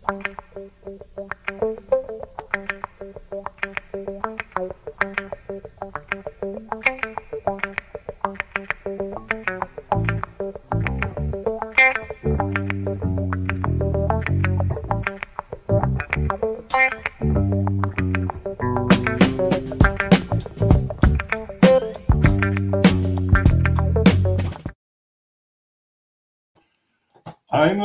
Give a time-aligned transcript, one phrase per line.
[0.00, 0.26] Thank
[1.92, 2.01] you.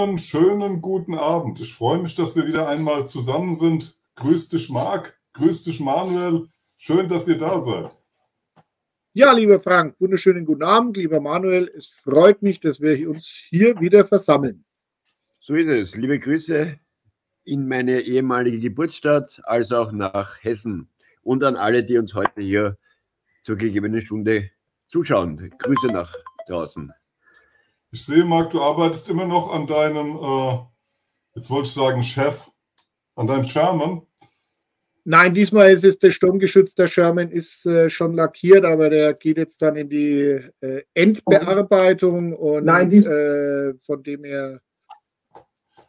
[0.07, 1.59] Einen schönen guten Abend.
[1.59, 3.97] Ich freue mich, dass wir wieder einmal zusammen sind.
[4.15, 5.19] Grüß dich, Marc.
[5.33, 6.47] Grüß dich, Manuel.
[6.77, 8.01] Schön, dass ihr da seid.
[9.11, 11.69] Ja, lieber Frank, wunderschönen guten Abend, lieber Manuel.
[11.75, 14.63] Es freut mich, dass wir uns hier wieder versammeln.
[15.41, 15.97] So ist es.
[15.97, 16.79] Liebe Grüße
[17.43, 20.87] in meine ehemalige Geburtsstadt, als auch nach Hessen
[21.21, 22.77] und an alle, die uns heute hier
[23.43, 24.51] zur gegebenen Stunde
[24.87, 25.51] zuschauen.
[25.57, 26.15] Grüße nach
[26.47, 26.93] draußen.
[27.91, 30.59] Ich sehe, Marc, du arbeitest immer noch an deinem, äh,
[31.35, 32.49] jetzt wollte ich sagen, Chef,
[33.15, 34.01] an deinem Sherman.
[35.05, 36.75] Nein, diesmal ist es der sturmgeschütz.
[36.75, 42.33] Der Sherman ist äh, schon lackiert, aber der geht jetzt dann in die äh, Endbearbeitung
[42.33, 44.59] und Nein, äh, von dem her.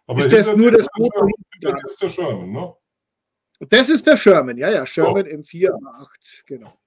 [0.07, 2.75] Aber ist das nur das Sherman, das ist der Sherman, ne?
[3.69, 5.31] Das ist der Sherman, ja, ja, Sherman oh.
[5.31, 6.79] im 4A8, genau.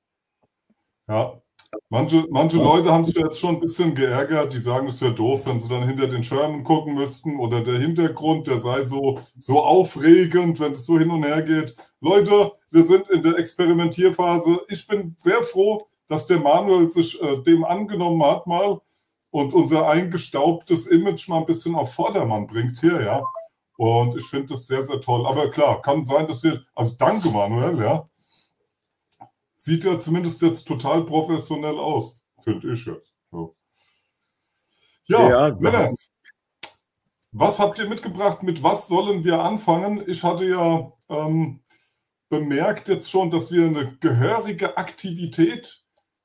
[1.10, 1.42] Ja,
[1.90, 5.42] Manche, manche Leute haben sich jetzt schon ein bisschen geärgert, die sagen, es wäre doof,
[5.46, 9.62] wenn sie dann hinter den Schermen gucken müssten oder der Hintergrund, der sei so, so
[9.62, 11.76] aufregend, wenn es so hin und her geht.
[12.02, 14.62] Leute, wir sind in der Experimentierphase.
[14.70, 18.82] Ich bin sehr froh, dass der Manuel sich äh, dem angenommen hat mal
[19.32, 23.24] und unser eingestaubtes Image mal ein bisschen auf Vordermann bringt hier, ja.
[23.78, 25.26] Und ich finde das sehr, sehr toll.
[25.26, 28.08] Aber klar, kann sein, dass wir, also danke Manuel, ja,
[29.62, 33.14] sieht ja zumindest jetzt total professionell aus, finde ich jetzt.
[33.32, 33.56] So.
[35.06, 36.12] Ja, ja Männers,
[37.32, 38.42] was habt ihr mitgebracht?
[38.42, 40.04] Mit was sollen wir anfangen?
[40.08, 41.62] Ich hatte ja ähm,
[42.28, 45.84] bemerkt jetzt schon, dass wir eine gehörige Aktivität,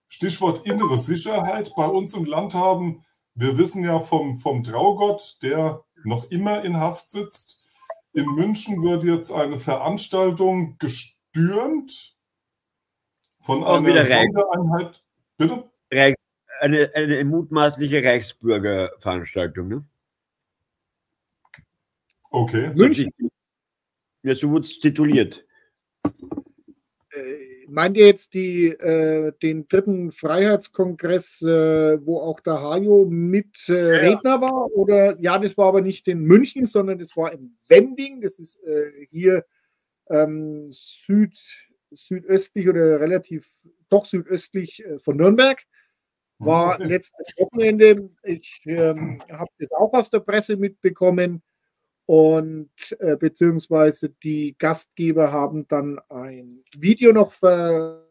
[0.09, 3.05] Stichwort innere Sicherheit, bei uns im Land haben.
[3.35, 7.63] Wir wissen ja vom, vom Traugott, der noch immer in Haft sitzt.
[8.15, 12.16] In München wird jetzt eine Veranstaltung gestürmt
[13.47, 15.03] von einer wieder Sondereinheit.
[15.39, 15.71] Bitte?
[15.93, 16.23] Reichs,
[16.61, 19.85] eine, eine mutmaßliche Reichsbürgerveranstaltung, ne?
[22.31, 22.73] Okay.
[22.75, 23.13] München.
[24.25, 25.47] Ja, so wurde es tituliert.
[27.13, 33.69] Äh, meint ihr jetzt die, äh, den dritten Freiheitskongress, äh, wo auch der Hajo mit
[33.69, 34.11] äh, ja.
[34.11, 34.73] Redner war?
[34.73, 38.21] Oder ja, das war aber nicht in München, sondern das war in Wending.
[38.23, 39.47] Das ist äh, hier
[40.11, 41.39] ähm, Süd,
[41.97, 43.49] südöstlich oder relativ
[43.89, 45.63] doch südöstlich äh, von Nürnberg.
[46.39, 46.85] War okay.
[46.89, 48.11] letztes Wochenende.
[48.23, 51.43] Ich ähm, habe das auch aus der Presse mitbekommen.
[52.07, 52.71] Und
[53.01, 58.09] äh, beziehungsweise die Gastgeber haben dann ein Video noch ver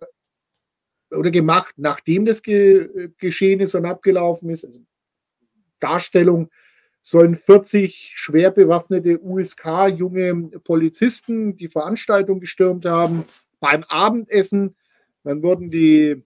[1.11, 4.65] oder gemacht, nachdem das ge geschehen ist und abgelaufen ist.
[4.65, 4.81] Also
[5.79, 6.49] Darstellung
[7.03, 13.23] sollen 40 schwer bewaffnete USK junge Polizisten die Veranstaltung gestürmt haben
[13.59, 14.75] beim Abendessen.
[15.23, 16.23] Dann wurden die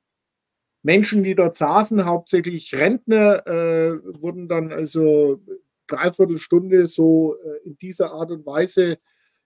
[0.82, 5.42] Menschen, die dort saßen, hauptsächlich Rentner, äh, wurden dann also
[5.88, 8.96] dreiviertel Stunde so äh, in dieser Art und Weise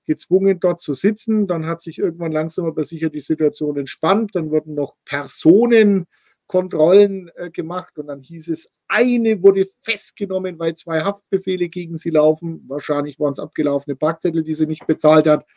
[0.05, 1.47] gezwungen, dort zu sitzen.
[1.47, 4.35] Dann hat sich irgendwann langsam aber sicher die Situation entspannt.
[4.35, 11.01] Dann wurden noch Personenkontrollen äh, gemacht und dann hieß es, eine wurde festgenommen, weil zwei
[11.01, 12.63] Haftbefehle gegen sie laufen.
[12.67, 15.47] Wahrscheinlich waren es abgelaufene Parkzettel, die sie nicht bezahlt hat.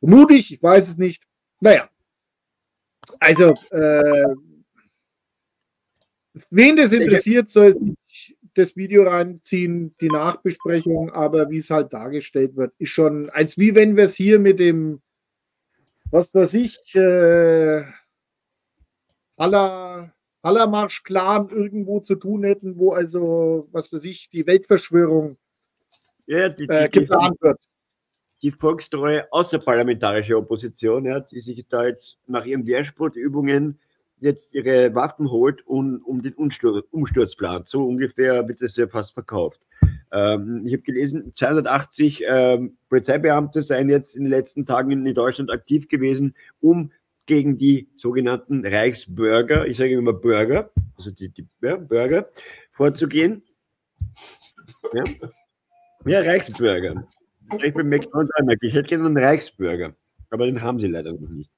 [0.00, 1.27] Mutig, ich weiß es nicht.
[1.60, 1.88] Naja,
[3.20, 4.34] also, äh,
[6.50, 12.56] wen das interessiert, soll sich das Video reinziehen, die Nachbesprechung, aber wie es halt dargestellt
[12.56, 15.00] wird, ist schon, als wie wenn wir es hier mit dem,
[16.10, 17.84] was weiß ich, äh,
[19.36, 25.36] aller Allermarsch-Clan irgendwo zu tun hätten, wo also, was weiß ich, die Weltverschwörung
[26.26, 27.67] ja, die, die, äh, geplant wird
[28.42, 33.78] die volkstreue außerparlamentarische Opposition, ja, die sich da jetzt nach ihren Wehrsportübungen
[34.20, 37.68] jetzt ihre Waffen holt und um den Umsturz, Umsturz plant.
[37.68, 39.60] So ungefähr wird es ja fast verkauft.
[40.10, 45.52] Ähm, ich habe gelesen, 280 ähm, Polizeibeamte seien jetzt in den letzten Tagen in Deutschland
[45.52, 46.90] aktiv gewesen, um
[47.26, 52.28] gegen die sogenannten Reichsbürger, ich sage immer Bürger, also die, die ja, Bürger,
[52.72, 53.42] vorzugehen.
[54.94, 55.04] Ja,
[56.06, 57.06] ja Reichsbürger.
[57.62, 58.56] Ich bin McDonalds einmal.
[58.60, 59.94] Ich hätte gerne einen Reichsbürger,
[60.30, 61.50] aber den haben sie leider noch nicht.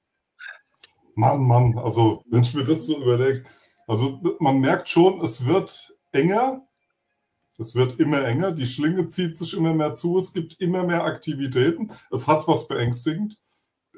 [1.15, 3.43] Mann, Mann, also wenn ich mir das so überlege,
[3.87, 6.65] also man merkt schon, es wird enger.
[7.57, 11.03] Es wird immer enger, die Schlinge zieht sich immer mehr zu, es gibt immer mehr
[11.03, 11.91] Aktivitäten.
[12.09, 13.37] Es hat was beängstigend,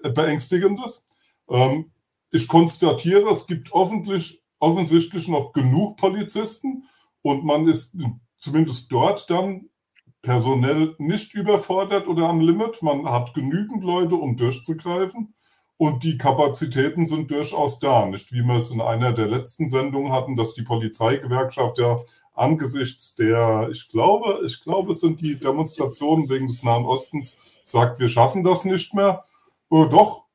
[0.03, 1.07] äh, Beängstigendes.
[1.49, 1.91] Ähm,
[2.31, 6.83] ich konstatiere, es gibt offensichtlich noch genug Polizisten
[7.21, 7.95] und man ist
[8.37, 9.69] zumindest dort dann
[10.23, 12.81] personell nicht überfordert oder am Limit.
[12.81, 15.35] Man hat genügend Leute, um durchzugreifen.
[15.77, 18.05] Und die Kapazitäten sind durchaus da.
[18.05, 21.99] Nicht wie wir es in einer der letzten Sendungen hatten, dass die Polizeigewerkschaft ja
[22.33, 27.99] angesichts der, ich glaube, ich glaube, es sind die Demonstrationen wegen des Nahen Ostens, sagt,
[27.99, 29.23] wir schaffen das nicht mehr.
[29.71, 30.25] Äh, doch,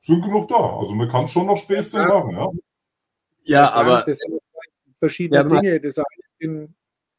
[0.00, 0.76] sind genug da.
[0.78, 2.08] Also man kann schon noch Späßchen ja.
[2.08, 2.34] machen.
[2.34, 2.50] Ja,
[3.44, 4.40] ja aber das sind
[4.98, 5.80] verschiedene ja, Dinge.
[5.80, 6.00] Das
[6.40, 6.74] sind,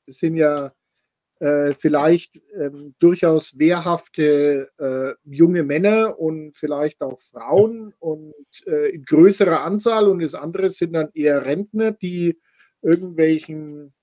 [0.06, 0.72] das sind ja
[1.40, 8.34] äh, vielleicht ähm, durchaus wehrhafte äh, junge Männer und vielleicht auch Frauen und
[8.66, 10.08] äh, in größerer Anzahl.
[10.08, 12.40] Und das andere sind dann eher Rentner, die
[12.82, 13.94] irgendwelchen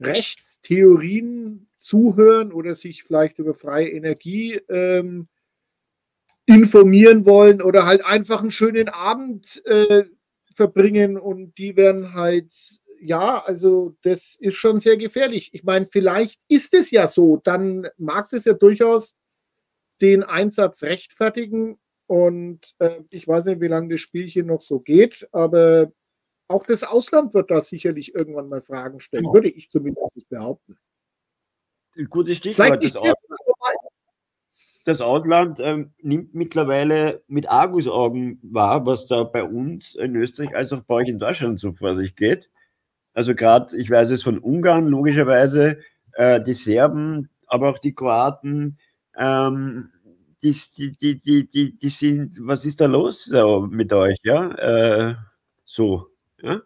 [0.00, 5.28] Rechtstheorien zuhören oder sich vielleicht über freie Energie ähm,
[6.46, 10.04] informieren wollen oder halt einfach einen schönen Abend äh,
[10.54, 11.16] verbringen.
[11.18, 15.50] Und die werden halt ja, also das ist schon sehr gefährlich.
[15.52, 19.16] Ich meine, vielleicht ist es ja so, dann mag es ja durchaus
[20.00, 21.78] den Einsatz rechtfertigen.
[22.06, 25.92] Und äh, ich weiß nicht, wie lange das Spielchen noch so geht, aber
[26.48, 29.34] auch das Ausland wird da sicherlich irgendwann mal Fragen stellen, genau.
[29.34, 30.78] würde ich zumindest behaupten.
[32.08, 32.82] Gutes Stichwort.
[32.82, 33.28] Das, Aus
[34.84, 40.72] das, Ausland ähm, nimmt mittlerweile mit Argusaugen wahr, was da bei uns in Österreich als
[40.72, 42.48] auch bei euch in Deutschland so vor sich geht.
[43.14, 45.78] Also gerade, ich weiß es von Ungarn, logischerweise,
[46.12, 48.78] äh, die Serben, aber auch die Kroaten,
[49.16, 49.90] ähm,
[50.42, 54.50] die, die, die, die, die, sind, was ist da los so mit euch, ja?
[55.10, 55.14] Äh,
[55.64, 56.08] so,
[56.40, 56.62] ja?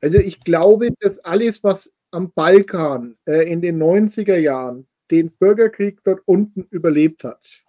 [0.00, 6.00] Also ich glaube, dass alles, was am Balkan äh, in den 90er Jahren den Bürgerkrieg
[6.04, 7.64] dort unten überlebt hat,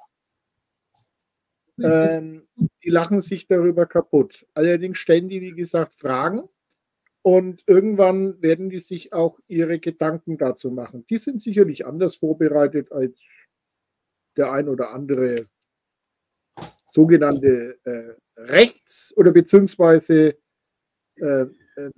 [1.79, 2.47] ähm,
[2.87, 4.47] die lachen sich darüber kaputt.
[4.53, 6.47] Allerdings stellen die, wie gesagt, Fragen
[7.21, 11.05] und irgendwann werden die sich auch ihre Gedanken dazu machen.
[11.09, 13.19] Die sind sicherlich anders vorbereitet als
[14.37, 15.35] der ein oder andere
[16.89, 20.37] sogenannte äh, Rechts- oder beziehungsweise
[21.17, 21.91] äh, äh,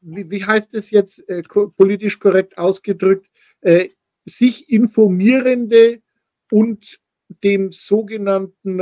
[0.00, 1.44] wie, wie, heißt es jetzt äh,
[1.76, 3.30] politisch korrekt ausgedrückt,
[3.60, 3.90] äh,
[4.24, 6.02] sich informierende
[6.50, 6.98] und
[7.44, 8.80] dem sogenannten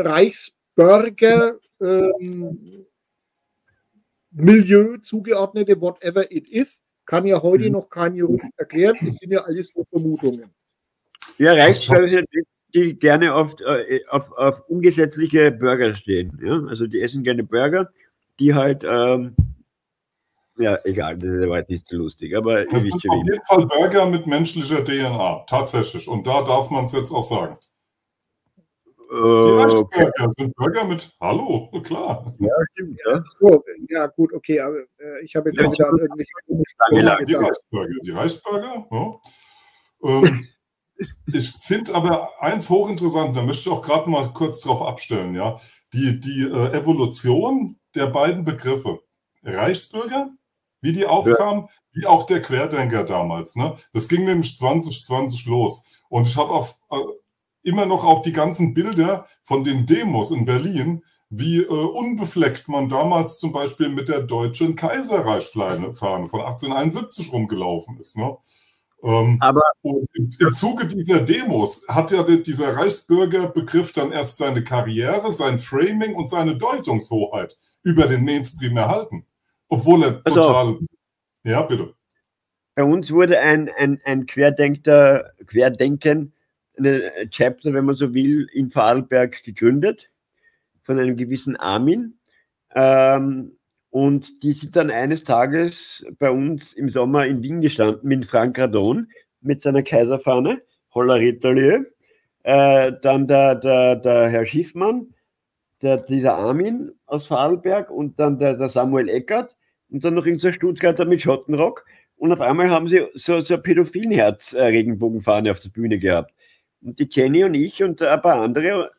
[0.76, 2.86] Reichsbürger ähm,
[4.32, 7.72] Milieu zugeordnete, whatever it is, kann ja heute mhm.
[7.72, 8.96] noch kein Jurist erklären.
[9.06, 10.50] Es sind ja alles nur Vermutungen.
[11.38, 12.22] Ja, Reichsbürger,
[12.74, 16.38] die, gerne oft äh, auf, auf ungesetzliche Bürger stehen.
[16.44, 16.62] Ja?
[16.68, 17.90] Also die essen gerne Burger,
[18.38, 19.34] die halt, ähm,
[20.58, 24.06] ja, egal, das war jetzt nicht so lustig, aber das sind auf jeden Fall Burger
[24.06, 26.06] mit menschlicher DNA, tatsächlich.
[26.06, 27.56] Und da darf man es jetzt auch sagen.
[29.10, 32.32] Die Reichsbürger sind Bürger mit Hallo, klar.
[32.38, 33.24] Ja, stimmt, ja.
[33.40, 38.10] So, ja, gut, okay, aber äh, ich habe jetzt ja, wieder irgendwelche Die Reichsbürger, die
[38.12, 39.20] Reichsbürger, ja.
[40.04, 40.48] Ähm,
[41.26, 45.58] ich finde aber eins hochinteressant, da möchte ich auch gerade mal kurz drauf abstellen, ja.
[45.92, 49.00] Die, die äh, Evolution der beiden Begriffe.
[49.42, 50.30] Reichsbürger,
[50.82, 51.68] wie die aufkamen, ja.
[51.92, 53.56] wie auch der Querdenker damals.
[53.56, 53.74] Ne?
[53.92, 55.84] Das ging nämlich 2020 los.
[56.08, 56.96] Und ich habe auf, äh,
[57.62, 62.88] immer noch auch die ganzen Bilder von den Demos in Berlin, wie äh, unbefleckt man
[62.88, 68.16] damals zum Beispiel mit der deutschen Kaiserreichsfahne von 1871 rumgelaufen ist.
[68.16, 68.36] Ne?
[69.02, 74.64] Ähm, Aber und im, im, Zuge dieser Demos hat ja dieser Reichsbürgerbegriff dann erst seine
[74.64, 79.24] Karriere, sein Framing und seine Deutungshoheit über den Mainstream erhalten.
[79.68, 80.78] Obwohl er also, total.
[81.44, 81.94] Ja, bitte.
[82.74, 86.34] Bei uns wurde ein, ein, ein Querdenker, Querdenken
[86.80, 90.10] eine Chapter, wenn man so will, in Vorarlberg gegründet
[90.82, 92.18] von einem gewissen Armin.
[92.74, 93.56] Ähm,
[93.90, 98.58] und die sind dann eines Tages bei uns im Sommer in Wien gestanden mit Frank
[98.58, 99.08] Radon,
[99.40, 100.62] mit seiner Kaiserfahne,
[100.94, 101.84] Holla Retalieu.
[102.42, 105.14] Äh, dann der, der, der Herr Schiffmann,
[105.82, 109.56] der, dieser Armin aus Vorarlberg und dann der, der Samuel Eckert
[109.90, 111.84] und dann noch in so Stuttgarter mit Schottenrock.
[112.16, 116.32] Und auf einmal haben sie so, so Pädophilenherz-Regenbogenfahne äh, auf der Bühne gehabt.
[116.82, 118.90] Und die Jenny und ich und ein paar andere,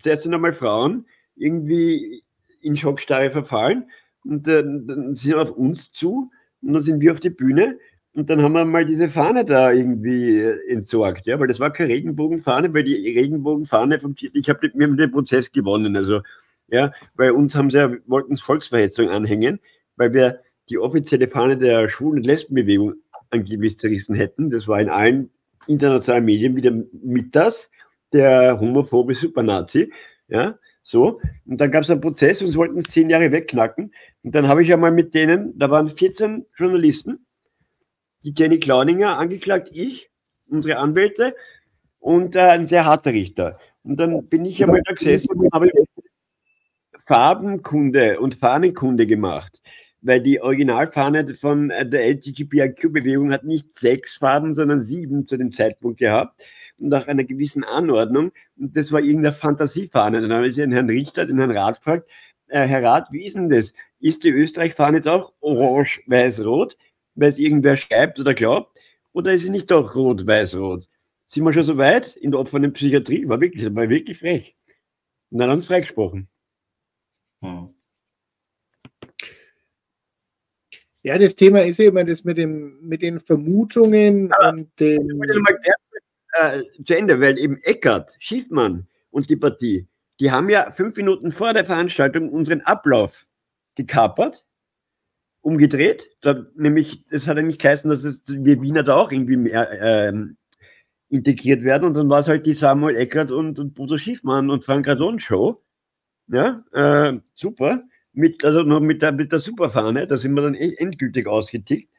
[0.00, 1.06] zuerst einmal Frauen,
[1.36, 2.22] irgendwie
[2.60, 3.90] in Schockstarre verfallen
[4.24, 6.30] und äh, dann sind auf uns zu
[6.62, 7.78] und dann sind wir auf die Bühne
[8.14, 11.72] und dann haben wir mal diese Fahne da irgendwie äh, entsorgt, ja, weil das war
[11.72, 16.22] keine Regenbogenfahne, weil die Regenbogenfahne vom ich habe wir haben den Prozess gewonnen, also
[16.68, 19.60] ja, bei uns haben sie wollten Volksverhetzung anhängen,
[19.96, 22.94] weil wir die offizielle Fahne der Schwulen- und Lesbenbewegung
[23.30, 24.50] angeblich zerrissen hätten.
[24.50, 25.30] Das war in allen
[25.66, 27.70] internationalen Medien wieder mit das,
[28.12, 29.92] der homophobe Supernazi.
[30.28, 31.20] Ja, so.
[31.46, 33.92] Und dann gab es einen Prozess und sie wollten es zehn Jahre wegknacken.
[34.22, 37.26] Und dann habe ich ja mal mit denen, da waren 14 Journalisten,
[38.24, 40.10] die Jenny Klauninger angeklagt, ich,
[40.48, 41.34] unsere Anwälte
[41.98, 43.58] und äh, ein sehr harter Richter.
[43.82, 45.70] Und dann bin ich einmal da gesessen und habe
[47.06, 49.60] Farbenkunde und Fahnenkunde gemacht
[50.02, 55.52] weil die Originalfahne von äh, der LGBTIQ-Bewegung hat nicht sechs Farben, sondern sieben zu dem
[55.52, 56.42] Zeitpunkt gehabt
[56.78, 58.32] und nach einer gewissen Anordnung.
[58.56, 60.20] Und das war irgendeine Fantasiefahne.
[60.20, 62.08] Dann habe ich den Herrn Richter, den Herrn Rat gefragt,
[62.48, 63.72] äh, Herr Rat, wie ist denn das?
[63.98, 66.76] Ist die Österreich-Fahne jetzt auch orange, weiß, rot,
[67.14, 68.78] weil es irgendwer schreibt oder glaubt?
[69.12, 70.88] Oder ist sie nicht doch rot, weiß, rot?
[71.24, 73.28] Sind wir schon so weit in der offenen Psychiatrie?
[73.28, 74.54] War wirklich, war wirklich frech.
[75.30, 76.28] Und dann haben sie freigesprochen.
[77.42, 77.75] Hm.
[81.06, 85.08] Ja, das Thema ist immer das mit, dem, mit den Vermutungen ja, und den.
[86.32, 89.86] Äh, zu Ende, weil eben Eckert, Schiffmann und die Partie,
[90.18, 93.24] die haben ja fünf Minuten vor der Veranstaltung unseren Ablauf
[93.76, 94.48] gekapert,
[95.42, 96.10] umgedreht.
[96.22, 100.12] Da, nämlich, das hat eigentlich geheißen, dass es, wir Wiener da auch irgendwie mehr, äh,
[101.08, 101.84] integriert werden.
[101.84, 105.20] Und dann war es halt die Samuel Eckert und, und Bodo Schiffmann und Frank Radon
[105.20, 105.62] Show.
[106.26, 107.84] Ja, äh, super
[108.16, 111.90] mit, also noch mit der, mit der Superfahne, da sind wir dann endgültig ausgetickt.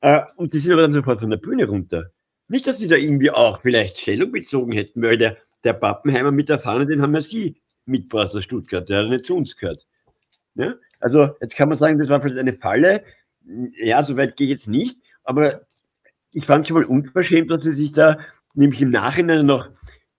[0.00, 2.10] Äh, und die sind aber dann sofort von der Bühne runter.
[2.48, 6.48] Nicht, dass sie da irgendwie auch vielleicht Stellung bezogen hätten, weil der, der Pappenheimer mit
[6.48, 9.86] der Fahne, den haben ja sie mitgebracht aus Stuttgart, der hat nicht zu uns gehört.
[10.54, 10.74] Ja?
[11.00, 13.02] Also jetzt kann man sagen, das war vielleicht eine Falle.
[13.76, 15.62] Ja, so weit gehe ich jetzt nicht, aber
[16.32, 18.18] ich fand schon mal unverschämt, dass sie sich da
[18.54, 19.70] nämlich im Nachhinein noch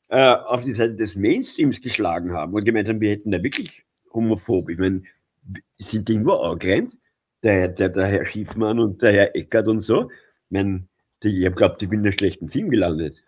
[0.10, 3.84] äh, auf die Seite des Mainstreams geschlagen haben und gemeint haben, wir hätten da wirklich
[4.14, 4.70] homophob.
[4.70, 5.04] Ich meine,
[5.78, 6.98] sind nur angerannt,
[7.44, 10.10] der, der, der Herr Schiffmann und der Herr Eckert und so.
[10.10, 10.18] Ich,
[10.50, 10.88] mein,
[11.22, 13.24] ich habe glaubt, ich bin in einem schlechten Film gelandet.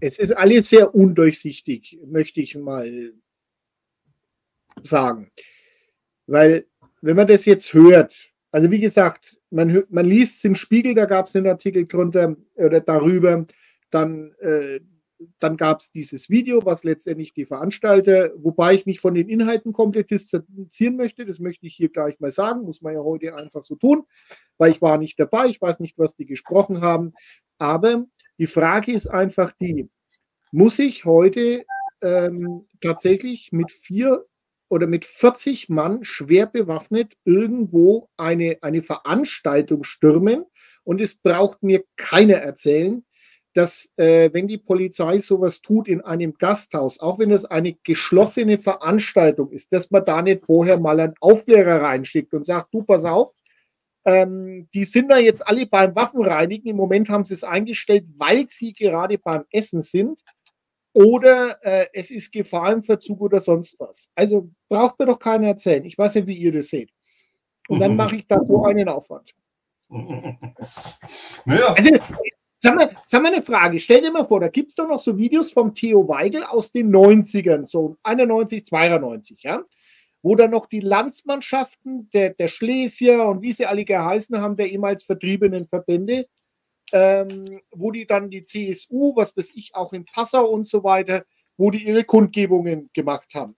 [0.00, 3.12] Es ist alles sehr undurchsichtig, möchte ich mal
[4.82, 5.30] sagen.
[6.26, 6.66] Weil,
[7.00, 8.14] wenn man das jetzt hört,
[8.50, 12.36] also wie gesagt, man, man liest es im Spiegel, da gab es einen Artikel drunter
[12.54, 13.42] oder darüber,
[13.90, 14.80] dann äh,
[15.38, 19.72] dann gab es dieses Video, was letztendlich die Veranstalter, wobei ich mich von den Inhalten
[19.72, 23.62] komplett distanzieren möchte, das möchte ich hier gleich mal sagen, muss man ja heute einfach
[23.62, 24.04] so tun,
[24.58, 27.12] weil ich war nicht dabei, ich weiß nicht, was die gesprochen haben,
[27.58, 28.06] aber
[28.38, 29.88] die Frage ist einfach die,
[30.52, 31.64] muss ich heute
[32.00, 34.26] ähm, tatsächlich mit vier
[34.68, 40.44] oder mit 40 Mann schwer bewaffnet irgendwo eine, eine Veranstaltung stürmen?
[40.84, 43.04] Und es braucht mir keiner erzählen,
[43.54, 48.58] dass äh, wenn die Polizei sowas tut in einem Gasthaus, auch wenn es eine geschlossene
[48.58, 53.04] Veranstaltung ist, dass man da nicht vorher mal einen Aufklärer reinschickt und sagt, du pass
[53.04, 53.32] auf,
[54.04, 56.68] ähm, die sind da jetzt alle beim Waffenreinigen.
[56.68, 60.20] Im Moment haben sie es eingestellt, weil sie gerade beim Essen sind.
[60.92, 64.10] Oder äh, es ist Gefahr im Verzug oder sonst was.
[64.14, 65.84] Also braucht mir doch keiner erzählen.
[65.84, 66.90] Ich weiß nicht, wie ihr das seht.
[67.68, 69.32] Und dann mache ich da so einen Aufwand.
[71.46, 71.74] Naja.
[71.76, 71.90] Also,
[72.64, 73.78] Sag mal, sag mal eine Frage.
[73.78, 76.72] Stell dir mal vor, da gibt es doch noch so Videos vom Theo Weigel aus
[76.72, 79.62] den 90ern, so 91, 92, ja,
[80.22, 84.72] wo dann noch die Landsmannschaften der, der Schlesier und wie sie alle geheißen haben, der
[84.72, 86.24] ehemals vertriebenen Verbände,
[86.94, 87.28] ähm,
[87.70, 91.22] wo die dann die CSU, was weiß ich, auch in Passau und so weiter,
[91.58, 93.54] wo die ihre Kundgebungen gemacht haben.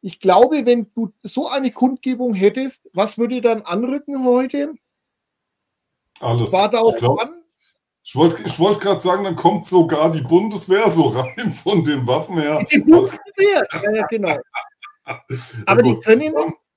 [0.00, 4.72] Ich glaube, wenn du so eine Kundgebung hättest, was würde dann anrücken heute?
[6.20, 6.54] Alles.
[6.54, 7.42] War da auch glaub, dran?
[8.08, 12.06] Ich wollte ich wollt gerade sagen, dann kommt sogar die Bundeswehr so rein von den
[12.06, 12.64] Waffen her.
[12.70, 14.36] Die Bundeswehr, ja, genau.
[15.66, 16.32] Aber die können.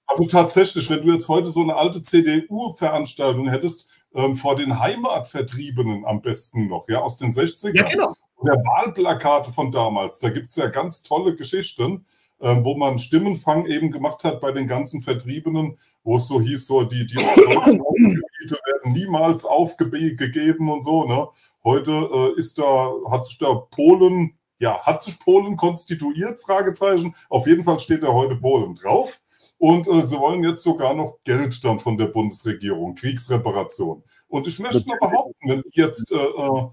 [0.08, 6.04] Also tatsächlich, wenn du jetzt heute so eine alte CDU-Veranstaltung hättest, ähm, vor den Heimatvertriebenen
[6.04, 7.78] am besten noch, ja, aus den 60ern.
[7.78, 8.16] Ja, genau.
[8.44, 12.08] Der Wahlplakate von damals, da gibt es ja ganz tolle Geschichten.
[12.42, 16.68] Ähm, wo man Stimmenfang eben gemacht hat bei den ganzen Vertriebenen, wo es so hieß,
[16.68, 21.04] so die, die deutschen Gebiete werden niemals aufgegeben und so.
[21.06, 21.28] Ne?
[21.66, 26.40] Heute äh, ist da, hat sich da Polen, ja, hat sich Polen konstituiert?
[26.40, 27.14] Fragezeichen.
[27.30, 29.20] Auf jeden Fall steht da heute Polen drauf.
[29.58, 34.02] Und äh, sie wollen jetzt sogar noch Geld dann von der Bundesregierung, Kriegsreparation.
[34.30, 36.70] Und ich möchte mal behaupten, wenn die jetzt äh, äh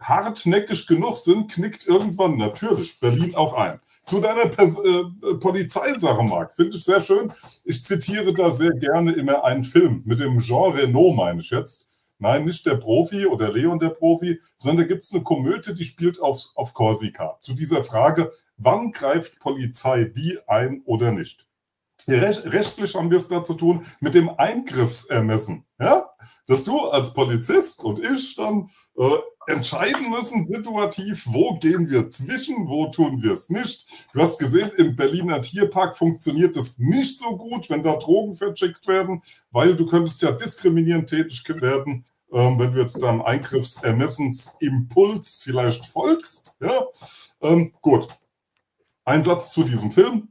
[0.00, 3.80] hartnäckig genug sind, knickt irgendwann natürlich Berlin auch ein.
[4.04, 7.32] Zu deiner Pers äh, Polizeisache, Marc, finde ich sehr schön.
[7.64, 11.88] Ich zitiere da sehr gerne immer einen Film mit dem Jean Reno, meine ich jetzt.
[12.18, 15.84] Nein, nicht der Profi oder Leon der Profi, sondern da gibt es eine Komödie, die
[15.84, 17.36] spielt auf, auf Korsika.
[17.40, 21.46] Zu dieser Frage, wann greift Polizei wie ein oder nicht?
[22.06, 25.64] Rechtlich haben wir es da zu tun mit dem Eingriffsermessen.
[25.78, 26.10] Ja?
[26.46, 28.68] Dass du als Polizist und ich dann
[28.98, 29.08] äh,
[29.46, 33.86] entscheiden müssen, situativ, wo gehen wir zwischen, wo tun wir es nicht.
[34.12, 38.86] Du hast gesehen, im Berliner Tierpark funktioniert es nicht so gut, wenn da Drogen verschickt
[38.86, 45.86] werden, weil du könntest ja diskriminierend tätig werden, ähm, wenn du jetzt deinem Eingriffsermessensimpuls vielleicht
[45.86, 46.56] folgst.
[46.60, 46.86] Ja?
[47.42, 48.08] Ähm, gut.
[49.04, 50.28] Ein Satz zu diesem Film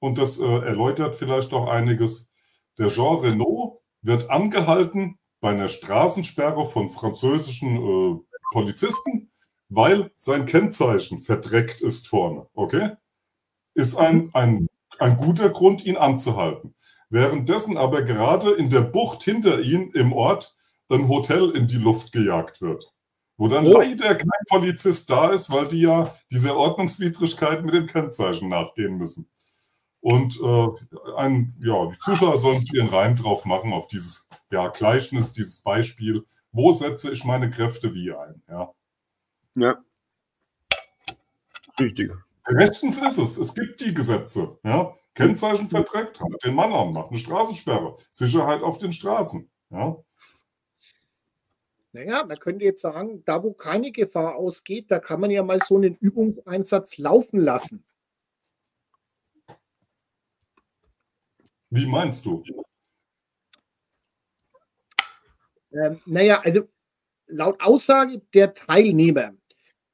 [0.00, 2.32] und das äh, erläutert vielleicht auch einiges.
[2.78, 8.18] Der Jean Renault wird angehalten bei einer Straßensperre von französischen äh,
[8.52, 9.30] Polizisten,
[9.68, 12.46] weil sein Kennzeichen verdreckt ist vorne.
[12.54, 12.96] Okay?
[13.74, 16.74] Ist ein, ein, ein guter Grund, ihn anzuhalten.
[17.10, 20.54] Währenddessen aber gerade in der Bucht hinter ihm im Ort
[20.90, 22.92] ein Hotel in die Luft gejagt wird.
[23.36, 23.78] Wo dann oh.
[23.78, 29.28] leider kein Polizist da ist, weil die ja diese Ordnungswidrigkeit mit dem Kennzeichen nachgehen müssen.
[30.00, 30.66] Und äh,
[31.16, 36.24] ein, ja, die Zuschauer sollen ihren Reim drauf machen auf dieses ja, Gleichnis, dieses Beispiel.
[36.58, 38.42] Wo setze ich meine Kräfte wie ein?
[38.48, 38.74] Ja.
[39.54, 39.84] ja.
[41.78, 42.10] Richtig.
[42.48, 43.38] Rechtens ist es.
[43.38, 44.58] Es gibt die Gesetze.
[44.64, 44.92] Ja.
[45.14, 47.96] Kennzeichen verträgt, halt den Mann an, macht eine Straßensperre.
[48.10, 49.48] Sicherheit auf den Straßen.
[49.70, 49.98] Ja.
[51.92, 55.60] Naja, man könnte jetzt sagen, da wo keine Gefahr ausgeht, da kann man ja mal
[55.62, 57.84] so einen Übungseinsatz laufen lassen.
[61.70, 62.42] Wie meinst du?
[65.72, 66.68] Ähm, naja, also
[67.26, 69.34] laut Aussage der Teilnehmer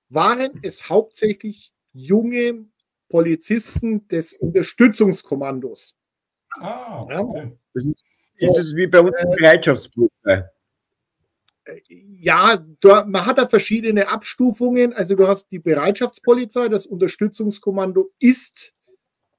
[0.09, 2.67] waren es hauptsächlich junge
[3.09, 5.97] Polizisten des Unterstützungskommandos.
[6.61, 7.57] Ah, okay.
[7.75, 7.97] Das ist,
[8.37, 10.49] so, ist wie bei uns äh, Bereitschaftspolizei.
[11.89, 14.93] Ja, du, man hat da verschiedene Abstufungen.
[14.93, 18.73] Also du hast die Bereitschaftspolizei, das Unterstützungskommando ist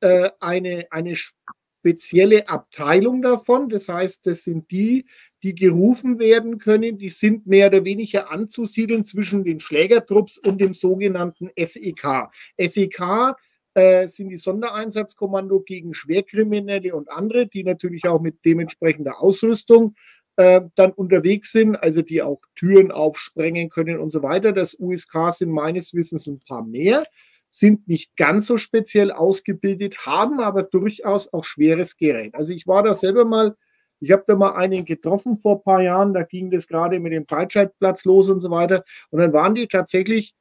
[0.01, 3.69] äh, eine, eine spezielle Abteilung davon.
[3.69, 5.05] Das heißt, das sind die,
[5.45, 6.97] die gerufen werden können.
[6.97, 12.31] Die sind mehr oder weniger anzusiedeln zwischen den Schlägertrupps und dem sogenannten SEK.
[12.57, 13.35] SEK
[13.75, 19.93] äh, sind die Sondereinsatzkommando gegen Schwerkriminelle und andere, die natürlich auch mit dementsprechender Ausrüstung
[20.37, 24.51] äh, dann unterwegs sind, also die auch Türen aufsprengen können und so weiter.
[24.51, 27.03] Das USK sind meines Wissens ein paar mehr
[27.47, 32.35] sind nicht ganz so speziell ausgebildet, haben aber durchaus auch schweres Gerät.
[32.35, 33.55] Also ich war da selber mal,
[33.99, 37.13] ich habe da mal einen getroffen vor ein paar Jahren, da ging das gerade mit
[37.13, 38.83] dem Breitscheidplatz los und so weiter.
[39.09, 40.35] Und dann waren die tatsächlich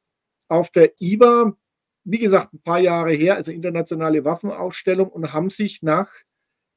[0.49, 1.57] auf der IWA,
[2.05, 6.11] wie gesagt, ein paar Jahre her, also internationale Waffenausstellung, und haben sich nach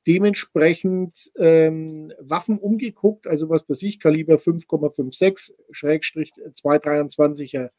[0.08, 7.70] dementsprechend ähm, Waffen umgeguckt, also was weiß ich, Kaliber 5,56, Schrägstrich 223er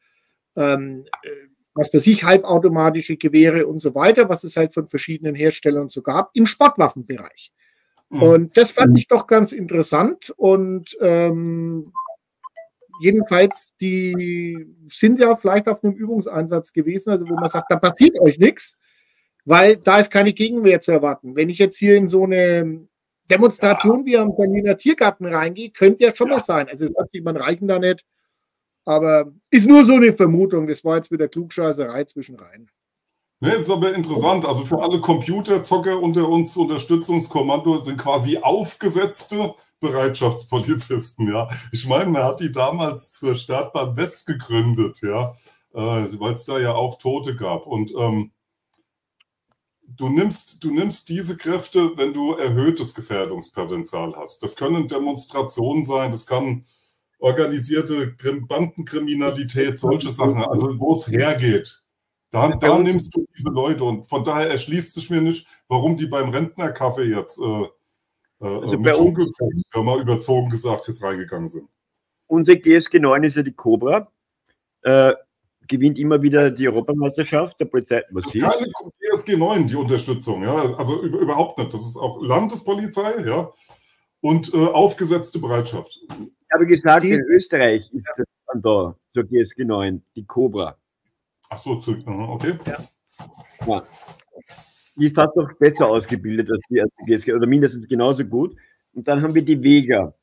[0.55, 1.29] ähm, äh,
[1.73, 6.01] was für sich halbautomatische Gewehre und so weiter, was es halt von verschiedenen Herstellern so
[6.01, 7.51] gab, im Sportwaffenbereich.
[8.09, 8.23] Mhm.
[8.23, 11.91] Und das fand ich doch ganz interessant und ähm,
[12.99, 18.19] jedenfalls, die sind ja vielleicht auf einem Übungseinsatz gewesen, also wo man sagt, da passiert
[18.19, 18.77] euch nichts,
[19.45, 21.35] weil da ist keine Gegenwehr zu erwarten.
[21.35, 22.87] Wenn ich jetzt hier in so eine
[23.29, 24.05] Demonstration ja.
[24.05, 26.67] wie am Berliner Tiergarten reingehe, könnte ja schon was sein.
[26.67, 28.03] Also das sieht man reichen da nicht.
[28.85, 30.67] Aber ist nur so eine Vermutung.
[30.67, 32.69] Das war jetzt wieder Klugscheißerei zwischen rein.
[33.41, 34.45] Ne, ist aber interessant.
[34.45, 41.47] Also für alle Computerzocker unter uns Unterstützungskommando sind quasi aufgesetzte Bereitschaftspolizisten, ja.
[41.71, 45.33] Ich meine, man hat die damals zur Startbahn West gegründet, ja,
[45.73, 45.79] äh,
[46.19, 47.65] weil es da ja auch Tote gab.
[47.65, 48.31] Und ähm,
[49.87, 54.43] du nimmst, du nimmst diese Kräfte, wenn du erhöhtes Gefährdungspotenzial hast.
[54.43, 56.65] Das können Demonstrationen sein, das kann
[57.19, 58.15] organisierte
[58.47, 61.83] Bandenkriminalität, solche Sachen, also wo es hergeht.
[62.31, 66.05] Da, da nimmst du diese Leute und von daher erschließt sich mir nicht, warum die
[66.05, 67.67] beim Rentnerkaffee jetzt äh, äh
[68.39, 71.67] also mit Schunkelfirma mal überzogen gesagt jetzt reingegangen sind.
[72.27, 74.11] Unser GSG 9 ist ja die Cobra.
[74.83, 75.13] Äh,
[75.69, 78.03] gewinnt immer wieder die Europameisterschaft der Polizei.
[78.11, 80.75] Was das ist keine GSG 9, die Unterstützung, ja.
[80.75, 81.73] Also überhaupt nicht.
[81.73, 83.51] Das ist auch Landespolizei, ja.
[84.21, 85.97] Und äh, aufgesetzte Bereitschaft.
[86.09, 90.78] Ich habe gesagt, die, in Österreich ist das dann da, zur GSG 9, die Cobra.
[91.49, 92.53] Ach so, zu, okay.
[92.65, 92.77] Ja.
[93.67, 93.83] ja.
[94.95, 98.55] Die ist fast noch besser ausgebildet als die, als die GSG, oder mindestens genauso gut.
[98.93, 100.13] Und dann haben wir die Vega.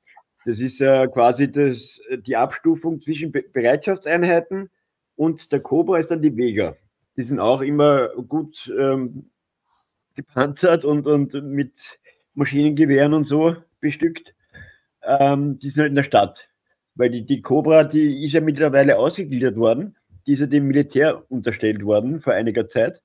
[0.45, 4.71] Das ist äh, quasi das, die Abstufung zwischen Be Bereitschaftseinheiten
[5.17, 6.77] und der Cobra ist dann die Vega.
[7.17, 9.31] Die sind auch immer gut ähm,
[10.15, 11.99] gepanzert und, und mit
[12.35, 14.37] Maschinengewehren und so bestückt
[15.07, 16.49] ähm, die sind halt in der Stadt.
[16.95, 19.97] Weil die, die Cobra, die ist ja mittlerweile ausgegliedert worden.
[20.27, 23.03] Die ist ja dem Militär unterstellt worden vor einiger Zeit.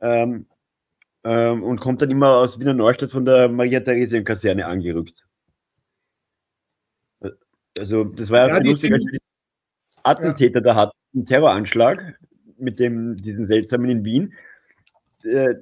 [0.00, 0.46] Ähm,
[1.24, 5.24] ähm, und kommt dann immer aus Wiener Neustadt von der Maria-Theresien-Kaserne angerückt.
[7.78, 9.18] Also, das war ja, ja lustig, als die
[10.02, 10.64] Attentäter ja.
[10.64, 12.18] da hatten, einen Terroranschlag
[12.58, 14.34] mit dem, diesen seltsamen in Wien.
[15.24, 15.54] Äh,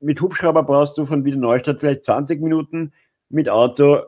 [0.00, 2.92] mit Hubschrauber brauchst du von Wiener Neustadt vielleicht 20 Minuten,
[3.28, 4.02] mit Auto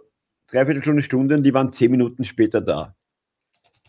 [0.48, 2.95] dreiviertel Stunde, Stunde und die waren 10 Minuten später da.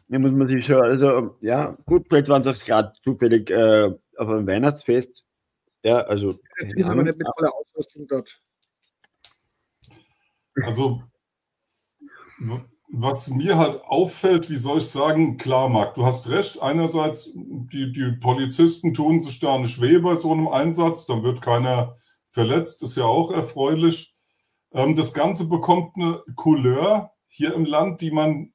[0.09, 4.29] Da muss man sich schon, also, ja, gut, vielleicht waren es gerade zufällig äh, auf
[4.29, 5.25] einem Weihnachtsfest.
[5.83, 6.27] Ja, also.
[6.59, 8.37] Jetzt ist aber nicht mit voller Ausrüstung dort.
[10.63, 11.03] Also,
[12.89, 16.61] was mir halt auffällt, wie soll ich sagen, klar, Marc, du hast recht.
[16.61, 21.41] Einerseits, die, die Polizisten tun sich da nicht weh bei so einem Einsatz, dann wird
[21.41, 21.95] keiner
[22.31, 24.15] verletzt, ist ja auch erfreulich.
[24.71, 28.53] Ähm, das Ganze bekommt eine Couleur hier im Land, die man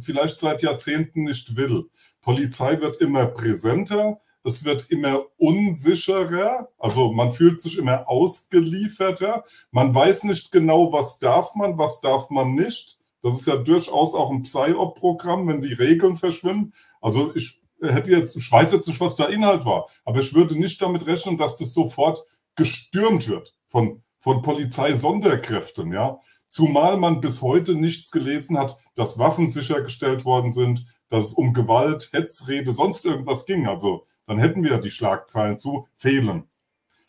[0.00, 1.84] vielleicht seit Jahrzehnten nicht will.
[2.20, 9.94] Polizei wird immer präsenter, es wird immer unsicherer, also man fühlt sich immer ausgelieferter, man
[9.94, 12.98] weiß nicht genau, was darf man, was darf man nicht.
[13.22, 16.74] Das ist ja durchaus auch ein Psyop-Programm, wenn die Regeln verschwimmen.
[17.00, 20.58] Also ich hätte jetzt, ich weiß jetzt nicht, was der Inhalt war, aber ich würde
[20.58, 22.24] nicht damit rechnen, dass das sofort
[22.56, 26.18] gestürmt wird von, von Polizeisonderkräften, ja.
[26.52, 31.54] Zumal man bis heute nichts gelesen hat, dass Waffen sichergestellt worden sind, dass es um
[31.54, 33.66] Gewalt, Hetzrede, sonst irgendwas ging.
[33.66, 36.44] Also dann hätten wir die Schlagzeilen zu fehlen.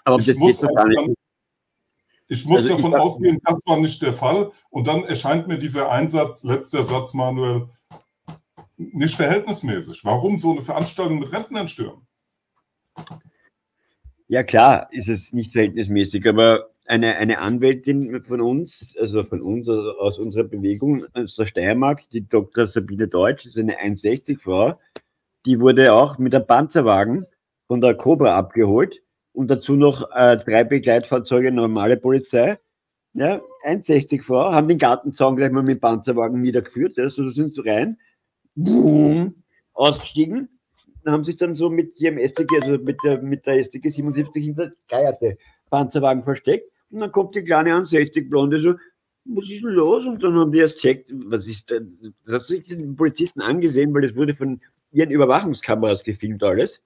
[0.06, 1.14] Aber ich muss, dann,
[2.30, 4.50] ich muss also davon ich ausgehen, das war nicht der Fall.
[4.70, 7.68] Und dann erscheint mir dieser Einsatz, letzter Satz, Manuel,
[8.78, 10.06] nicht verhältnismäßig.
[10.06, 12.08] Warum so eine Veranstaltung mit Rentnern stürmen?
[14.30, 19.70] Ja, klar, ist es nicht verhältnismäßig, aber eine, eine Anwältin von uns, also von uns,
[19.70, 22.68] also aus unserer Bewegung, aus der Steiermark, die Dr.
[22.68, 24.80] Sabine Deutsch, ist eine 1,60-Frau,
[25.46, 27.26] die wurde auch mit einem Panzerwagen
[27.68, 32.58] von der Cobra abgeholt und dazu noch äh, drei Begleitfahrzeuge, normale Polizei.
[33.14, 37.62] Ja, 1,60 Frau, haben den Gartenzaun gleich mal mit Panzerwagen niedergeführt, ja, so sind sie
[37.62, 37.96] rein,
[38.56, 39.44] boom,
[39.74, 40.50] ausgestiegen,
[41.06, 44.72] haben sie dann so mit ihrem STG, also mit der, mit der STG 77 hinter
[44.88, 45.38] geierte
[45.70, 48.76] Panzerwagen versteckt und dann kommt die kleine 1,60 Blonde so,
[49.26, 50.06] was ist denn los?
[50.06, 54.02] Und dann haben die erst checkt, was ist denn, das sich den Polizisten angesehen, weil
[54.02, 56.84] das wurde von ihren Überwachungskameras gefilmt alles,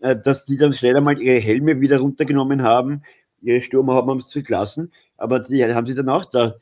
[0.00, 3.02] äh, dass die dann schnell einmal ihre Helme wieder runtergenommen haben,
[3.42, 6.56] ihre Stürmer haben es zurücklassen, aber die haben sie dann auch gedacht,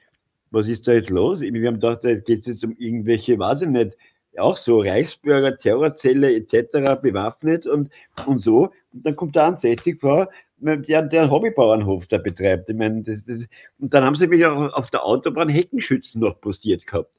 [0.51, 1.43] was ist da jetzt los?
[1.43, 3.97] Wir haben gedacht, da geht es jetzt um irgendwelche, weiß ich nicht,
[4.39, 7.01] auch so Reichsbürger, Terrorzelle etc.
[7.03, 7.91] bewaffnet und,
[8.27, 8.71] und so.
[8.93, 10.29] Und dann kommt da ein 60 vor,
[10.61, 12.69] der, der Hobbybauernhof da betreibt.
[12.69, 13.41] Ich meine, das, das,
[13.79, 17.13] und dann haben sie mich auch auf der Autobahn Heckenschützen noch postiert gehabt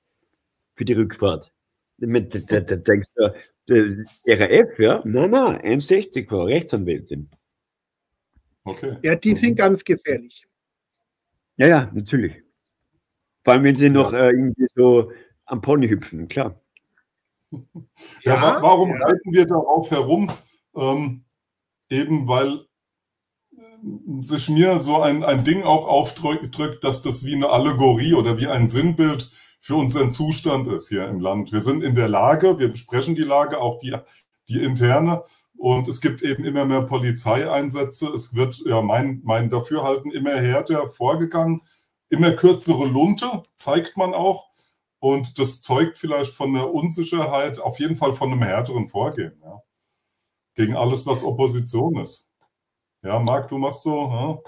[0.75, 1.52] für die Rückfahrt.
[1.97, 5.02] Da, da, denkst du, RAF, ja?
[5.04, 7.30] Nein, nein, 61 Frau Rechtsanwältin.
[8.63, 8.97] Okay.
[9.02, 10.47] Ja, die sind ganz gefährlich.
[11.58, 12.41] Ja, ja, natürlich.
[13.43, 15.12] Vor allem, wenn sie noch äh, irgendwie so
[15.45, 16.62] am Pony hüpfen, klar.
[17.52, 17.60] Ja,
[18.23, 19.06] ja warum ja.
[19.06, 20.32] reiten wir darauf herum?
[20.75, 21.25] Ähm,
[21.89, 22.68] eben weil äh,
[24.22, 28.48] sich mir so ein, ein Ding auch aufdrückt, dass das wie eine Allegorie oder wie
[28.48, 29.30] ein Sinnbild
[29.62, 31.52] für unseren Zustand ist hier im Land.
[31.52, 33.96] Wir sind in der Lage, wir besprechen die Lage, auch die,
[34.48, 35.24] die interne.
[35.58, 38.08] Und es gibt eben immer mehr Polizeieinsätze.
[38.08, 41.62] Es wird, ja, mein, mein Dafürhalten immer härter vorgegangen.
[42.10, 44.48] Immer kürzere Lunte zeigt man auch.
[45.00, 49.34] Und das zeugt vielleicht von der Unsicherheit, auf jeden Fall von einem härteren Vorgehen.
[49.44, 49.62] Ja.
[50.56, 52.29] Gegen alles, was Opposition ist.
[53.01, 54.41] Ja, Marc, du machst so.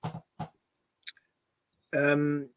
[0.00, 0.10] Ja?
[1.92, 2.54] Ähm,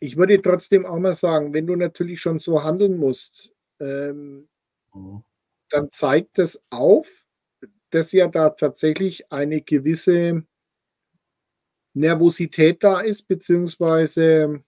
[0.00, 4.48] ich würde trotzdem auch mal sagen, wenn du natürlich schon so handeln musst, ähm,
[4.92, 5.24] mhm.
[5.70, 7.26] dann zeigt es auf,
[7.90, 10.44] dass ja da tatsächlich eine gewisse
[11.94, 14.62] Nervosität da ist, beziehungsweise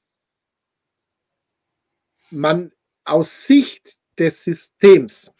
[2.30, 2.72] man
[3.04, 5.32] aus Sicht des Systems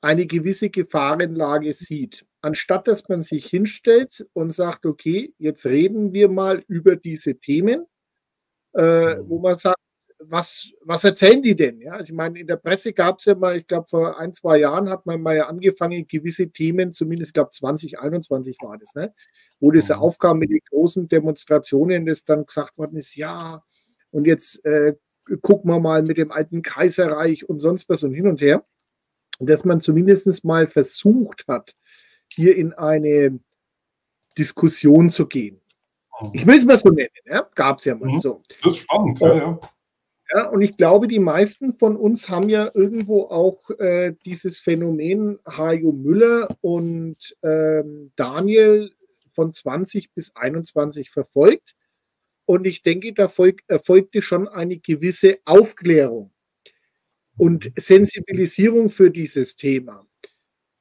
[0.00, 2.24] eine gewisse Gefahrenlage sieht.
[2.40, 7.86] Anstatt dass man sich hinstellt und sagt, okay, jetzt reden wir mal über diese Themen,
[8.74, 9.78] äh, wo man sagt,
[10.20, 11.80] was, was erzählen die denn?
[11.80, 14.32] Ja, also ich meine, in der Presse gab es ja mal, ich glaube, vor ein,
[14.32, 19.14] zwei Jahren hat man mal angefangen, gewisse Themen, zumindest, ich glaube, 2021 war das, ne?
[19.60, 20.02] wo das ja mhm.
[20.02, 23.62] aufkam mit den großen Demonstrationen, das dann gesagt worden ist, ja,
[24.10, 24.94] und jetzt äh,
[25.42, 28.64] gucken wir mal mit dem alten Kaiserreich und sonst was und hin und her.
[29.38, 31.76] Dass man zumindest mal versucht hat,
[32.32, 33.38] hier in eine
[34.36, 35.60] Diskussion zu gehen.
[36.32, 37.48] Ich will es mal so nennen, ja?
[37.54, 38.20] gab es ja mal mhm.
[38.20, 38.42] so.
[38.62, 39.60] Das ist spannend, ja, ja.
[40.34, 45.38] Ja, und ich glaube, die meisten von uns haben ja irgendwo auch äh, dieses Phänomen
[45.46, 48.92] Hajo Müller und ähm, Daniel
[49.32, 51.76] von 20 bis 21 verfolgt.
[52.44, 53.30] Und ich denke, da
[53.68, 56.30] erfolgte schon eine gewisse Aufklärung
[57.38, 60.06] und Sensibilisierung für dieses Thema.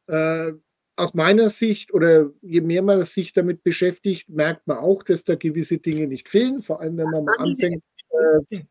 [0.07, 0.53] Äh,
[0.97, 5.35] aus meiner Sicht oder je mehr man sich damit beschäftigt, merkt man auch, dass da
[5.35, 6.61] gewisse Dinge nicht fehlen.
[6.61, 7.83] Vor allem, wenn man mal anfängt,
[8.49, 8.63] äh,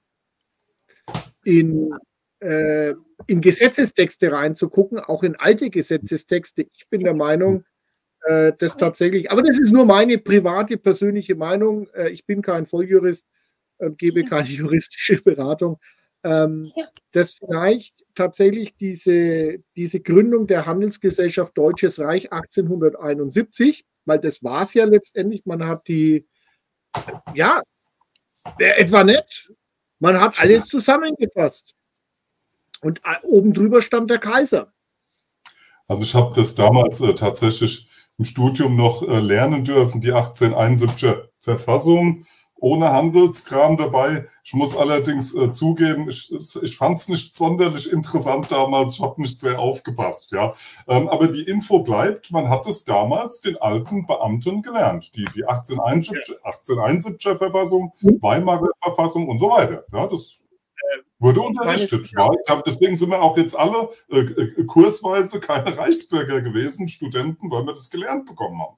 [1.44, 1.94] in,
[2.40, 2.94] äh,
[3.28, 6.62] in Gesetzestexte reinzugucken, auch in alte Gesetzestexte.
[6.62, 7.64] Ich bin der Meinung,
[8.22, 11.88] äh, dass tatsächlich, aber das ist nur meine private, persönliche Meinung.
[11.94, 13.28] Äh, ich bin kein Volljurist
[13.78, 15.78] und gebe keine juristische Beratung.
[16.22, 16.86] Ähm, ja.
[17.12, 24.74] dass vielleicht tatsächlich diese, diese Gründung der Handelsgesellschaft Deutsches Reich 1871, weil das war es
[24.74, 26.26] ja letztendlich, man hat die,
[27.34, 27.62] ja,
[28.58, 29.52] etwa nicht,
[29.98, 31.74] man hat alles zusammengefasst.
[32.80, 34.72] Und äh, oben drüber stand der Kaiser.
[35.88, 41.28] Also ich habe das damals äh, tatsächlich im Studium noch äh, lernen dürfen, die 1871er
[41.38, 42.24] Verfassung
[42.66, 44.26] ohne Handelskram dabei.
[44.42, 48.96] Ich muss allerdings äh, zugeben, ich, ich fand es nicht sonderlich interessant damals.
[48.96, 50.52] Ich habe nicht sehr aufgepasst, ja.
[50.88, 55.14] Ähm, aber die Info bleibt, man hat es damals den alten Beamten gelernt.
[55.14, 59.84] Die, die 1871, 1871er Verfassung, Weimarer Verfassung und so weiter.
[59.92, 60.42] Ja, das
[61.20, 62.10] wurde unterrichtet.
[62.16, 62.28] Ja.
[62.48, 67.64] Hab, deswegen sind wir auch jetzt alle äh, äh, kursweise keine Reichsbürger gewesen, Studenten, weil
[67.64, 68.76] wir das gelernt bekommen haben.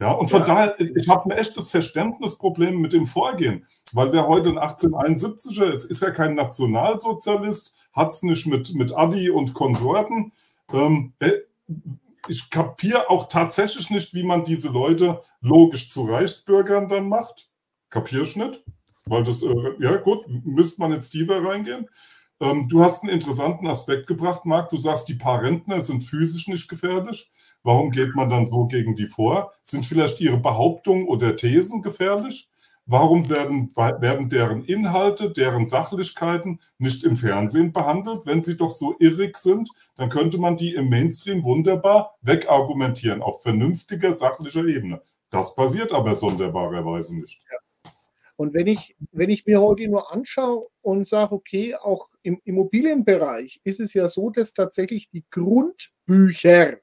[0.00, 0.46] Ja, und von ja.
[0.46, 5.86] daher, ich habe ein echtes Verständnisproblem mit dem Vorgehen, weil wer heute ein 1871er ist,
[5.86, 10.32] ist ja kein Nationalsozialist, hat es nicht mit, mit Adi und Konsorten.
[10.72, 11.32] Ähm, äh,
[12.28, 17.48] ich kapiere auch tatsächlich nicht, wie man diese Leute logisch zu Reichsbürgern dann macht.
[17.90, 18.62] Kapiere ich nicht.
[19.06, 21.88] Weil das, äh, ja gut, müsste man jetzt tiefer reingehen.
[22.40, 24.70] Ähm, du hast einen interessanten Aspekt gebracht, Marc.
[24.70, 27.30] Du sagst, die paar Rentner sind physisch nicht gefährlich.
[27.62, 29.52] Warum geht man dann so gegen die vor?
[29.62, 32.48] Sind vielleicht ihre Behauptungen oder Thesen gefährlich?
[32.90, 38.24] Warum werden, werden deren Inhalte, deren Sachlichkeiten nicht im Fernsehen behandelt?
[38.24, 43.42] Wenn sie doch so irrig sind, dann könnte man die im Mainstream wunderbar wegargumentieren auf
[43.42, 45.02] vernünftiger, sachlicher Ebene.
[45.28, 47.42] Das passiert aber sonderbarerweise nicht.
[47.52, 47.58] Ja.
[48.36, 53.60] Und wenn ich, wenn ich mir heute nur anschaue und sage, okay, auch im Immobilienbereich
[53.64, 56.78] ist es ja so, dass tatsächlich die Grundbücher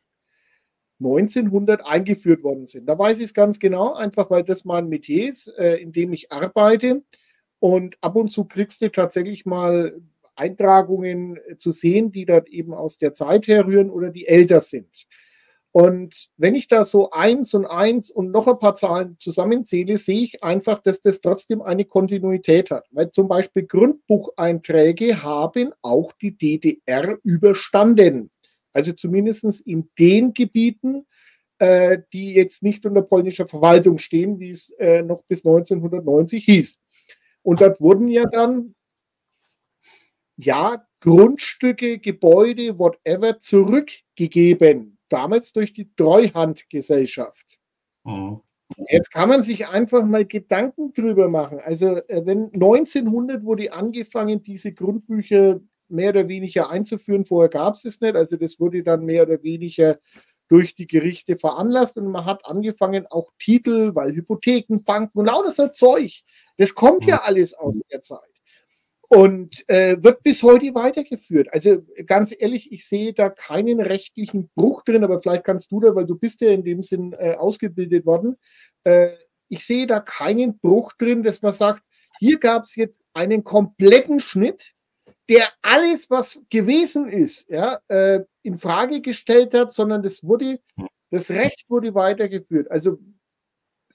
[1.00, 2.88] 1900 eingeführt worden sind.
[2.88, 6.14] Da weiß ich es ganz genau, einfach weil das mein Metier ist, äh, in dem
[6.14, 7.04] ich arbeite.
[7.60, 10.00] Und ab und zu kriegst du tatsächlich mal
[10.36, 15.08] Eintragungen zu sehen, die dort eben aus der Zeit herrühren oder die älter sind.
[15.72, 20.22] Und wenn ich da so eins und eins und noch ein paar Zahlen zusammenzähle, sehe
[20.22, 22.86] ich einfach, dass das trotzdem eine Kontinuität hat.
[22.92, 28.32] Weil zum Beispiel Grundbucheinträge haben auch die DDR überstanden.
[28.76, 31.06] Also zumindest in den Gebieten,
[31.60, 36.82] äh, die jetzt nicht unter polnischer Verwaltung stehen, wie es äh, noch bis 1990 hieß.
[37.42, 38.76] Und dort wurden ja dann,
[40.36, 44.98] ja, Grundstücke, Gebäude, whatever, zurückgegeben.
[45.08, 47.58] Damals durch die Treuhandgesellschaft.
[48.04, 48.42] Mhm.
[48.90, 51.60] Jetzt kann man sich einfach mal Gedanken drüber machen.
[51.60, 57.26] Also, äh, wenn 1900 wurde angefangen, diese Grundbücher mehr oder weniger einzuführen.
[57.26, 58.16] Vorher gab es es nicht.
[58.16, 60.00] Also das wurde dann mehr oder weniger
[60.48, 65.52] durch die Gerichte veranlasst und man hat angefangen, auch Titel, weil Hypotheken, Banken und lauter
[65.52, 66.22] so Zeug,
[66.58, 67.22] das kommt ja mhm.
[67.24, 68.20] alles aus der Zeit
[69.10, 71.48] und äh, wird bis heute weitergeführt.
[71.52, 75.96] Also ganz ehrlich, ich sehe da keinen rechtlichen Bruch drin, aber vielleicht kannst du da,
[75.96, 78.38] weil du bist ja in dem Sinn äh, ausgebildet worden,
[78.84, 79.10] äh,
[79.48, 81.84] ich sehe da keinen Bruch drin, dass man sagt,
[82.20, 84.74] hier gab es jetzt einen kompletten Schnitt,
[85.30, 90.60] der alles, was gewesen ist, ja, äh, in Frage gestellt hat, sondern das wurde,
[91.10, 92.70] das Recht wurde weitergeführt.
[92.70, 93.00] Also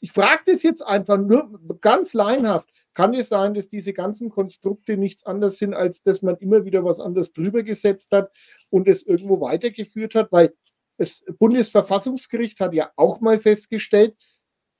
[0.00, 2.70] ich frage das jetzt einfach nur ganz leinhaft.
[2.94, 6.84] Kann es sein, dass diese ganzen Konstrukte nichts anderes sind, als dass man immer wieder
[6.84, 8.32] was anderes drüber gesetzt hat
[8.70, 10.32] und es irgendwo weitergeführt hat?
[10.32, 10.52] Weil
[10.96, 14.16] das Bundesverfassungsgericht hat ja auch mal festgestellt,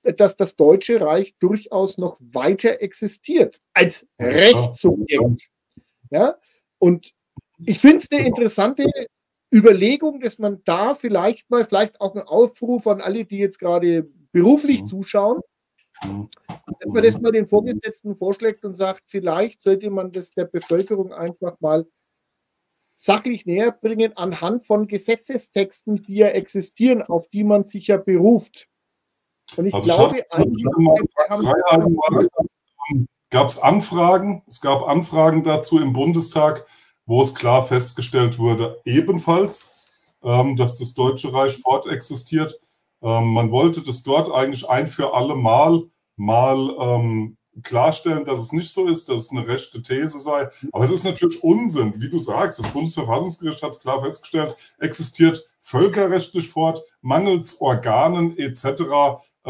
[0.03, 5.51] dass das Deutsche Reich durchaus noch weiter existiert als Rechtssubjekt.
[6.11, 6.37] Ja?
[6.79, 7.12] Und
[7.64, 8.87] ich finde es eine interessante
[9.53, 14.09] Überlegung, dass man da vielleicht mal, vielleicht auch einen Aufruf an alle, die jetzt gerade
[14.33, 14.87] beruflich mhm.
[14.87, 15.40] zuschauen,
[16.03, 21.12] dass man das mal den Vorgesetzten vorschlägt und sagt, vielleicht sollte man das der Bevölkerung
[21.12, 21.87] einfach mal
[22.96, 28.68] sachlich näher bringen anhand von Gesetzestexten, die ja existieren, auf die man sich ja beruft.
[29.57, 30.66] Und ich also glaube, eigentlich
[33.31, 34.43] gab es Anfragen.
[34.47, 36.66] Es gab Anfragen dazu im Bundestag,
[37.07, 39.88] wo es klar festgestellt wurde, ebenfalls,
[40.23, 42.61] ähm, dass das Deutsche Reich fortexistiert.
[43.03, 45.85] Ähm, man wollte das dort eigentlich ein für alle Mal
[46.16, 50.49] mal ähm, klarstellen, dass es nicht so ist, dass es eine rechte These sei.
[50.73, 52.59] Aber es ist natürlich Unsinn, wie du sagst.
[52.59, 58.83] Das Bundesverfassungsgericht hat es klar festgestellt, existiert völkerrechtlich fort, mangels Organen etc.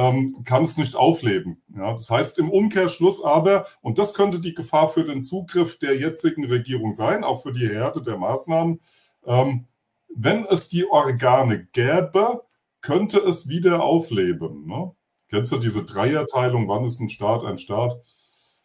[0.00, 1.60] Ähm, kann es nicht aufleben.
[1.76, 5.94] Ja, das heißt im Umkehrschluss aber, und das könnte die Gefahr für den Zugriff der
[5.94, 8.80] jetzigen Regierung sein, auch für die Härte der Maßnahmen,
[9.26, 9.66] ähm,
[10.08, 12.42] wenn es die Organe gäbe,
[12.80, 14.66] könnte es wieder aufleben.
[14.66, 14.90] Ne?
[15.28, 16.66] Kennst du diese Dreierteilung?
[16.66, 18.00] Wann ist ein Staat ein Staat?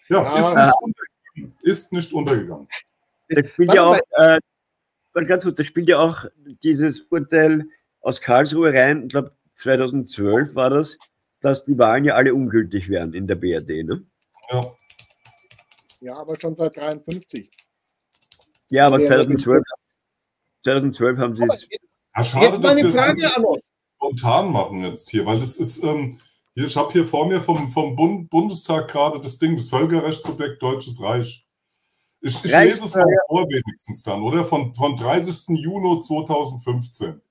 [0.08, 1.58] Ja, ja ist, nicht untergegangen.
[1.64, 2.68] ist nicht untergegangen.
[3.28, 4.40] Das spielt ja auch, äh,
[5.26, 6.24] ganz gut, das spielt ja auch
[6.64, 7.66] dieses Urteil
[8.00, 10.98] aus Karlsruhe rein, ich glaube 2012 war das,
[11.46, 14.04] dass die Wahlen ja alle ungültig wären in der BRD, ne?
[14.52, 14.76] Ja.
[16.02, 17.50] Ja, aber schon seit 53.
[18.72, 19.64] Ja, aber 2012,
[20.64, 21.68] 2012 haben sie es.
[22.16, 23.62] Ja, schade, jetzt meine Frage an euch.
[23.96, 26.20] Spontan machen jetzt hier, weil das ist, ähm,
[26.56, 30.62] hier, ich habe hier vor mir vom, vom Bund, Bundestag gerade das Ding, das Völkerrechtssubjekt
[30.62, 31.46] Deutsches Reich.
[32.22, 34.46] Ich, ich lese es mal vor wenigstens dann, oder?
[34.46, 35.60] Von, von 30.
[35.60, 37.22] Juni 2015.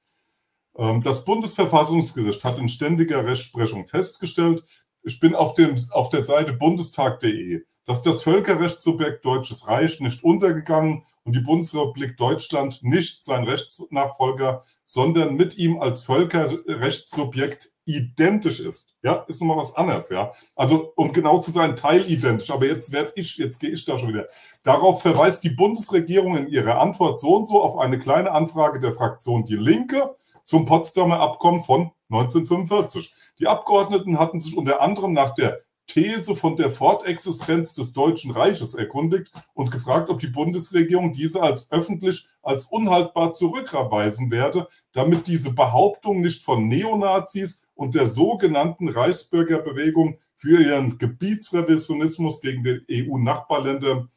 [0.77, 4.65] Ähm, das Bundesverfassungsgericht hat in ständiger Rechtsprechung festgestellt,
[5.03, 11.05] ich bin auf, dem, auf der Seite bundestag.de, dass das Völkerrechtssubjekt Deutsches Reich nicht untergegangen
[11.25, 18.97] und die Bundesrepublik Deutschland nicht sein Rechtsnachfolger, sondern mit ihm als Völkerrechtssubjekt identisch ist.
[19.03, 20.33] Ja, ist nochmal was anderes, ja.
[20.57, 22.51] Also, um genau zu sein, teilidentisch.
[22.51, 24.27] Aber jetzt werde ich, jetzt gehe ich da schon wieder.
[24.63, 28.93] Darauf verweist die Bundesregierung in ihrer Antwort so und so auf eine kleine Anfrage der
[28.93, 33.13] Fraktion Die Linke zum Potsdamer Abkommen von 1945.
[33.41, 38.75] Die Abgeordneten hatten sich unter anderem nach der These von der Fortexistenz des Deutschen Reiches
[38.75, 45.55] erkundigt und gefragt, ob die Bundesregierung diese als öffentlich als unhaltbar zurückweisen werde, damit diese
[45.55, 54.09] Behauptung nicht von Neonazis und der sogenannten Reichsbürgerbewegung für ihren Gebietsrevisionismus gegen die EU-Nachbarländer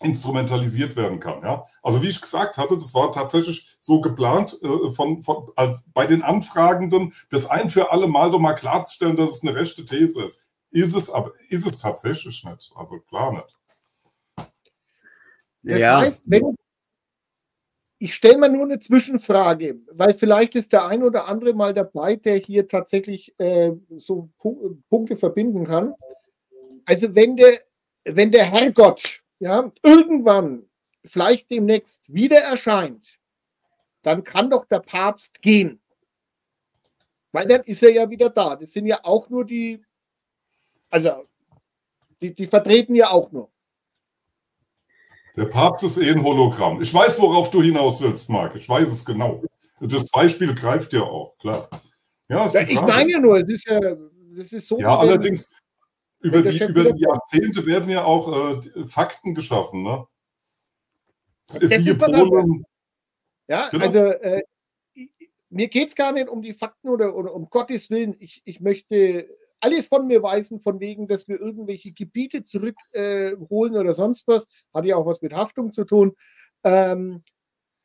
[0.00, 1.42] instrumentalisiert werden kann.
[1.42, 1.66] Ja?
[1.82, 6.06] Also wie ich gesagt hatte, das war tatsächlich so geplant, äh, von, von, als bei
[6.06, 10.24] den Anfragenden das ein für alle Mal doch mal klarzustellen, dass es eine rechte These
[10.24, 10.48] ist.
[10.70, 12.72] Ist es, aber ist es tatsächlich nicht.
[12.74, 13.56] Also klar nicht.
[15.62, 16.00] Das ja.
[16.00, 16.56] heißt, wenn
[17.98, 22.16] ich stelle mir nur eine Zwischenfrage, weil vielleicht ist der ein oder andere mal dabei,
[22.16, 24.28] der hier tatsächlich äh, so
[24.90, 25.94] Punkte verbinden kann.
[26.84, 27.60] Also wenn der,
[28.04, 30.66] wenn der Herrgott ja, irgendwann
[31.04, 33.18] vielleicht demnächst wieder erscheint,
[34.02, 35.82] dann kann doch der Papst gehen.
[37.32, 38.56] Weil dann ist er ja wieder da.
[38.56, 39.84] Das sind ja auch nur die
[40.94, 41.10] also,
[42.22, 43.50] die, die vertreten ja auch nur.
[45.36, 46.80] Der Papst ist eh ein Hologramm.
[46.80, 48.54] Ich weiß, worauf du hinaus willst, Marc.
[48.54, 49.42] Ich weiß es genau.
[49.80, 51.68] Das Beispiel greift ja auch, klar.
[52.28, 53.80] Ja, ja ich meine ja nur, es ist ja,
[54.36, 54.78] das ist so.
[54.78, 55.56] Ja, allerdings,
[56.24, 59.82] über die, über die Jahrzehnte werden ja auch äh, Fakten geschaffen.
[59.82, 60.06] Ne?
[61.60, 62.64] Ist hier Polen.
[63.46, 63.84] Ja, genau.
[63.84, 64.42] also äh,
[65.50, 68.16] mir geht es gar nicht um die Fakten oder, oder um Gottes Willen.
[68.18, 69.28] Ich, ich möchte
[69.60, 74.48] alles von mir weisen, von wegen, dass wir irgendwelche Gebiete zurückholen äh, oder sonst was.
[74.72, 76.16] Hat ja auch was mit Haftung zu tun.
[76.64, 77.22] Ähm,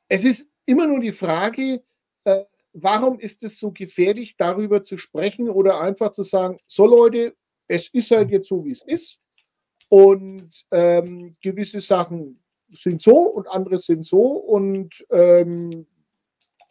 [0.08, 1.84] es ist immer nur die Frage,
[2.23, 7.36] äh, warum ist es so gefährlich, darüber zu sprechen oder einfach zu sagen, so Leute,
[7.69, 9.17] es ist halt jetzt so, wie es ist.
[9.88, 14.21] Und ähm, gewisse Sachen sind so und andere sind so.
[14.21, 15.88] Und ähm,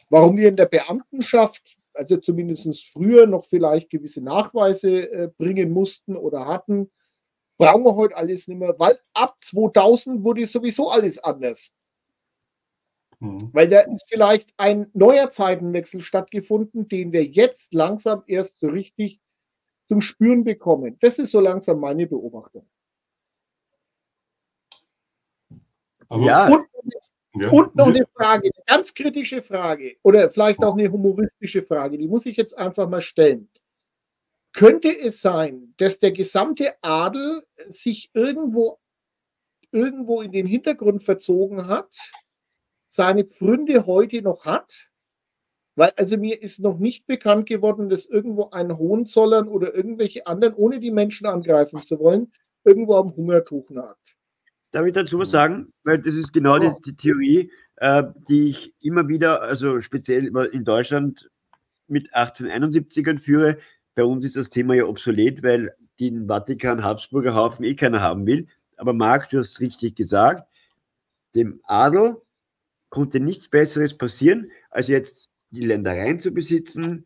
[0.09, 6.15] warum wir in der Beamtenschaft also zumindest früher noch vielleicht gewisse Nachweise äh, bringen mussten
[6.15, 6.89] oder hatten,
[7.57, 11.73] brauchen wir heute alles nicht mehr, weil ab 2000 wurde sowieso alles anders.
[13.19, 13.49] Mhm.
[13.51, 19.19] Weil da ist vielleicht ein neuer Zeitenwechsel stattgefunden, den wir jetzt langsam erst so richtig
[19.89, 20.97] zum Spüren bekommen.
[21.01, 22.69] Das ist so langsam meine Beobachtung.
[26.07, 26.47] Also, ja.
[26.47, 26.67] Und
[27.35, 27.51] ja.
[27.51, 32.07] Und noch eine Frage, eine ganz kritische Frage oder vielleicht auch eine humoristische Frage, die
[32.07, 33.49] muss ich jetzt einfach mal stellen.
[34.51, 38.79] Könnte es sein, dass der gesamte Adel sich irgendwo,
[39.71, 41.95] irgendwo in den Hintergrund verzogen hat,
[42.87, 44.89] seine Pfründe heute noch hat?
[45.79, 50.53] Weil also mir ist noch nicht bekannt geworden, dass irgendwo ein Hohenzollern oder irgendwelche anderen,
[50.55, 52.33] ohne die Menschen angreifen zu wollen,
[52.65, 54.17] irgendwo am Hungertuch nagt.
[54.71, 55.71] Darf ich dazu was sagen?
[55.85, 60.65] Weil das ist genau die, die Theorie, äh, die ich immer wieder, also speziell in
[60.65, 61.31] Deutschland
[61.87, 63.57] mit 1871ern führe.
[63.95, 68.25] Bei uns ist das Thema ja obsolet, weil den Vatikan Habsburger Haufen eh keiner haben
[68.25, 68.47] will.
[68.75, 70.45] Aber Marc, du hast richtig gesagt,
[71.35, 72.17] dem Adel
[72.89, 77.05] konnte nichts Besseres passieren, als jetzt die Ländereien zu besitzen,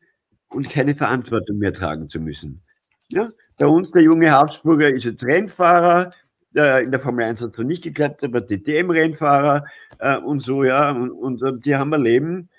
[0.54, 2.62] und keine Verantwortung mehr tragen zu müssen.
[3.10, 3.28] Ja?
[3.58, 6.12] Bei uns, der junge Habsburger ist jetzt Rennfahrer,
[6.56, 9.66] in der Formel 1 hat es noch nicht geklappt, aber DTM-Rennfahrer
[9.98, 12.50] äh, und so, ja, und, und, die haben ein Leben,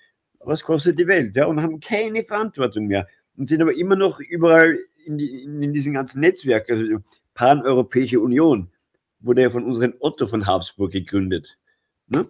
[0.40, 3.06] was kostet die Welt, ja, und haben keine Verantwortung mehr
[3.36, 4.76] und sind aber immer noch überall
[5.06, 6.96] in, die, in, in ganzen Netzwerken, also
[7.34, 8.68] Pan-Europäische Union,
[9.20, 11.56] wurde ja von unserem Otto von Habsburg gegründet.
[12.08, 12.26] Ne?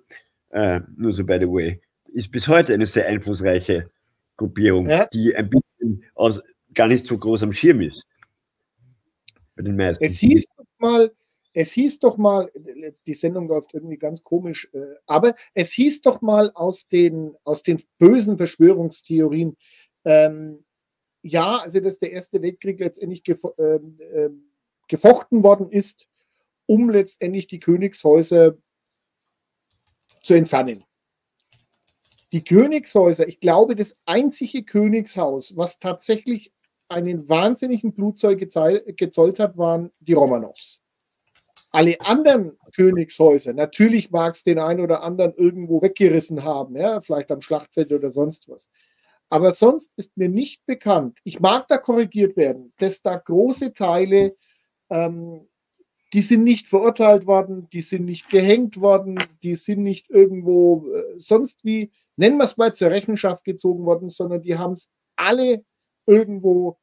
[0.51, 1.81] Äh, nur so by the way.
[2.15, 3.91] Ist bis heute eine sehr einflussreiche
[4.37, 5.07] Gruppierung, ja.
[5.07, 6.41] die ein bisschen aus,
[6.73, 8.07] gar nicht so groß am Schirm ist.
[9.57, 10.05] Bei den meisten.
[10.05, 11.13] Es hieß doch mal,
[11.53, 12.51] es hieß doch mal,
[13.05, 17.65] die Sendung läuft irgendwie ganz komisch, äh, aber es hieß doch mal aus den, aus
[17.65, 19.57] den bösen Verschwörungstheorien,
[20.05, 20.65] ähm,
[21.23, 24.31] ja, also dass der Erste Weltkrieg letztendlich gefo äh, äh,
[24.87, 26.07] gefochten worden ist,
[26.67, 28.57] um letztendlich die Königshäuser
[30.23, 30.79] zu entfernen.
[32.35, 36.53] Die Königshäuser, ich glaube, das einzige Königshaus, was tatsächlich
[36.89, 40.81] einen wahnsinnigen Blutzeug gezollt hat, waren die Romanows.
[41.71, 47.31] Alle anderen Königshäuser, natürlich mag es den einen oder anderen irgendwo weggerissen haben, ja, vielleicht
[47.31, 48.69] am Schlachtfeld oder sonst was.
[49.29, 54.35] Aber sonst ist mir nicht bekannt, ich mag da korrigiert werden, dass da große Teile
[54.91, 55.47] ähm,
[56.15, 61.19] die sind nicht verurteilt worden, die sind nicht gehängt worden, die sind nicht irgendwo äh,
[61.19, 65.65] sonst wie, nennen wir es mal, zur Rechenschaft gezogen worden, sondern die haben es alle
[66.07, 66.79] irgendwo,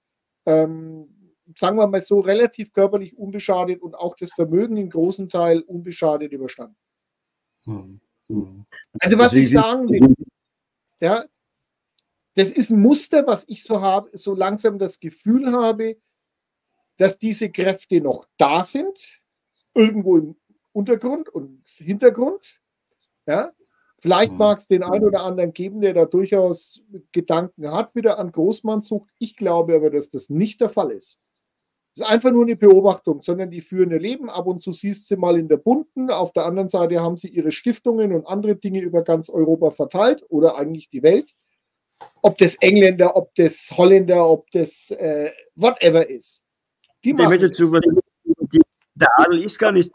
[0.46, 5.62] ähm, sagen wir mal so, relativ körperlich unbeschadet und auch das Vermögen im großen Teil
[5.62, 6.78] unbeschadet überstanden.
[7.66, 8.02] Hm.
[8.30, 8.66] Hm.
[9.00, 10.16] Also was ich sagen will,
[11.00, 11.26] ja,
[12.36, 15.98] das ist ein Muster, was ich so habe, so langsam das Gefühl habe,
[16.98, 19.22] dass diese Kräfte noch da sind,
[19.74, 20.36] irgendwo im
[20.72, 22.62] Untergrund und Hintergrund.
[23.26, 23.52] Ja?
[24.02, 24.38] Vielleicht mhm.
[24.40, 29.10] mag es den einen oder anderen geben, der da durchaus Gedanken hat, wieder an Großmannsucht.
[29.20, 31.20] Ich glaube aber, dass das nicht der Fall ist.
[31.94, 34.30] Das ist einfach nur eine Beobachtung, sondern die führen ihr Leben.
[34.30, 36.10] Ab und zu siehst sie mal in der Bunten.
[36.10, 40.24] Auf der anderen Seite haben sie ihre Stiftungen und andere Dinge über ganz Europa verteilt
[40.30, 41.34] oder eigentlich die Welt.
[42.24, 46.42] Ob das Engländer, ob das Holländer, ob das äh, whatever ist.
[47.04, 47.72] Die machen ich dazu,
[48.96, 49.92] der Adel ist gar nicht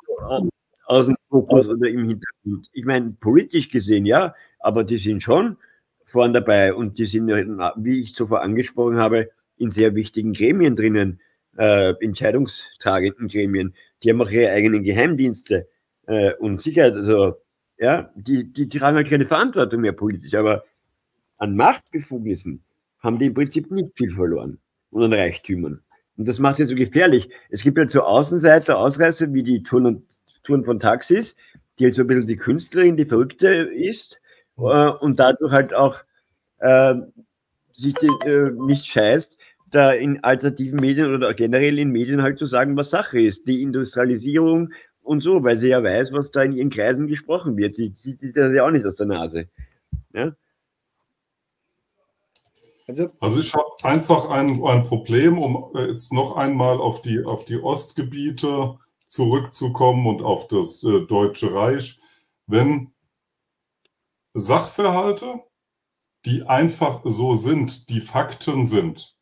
[0.86, 2.68] aus dem Fokus oder im Hintergrund.
[2.72, 5.56] Ich meine, politisch gesehen ja, aber die sind schon
[6.04, 11.20] vorn dabei und die sind, wie ich zuvor angesprochen habe, in sehr wichtigen Gremien drinnen,
[11.56, 13.74] äh, entscheidungstragenden Gremien.
[14.02, 15.68] Die haben auch ihre eigenen Geheimdienste
[16.06, 16.94] äh, und Sicherheit.
[16.94, 17.36] Also,
[17.78, 20.64] ja, die, die, die tragen halt keine Verantwortung mehr politisch, aber
[21.38, 22.62] an Machtbefugnissen
[23.00, 24.58] haben die im Prinzip nicht viel verloren
[24.90, 25.80] und an Reichtümern.
[26.16, 27.28] Und das macht es so gefährlich.
[27.50, 30.06] Es gibt halt so Außenseiter, Ausreißer wie die Touren,
[30.46, 31.36] Touren von Taxis,
[31.78, 34.20] die halt so ein bisschen die Künstlerin, die Verrückte ist
[34.58, 36.00] äh, und dadurch halt auch
[36.58, 36.94] äh,
[37.74, 39.36] sich die, äh, nicht scheißt,
[39.70, 43.46] da in alternativen Medien oder generell in Medien halt zu sagen, was Sache ist.
[43.46, 44.72] Die Industrialisierung
[45.02, 47.76] und so, weil sie ja weiß, was da in ihren Kreisen gesprochen wird.
[47.76, 49.48] Die sieht das ja auch nicht aus der Nase.
[50.12, 50.34] Ja?
[52.88, 57.24] Also, also ich habe einfach ein, ein Problem, um äh, jetzt noch einmal auf die,
[57.24, 58.78] auf die Ostgebiete
[59.16, 61.98] zurückzukommen und auf das äh, Deutsche Reich.
[62.46, 62.92] Wenn
[64.34, 65.40] Sachverhalte,
[66.26, 69.16] die einfach so sind, die Fakten sind,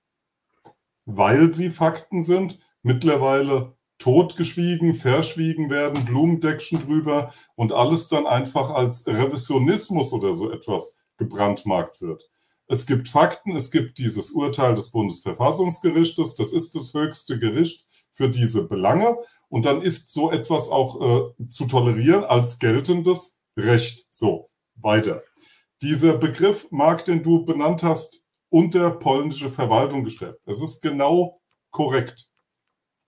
[1.07, 9.07] weil sie Fakten sind, mittlerweile totgeschwiegen, verschwiegen werden, Blumendeckchen drüber und alles dann einfach als
[9.07, 12.29] Revisionismus oder so etwas gebrandmarkt wird.
[12.67, 18.29] Es gibt Fakten, es gibt dieses Urteil des Bundesverfassungsgerichtes, das ist das höchste Gericht für
[18.29, 19.17] diese Belange.
[19.55, 24.05] Und dann ist so etwas auch äh, zu tolerieren als geltendes Recht.
[24.11, 25.23] So, weiter.
[25.81, 30.41] Dieser Begriff, Marc, den du benannt hast, unter polnische Verwaltung gestellt.
[30.45, 31.41] Das ist genau
[31.71, 32.33] korrekt.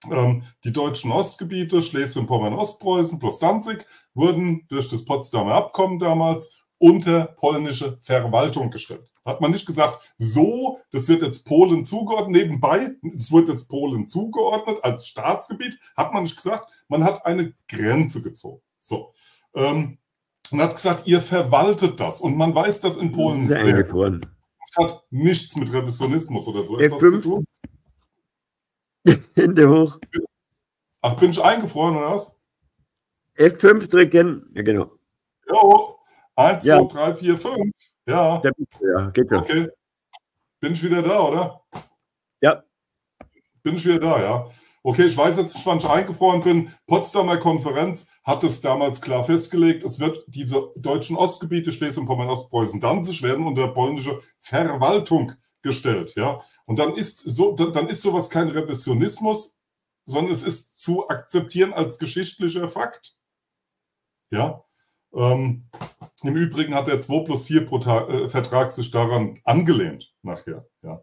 [0.08, 3.84] Ähm, die deutschen Ostgebiete, Schleswig-Pommern, Ostpreußen plus Danzig,
[4.14, 9.08] wurden durch das Potsdamer Abkommen damals unter polnische Verwaltung gestellt.
[9.24, 14.06] Hat man nicht gesagt, so, das wird jetzt Polen zugeordnet, nebenbei, es wird jetzt Polen
[14.06, 18.62] zugeordnet als Staatsgebiet, hat man nicht gesagt, man hat eine Grenze gezogen.
[18.78, 19.12] So.
[19.54, 19.98] Ähm,
[20.52, 22.20] und hat gesagt, ihr verwaltet das.
[22.20, 23.62] Und man weiß das in Polen sehr.
[23.62, 27.44] sehr das hat nichts mit Revisionismus oder so etwas zu tun.
[29.34, 29.98] Hände hoch.
[31.02, 32.42] Ach, bin ich eingefroren oder was?
[33.36, 34.50] F5 drücken.
[34.54, 34.90] Ja, genau.
[35.48, 35.95] Jo.
[36.36, 36.78] Eins, ja.
[36.78, 37.74] zwei, drei, vier, fünf.
[38.06, 38.42] Ja.
[38.42, 39.38] Ja, geht ja.
[39.38, 39.68] Okay.
[40.60, 41.60] Bin ich wieder da, oder?
[42.40, 42.62] Ja.
[43.62, 44.46] Bin ich wieder da, ja.
[44.82, 46.72] Okay, ich weiß jetzt, wann ich eingefroren bin.
[46.86, 53.22] Potsdamer Konferenz hat es damals klar festgelegt, es wird diese deutschen Ostgebiete, Schleswig-Pommern, Ostpreußen, Danzig
[53.22, 55.32] werden unter polnische Verwaltung
[55.62, 56.40] gestellt, ja.
[56.66, 59.58] Und dann ist so, dann ist sowas kein Revisionismus,
[60.04, 63.16] sondern es ist zu akzeptieren als geschichtlicher Fakt.
[64.30, 64.64] Ja.
[65.12, 65.68] Ähm,
[66.22, 70.66] Im Übrigen hat der 2 plus 4 äh, Vertrag sich daran angelehnt nachher.
[70.82, 71.02] Ja.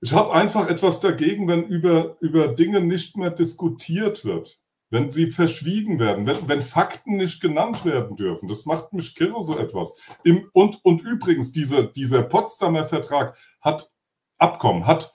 [0.00, 4.60] Ich habe einfach etwas dagegen, wenn über, über Dinge nicht mehr diskutiert wird,
[4.90, 8.48] wenn sie verschwiegen werden, wenn, wenn Fakten nicht genannt werden dürfen.
[8.48, 9.96] Das macht mich kirre so etwas.
[10.22, 13.90] Im, und, und übrigens, dieser, dieser Potsdamer Vertrag hat
[14.38, 15.14] Abkommen, hat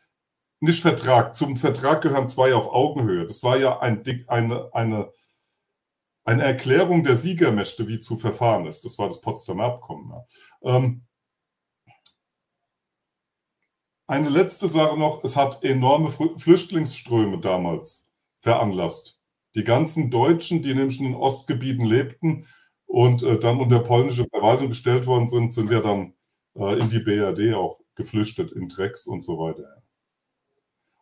[0.61, 1.35] nicht Vertrag.
[1.35, 3.27] Zum Vertrag gehören zwei auf Augenhöhe.
[3.27, 5.11] Das war ja ein, eine, eine,
[6.27, 8.83] eine Erklärung der Siegermächte, wie zu verfahren ist.
[8.83, 10.11] Das war das Potsdamer Abkommen.
[10.61, 11.05] Ähm,
[14.07, 19.21] eine letzte Sache noch, es hat enorme Flüchtlingsströme damals veranlasst.
[19.55, 22.45] Die ganzen Deutschen, die nämlich in den Ostgebieten lebten
[22.85, 26.13] und äh, dann unter polnische Verwaltung gestellt worden sind, sind ja dann
[26.55, 29.81] äh, in die BRD auch geflüchtet, in Drecks und so weiter.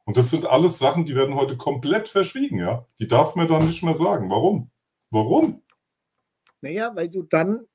[0.04, 2.86] Und das sind alles Sachen, die werden heute komplett verschwiegen, ja.
[3.00, 4.30] Die darf man dann nicht mehr sagen.
[4.30, 4.70] Warum?
[5.10, 5.62] Warum?
[6.62, 7.68] Naja, weil du dann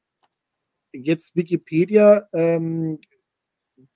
[0.93, 2.99] jetzt Wikipedia ähm,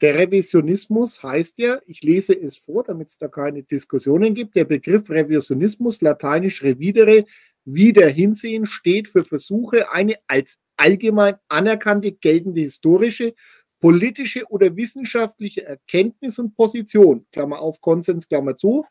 [0.00, 4.64] der Revisionismus heißt ja, ich lese es vor, damit es da keine Diskussionen gibt, der
[4.64, 7.26] Begriff Revisionismus, lateinisch revidere,
[7.64, 13.34] wieder hinsehen, steht für Versuche, eine als allgemein anerkannte geltende historische,
[13.80, 18.84] politische oder wissenschaftliche Erkenntnis und Position, Klammer auf, Konsens, Klammer zu,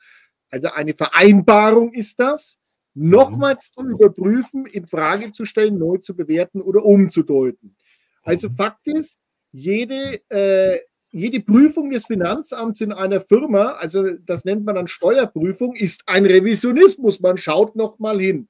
[0.49, 2.59] also eine Vereinbarung ist das,
[2.93, 7.75] nochmals zu überprüfen, in Frage zu stellen, neu zu bewerten oder umzudeuten.
[8.23, 8.55] Also mhm.
[8.55, 9.19] Fakt ist,
[9.51, 10.79] jede äh,
[11.13, 16.25] jede Prüfung des Finanzamts in einer Firma, also das nennt man dann Steuerprüfung, ist ein
[16.25, 17.19] Revisionismus.
[17.19, 18.49] Man schaut noch mal hin.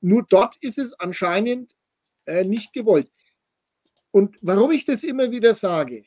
[0.00, 1.72] Nur dort ist es anscheinend
[2.26, 3.12] äh, nicht gewollt.
[4.10, 6.04] Und warum ich das immer wieder sage,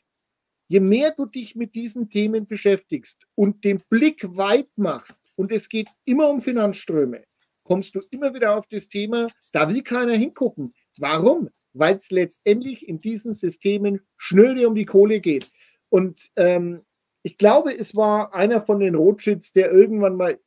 [0.68, 5.70] je mehr du dich mit diesen Themen beschäftigst und den Blick weit machst, und es
[5.70, 7.24] geht immer um Finanzströme,
[7.68, 10.74] kommst du immer wieder auf das Thema, da will keiner hingucken.
[11.00, 11.50] Warum?
[11.74, 15.52] Weil es letztendlich in diesen Systemen schnöde um die Kohle geht.
[15.90, 16.82] Und ähm,
[17.24, 20.40] ich glaube, es war einer von den Rothschilds, der irgendwann mal,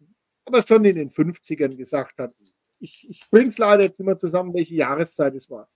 [0.46, 2.32] aber schon in den 50ern gesagt hat,
[2.78, 5.70] ich, ich bringe es leider jetzt immer zusammen, welche Jahreszeit es war.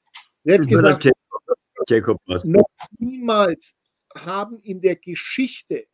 [0.44, 1.10] Er hat gesagt,
[1.88, 2.64] Jacob, noch
[2.98, 3.76] niemals
[4.14, 5.86] haben in der Geschichte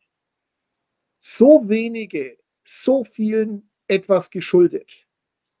[1.19, 5.05] so wenige, so vielen etwas geschuldet.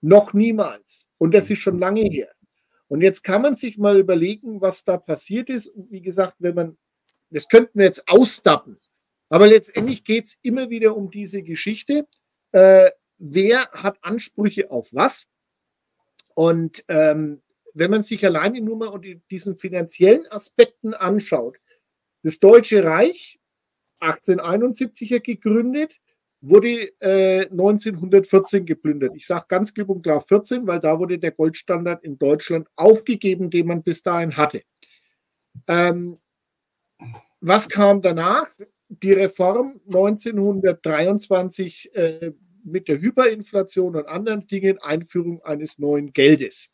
[0.01, 1.07] Noch niemals.
[1.17, 2.29] Und das ist schon lange her.
[2.87, 5.67] Und jetzt kann man sich mal überlegen, was da passiert ist.
[5.67, 6.75] Und wie gesagt, wenn man
[7.31, 8.77] das könnten wir jetzt ausdappen.
[9.29, 12.05] Aber letztendlich geht es immer wieder um diese Geschichte.
[12.51, 15.29] Äh, wer hat Ansprüche auf was?
[16.35, 17.41] Und ähm,
[17.73, 21.55] wenn man sich alleine nur mal unter diesen finanziellen Aspekten anschaut,
[22.23, 23.39] das Deutsche Reich,
[24.01, 25.95] 1871 gegründet,
[26.41, 29.11] wurde äh, 1914 geplündert.
[29.15, 33.49] Ich sage ganz klipp und klar 14, weil da wurde der Goldstandard in Deutschland aufgegeben,
[33.49, 34.63] den man bis dahin hatte.
[35.67, 36.15] Ähm,
[37.39, 38.47] was kam danach?
[38.89, 42.31] Die Reform 1923 äh,
[42.63, 46.69] mit der Hyperinflation und anderen Dingen, Einführung eines neuen Geldes.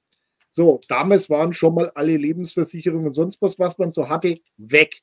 [0.51, 5.01] So, damals waren schon mal alle Lebensversicherungen und sonst was, was man so hatte, weg.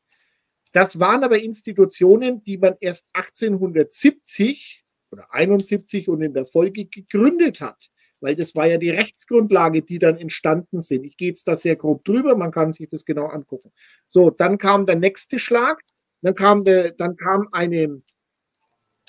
[0.75, 7.62] Das waren aber Institutionen, die man erst 1870 oder 71 und in der Folge gegründet
[7.62, 7.91] hat
[8.25, 11.05] weil das war ja die Rechtsgrundlage, die dann entstanden sind.
[11.05, 13.70] Ich gehe jetzt da sehr grob drüber, man kann sich das genau angucken.
[14.09, 15.79] So, dann kam der nächste Schlag,
[16.22, 18.01] dann kam, der, dann kam eine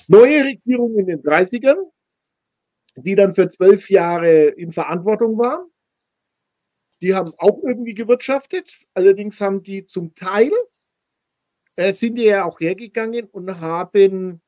[0.06, 1.90] neue Regierung in den 30ern,
[2.96, 5.66] die dann für zwölf Jahre in Verantwortung war.
[7.00, 10.50] Die haben auch irgendwie gewirtschaftet, allerdings haben die zum Teil,
[11.76, 14.40] äh, sind die ja auch hergegangen und haben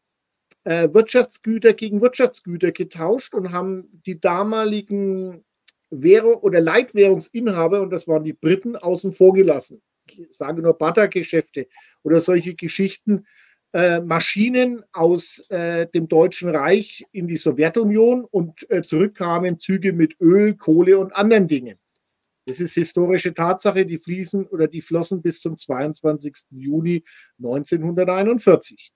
[0.64, 5.44] äh, Wirtschaftsgüter gegen Wirtschaftsgüter getauscht und haben die damaligen
[5.90, 9.80] Währung oder Leitwährungsinhaber, und das waren die Briten, außen vor gelassen.
[10.06, 11.68] Ich sage nur Bartergeschäfte
[12.02, 13.26] oder solche Geschichten,
[13.72, 20.18] äh, Maschinen aus äh, dem Deutschen Reich in die Sowjetunion und äh, zurückkamen Züge mit
[20.20, 21.78] Öl, Kohle und anderen Dingen.
[22.48, 26.34] Das ist historische Tatsache, die fließen oder die flossen bis zum 22.
[26.50, 27.04] Juni
[27.36, 28.90] 1941.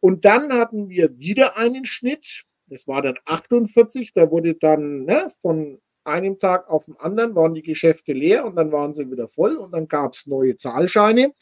[0.00, 2.44] Und dann hatten wir wieder einen Schnitt.
[2.66, 4.12] Das war dann 48.
[4.12, 8.56] Da wurde dann ne, von einem Tag auf den anderen waren die Geschäfte leer und
[8.56, 11.32] dann waren sie wieder voll und dann gab es neue Zahlscheine.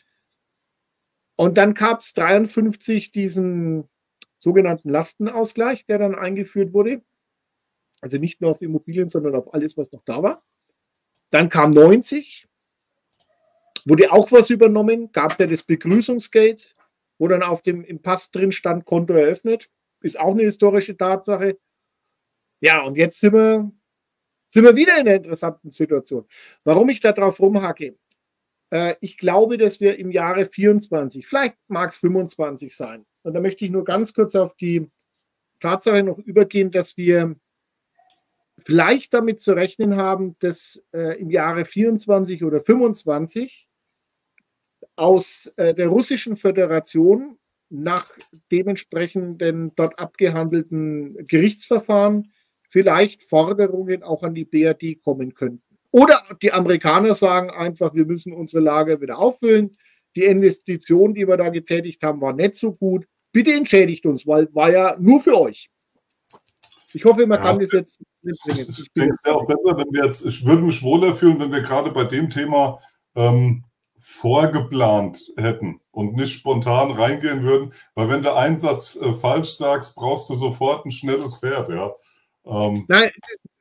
[1.34, 3.88] Und dann gab es 53 diesen
[4.38, 7.02] sogenannten Lastenausgleich, der dann eingeführt wurde.
[8.00, 10.44] Also nicht nur auf Immobilien, sondern auf alles, was noch da war.
[11.31, 12.47] Dann kam 90,
[13.85, 16.72] wurde auch was übernommen, gab ja das Begrüßungsgeld,
[17.18, 19.68] wo dann auf dem im Pass drin stand, Konto eröffnet.
[20.01, 21.59] Ist auch eine historische Tatsache.
[22.61, 23.70] Ja, und jetzt sind wir,
[24.51, 26.24] sind wir wieder in einer interessanten Situation.
[26.64, 27.97] Warum ich da drauf rumhacke?
[28.70, 33.05] Äh, ich glaube, dass wir im Jahre 24, vielleicht mag es 25 sein.
[33.22, 34.91] Und da möchte ich nur ganz kurz auf die
[35.61, 37.37] Tatsache noch übergehen, dass wir
[38.68, 43.66] vielleicht damit zu rechnen haben, dass äh, im Jahre 24 oder 25
[44.94, 47.38] aus äh, der Russischen Föderation
[47.70, 48.10] nach
[48.52, 52.30] dementsprechenden dort abgehandelten Gerichtsverfahren
[52.68, 55.78] vielleicht Forderungen auch an die BRD kommen könnten.
[55.90, 59.70] Oder die Amerikaner sagen einfach, wir müssen unsere Lager wieder auffüllen.
[60.14, 63.06] Die Investition, die wir da getätigt haben, war nicht so gut.
[63.32, 65.70] Bitte entschädigt uns, weil war ja nur für euch.
[66.94, 70.04] Ich hoffe, man ja, kann das jetzt Ich denke, es wäre auch besser, wenn wir
[70.04, 72.78] jetzt, ich würde mich wohler fühlen, wenn wir gerade bei dem Thema
[73.14, 73.64] ähm,
[73.98, 79.96] vorgeplant hätten und nicht spontan reingehen würden, weil wenn du einen Satz äh, falsch sagst,
[79.96, 81.92] brauchst du sofort ein schnelles Pferd, ja.
[82.46, 83.10] Ähm, Nein,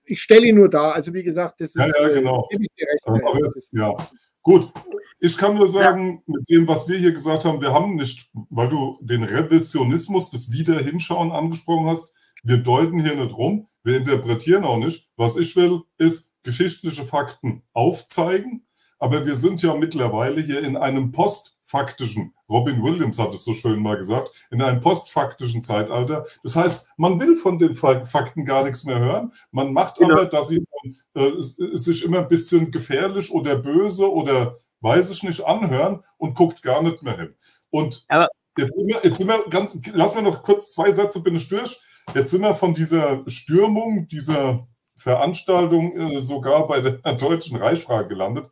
[0.06, 0.92] ich stelle ihn nur da.
[0.92, 2.48] Also wie gesagt, das ist ja, ja, genau.
[2.52, 3.96] Äh, jetzt, ja.
[4.42, 4.72] Gut,
[5.20, 6.34] ich kann nur sagen, ja.
[6.38, 10.52] mit dem, was wir hier gesagt haben, wir haben nicht, weil du den Revisionismus, das
[10.52, 15.10] Wiederhinschauen angesprochen hast, wir deuten hier nicht rum, wir interpretieren auch nicht.
[15.16, 18.68] Was ich will, ist geschichtliche Fakten aufzeigen,
[19.00, 23.82] aber wir sind ja mittlerweile hier in einem postfaktischen, Robin Williams hat es so schön
[23.82, 26.26] mal gesagt, in einem postfaktischen Zeitalter.
[26.44, 29.32] Das heißt, man will von den Fakten gar nichts mehr hören.
[29.52, 30.16] Man macht genau.
[30.16, 30.66] aber, dass sie
[31.14, 36.62] äh, sich immer ein bisschen gefährlich oder böse oder weiß ich nicht anhören und guckt
[36.62, 37.36] gar nicht mehr hin.
[37.70, 38.28] Und aber
[38.58, 41.48] jetzt sind, wir, jetzt sind wir ganz, lass mir noch kurz zwei Sätze, bin ich
[41.48, 41.80] durch.
[42.14, 48.52] Jetzt sind wir von dieser Stürmung, dieser Veranstaltung äh, sogar bei der Deutschen Reichsfrage gelandet.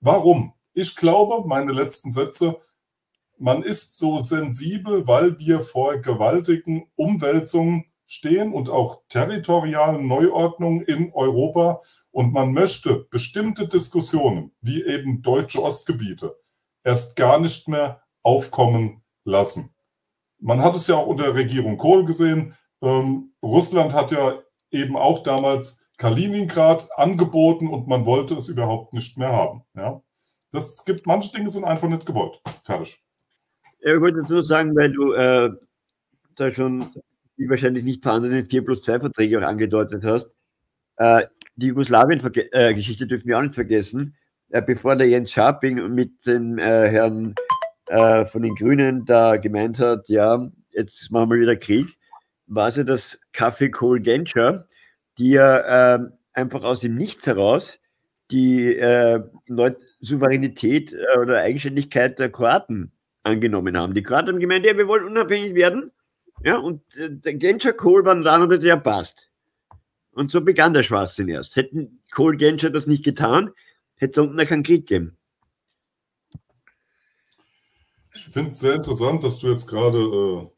[0.00, 0.54] Warum?
[0.72, 2.60] Ich glaube, meine letzten Sätze,
[3.38, 11.12] man ist so sensibel, weil wir vor gewaltigen Umwälzungen stehen und auch territorialen Neuordnungen in
[11.12, 11.80] Europa.
[12.10, 16.36] Und man möchte bestimmte Diskussionen, wie eben deutsche Ostgebiete,
[16.84, 19.74] erst gar nicht mehr aufkommen lassen.
[20.38, 22.54] Man hat es ja auch unter Regierung Kohl gesehen.
[22.82, 24.38] Ähm, Russland hat ja
[24.70, 29.62] eben auch damals Kaliningrad angeboten und man wollte es überhaupt nicht mehr haben.
[29.74, 30.02] Ja?
[30.50, 32.40] Das gibt, manche Dinge sind einfach nicht gewollt.
[32.64, 33.02] Fertig.
[33.80, 35.50] Ich wollte jetzt nur sagen, weil du äh,
[36.36, 36.86] da schon
[37.38, 40.34] die wahrscheinlich nicht vorhandenen 4 plus 2 Verträge auch angedeutet hast.
[40.96, 41.26] Äh,
[41.56, 44.16] die Jugoslawien-Geschichte dürfen wir auch nicht vergessen.
[44.50, 47.34] Äh, bevor der Jens Scharping mit dem äh, Herrn
[47.86, 51.96] äh, von den Grünen da gemeint hat, ja, jetzt machen wir wieder Krieg,
[52.46, 54.66] war es ja das Kaffee Kohl Genscher,
[55.18, 56.00] die ja äh,
[56.32, 57.78] einfach aus dem Nichts heraus
[58.30, 59.20] die äh,
[60.00, 63.94] Souveränität äh, oder Eigenständigkeit der Kroaten angenommen haben.
[63.94, 65.92] Die Kroaten haben gemeint, ja, wir wollen unabhängig werden.
[66.42, 69.30] Ja, und äh, der Genscher Kohl war dann und ja, passt.
[70.12, 71.56] Und so begann der Schwachsinn erst.
[71.56, 73.50] Hätten Kohl Genscher das nicht getan,
[73.96, 75.16] hätte es unten keinen Krieg gegeben.
[78.14, 80.48] Ich finde es sehr interessant, dass du jetzt gerade äh,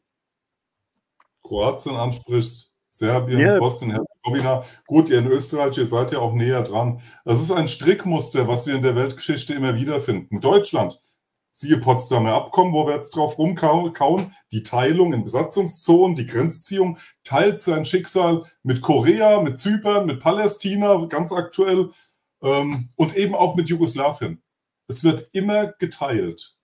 [1.45, 2.71] Kroatien ansprichst.
[2.89, 3.59] Serbien, ja.
[3.59, 4.63] Bosnien-Herzegowina.
[4.87, 7.01] Gut, ihr in Österreich, ihr seid ja auch näher dran.
[7.25, 10.39] Das ist ein Strickmuster, was wir in der Weltgeschichte immer wieder finden.
[10.39, 11.01] Deutschland,
[11.51, 17.61] siehe Potsdamer Abkommen, wo wir jetzt drauf rumkauen, die Teilung in Besatzungszonen, die Grenzziehung, teilt
[17.61, 21.89] sein Schicksal mit Korea, mit Zypern, mit Palästina, ganz aktuell,
[22.41, 24.41] ähm, und eben auch mit Jugoslawien.
[24.87, 26.55] Es wird immer geteilt.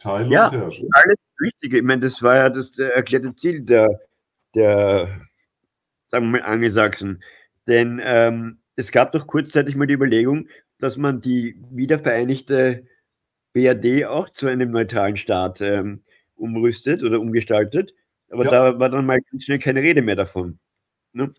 [0.00, 0.88] Teil ja, und Herrschen.
[0.92, 1.78] Alles Wichtige.
[1.78, 4.00] Ich meine, das war ja das erklärte Ziel der
[4.56, 5.20] der,
[6.08, 7.22] sagen wir mal, Angelsachsen.
[7.68, 12.86] Denn ähm, es gab doch kurzzeitig mal die Überlegung, dass man die wiedervereinigte
[13.52, 16.02] BRD auch zu einem neutralen Staat ähm,
[16.34, 17.94] umrüstet oder umgestaltet.
[18.30, 18.50] Aber ja.
[18.50, 20.58] da war dann mal ganz schnell keine Rede mehr davon.
[21.12, 21.30] Ne?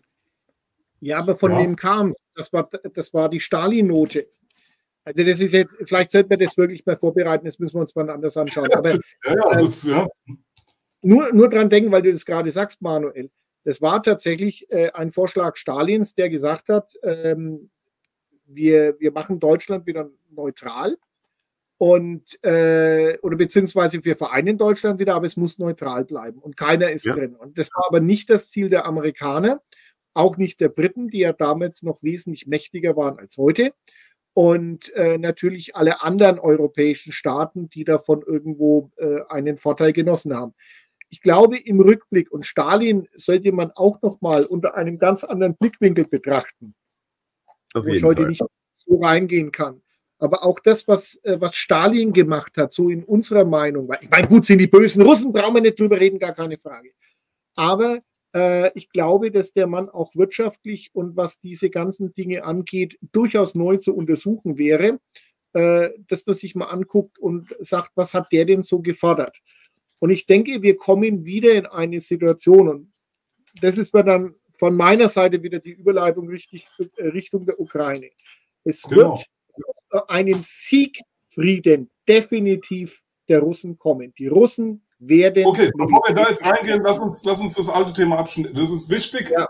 [1.00, 1.58] Ja, aber von ja.
[1.58, 2.16] wem kam es?
[2.34, 4.26] Das war, das war die Stalin-Note.
[5.08, 7.94] Also das ist jetzt, vielleicht sollten wir das wirklich mal vorbereiten, das müssen wir uns
[7.94, 8.68] mal anders anschauen.
[8.74, 8.90] Aber,
[9.24, 10.06] ja, das, ja
[11.02, 13.30] nur, nur dran denken, weil du das gerade sagst, Manuel.
[13.64, 17.70] Das war tatsächlich äh, ein Vorschlag Stalins, der gesagt hat, ähm,
[18.46, 20.96] wir, wir machen Deutschland wieder neutral
[21.76, 26.90] und äh, oder beziehungsweise wir vereinen Deutschland wieder, aber es muss neutral bleiben und keiner
[26.90, 27.14] ist ja.
[27.14, 27.36] drin.
[27.36, 29.62] Und das war aber nicht das Ziel der Amerikaner,
[30.14, 33.72] auch nicht der Briten, die ja damals noch wesentlich mächtiger waren als heute.
[34.38, 40.54] Und äh, natürlich alle anderen europäischen Staaten, die davon irgendwo äh, einen Vorteil genossen haben
[41.10, 45.56] ich glaube, im Rückblick und Stalin sollte man auch noch mal unter einem ganz anderen
[45.56, 46.74] Blickwinkel betrachten,
[47.74, 48.30] Auf wo ich heute Fall.
[48.30, 48.42] nicht
[48.74, 49.82] so reingehen kann.
[50.18, 54.10] Aber auch das, was, äh, was Stalin gemacht hat, so in unserer Meinung, weil ich
[54.10, 56.90] meine, gut, sind die bösen Russen, brauchen wir nicht drüber reden, gar keine Frage.
[57.56, 57.98] Aber
[58.74, 63.78] ich glaube, dass der Mann auch wirtschaftlich und was diese ganzen Dinge angeht, durchaus neu
[63.78, 65.00] zu untersuchen wäre,
[65.52, 69.36] äh, dass man sich mal anguckt und sagt, was hat der denn so gefordert?
[70.00, 72.92] Und ich denke, wir kommen wieder in eine Situation, und
[73.60, 76.66] das ist mir dann von meiner Seite wieder die Überleitung richtig,
[76.96, 78.10] äh, Richtung der Ukraine.
[78.64, 79.18] Es genau.
[79.90, 84.12] wird einem Siegfrieden definitiv der Russen kommen.
[84.18, 85.46] Die Russen werden.
[85.46, 88.54] Okay, bevor wir da jetzt reingehen, lass uns, lass uns das alte Thema abschneiden.
[88.54, 89.30] Das ist wichtig.
[89.30, 89.48] Ja.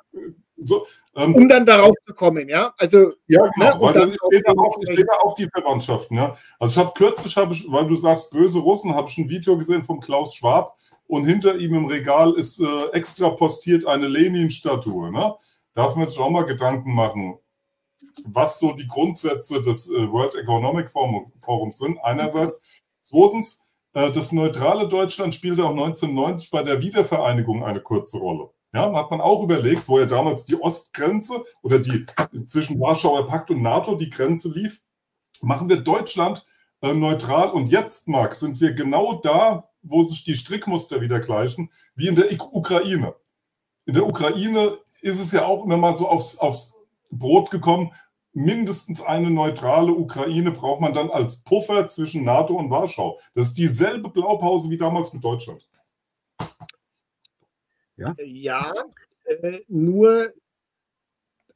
[0.60, 0.84] So,
[1.14, 2.74] ähm, um dann darauf zu kommen, ja.
[2.78, 6.36] Also, ja, genau, ne, weil da steht da auch, steht da auch die Verwandtschaften, ja.
[6.58, 9.56] Also ich habe kürzlich, hab ich, weil du sagst böse Russen, habe ich ein Video
[9.56, 10.76] gesehen von Klaus Schwab
[11.06, 15.12] und hinter ihm im Regal ist äh, extra postiert eine Lenin-Statue.
[15.12, 15.34] Ne?
[15.74, 17.38] Darf man sich auch mal Gedanken machen,
[18.24, 22.60] was so die Grundsätze des äh, World Economic Forum, Forums sind, einerseits.
[23.00, 23.62] Zweitens,
[23.98, 28.50] das neutrale Deutschland spielte auch 1990 bei der Wiedervereinigung eine kurze Rolle.
[28.72, 32.04] Ja, hat man auch überlegt, wo ja damals die Ostgrenze oder die
[32.44, 34.82] zwischen Warschauer Pakt und NATO die Grenze lief,
[35.42, 36.44] machen wir Deutschland
[36.82, 41.72] äh, neutral und jetzt, Marc, sind wir genau da, wo sich die Strickmuster wieder gleichen,
[41.94, 43.14] wie in der Ukraine.
[43.86, 46.74] In der Ukraine ist es ja auch immer mal so aufs, aufs
[47.10, 47.92] Brot gekommen,
[48.32, 53.18] mindestens eine neutrale Ukraine braucht man dann als Puffer zwischen NATO und Warschau.
[53.34, 55.68] Das ist dieselbe Blaupause wie damals mit Deutschland.
[57.96, 58.72] Ja, ja
[59.24, 60.32] äh, nur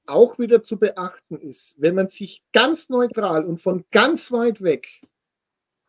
[0.07, 5.03] auch wieder zu beachten ist, wenn man sich ganz neutral und von ganz weit weg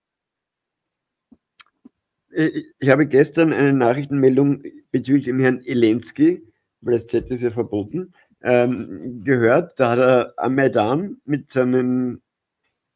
[2.31, 6.51] Ich habe gestern eine Nachrichtenmeldung bezüglich dem Herrn Elensky,
[6.81, 9.79] weil das Z ist ja verboten, ähm, gehört.
[9.79, 12.23] Da hat er am Maidan mit seinen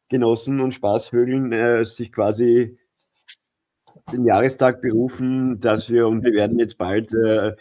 [0.08, 2.79] Genossen und Spaßvögeln äh, sich quasi
[4.12, 7.52] den Jahrestag berufen, dass wir und wir werden jetzt bald, äh,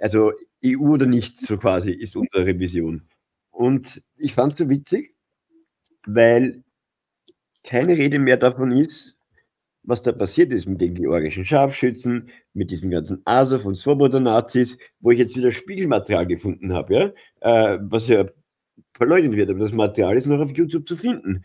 [0.00, 0.32] also
[0.64, 3.02] EU oder nichts, so quasi ist unsere Vision.
[3.50, 5.14] Und ich fand es so witzig,
[6.06, 6.62] weil
[7.64, 9.16] keine Rede mehr davon ist,
[9.82, 15.10] was da passiert ist mit den georgischen Scharfschützen, mit diesen ganzen Azov und Svoboda-Nazis, wo
[15.10, 16.94] ich jetzt wieder Spiegelmaterial gefunden habe,
[17.40, 18.26] ja, äh, was ja
[18.94, 21.44] verleugnet wird, aber das Material ist noch auf YouTube zu finden.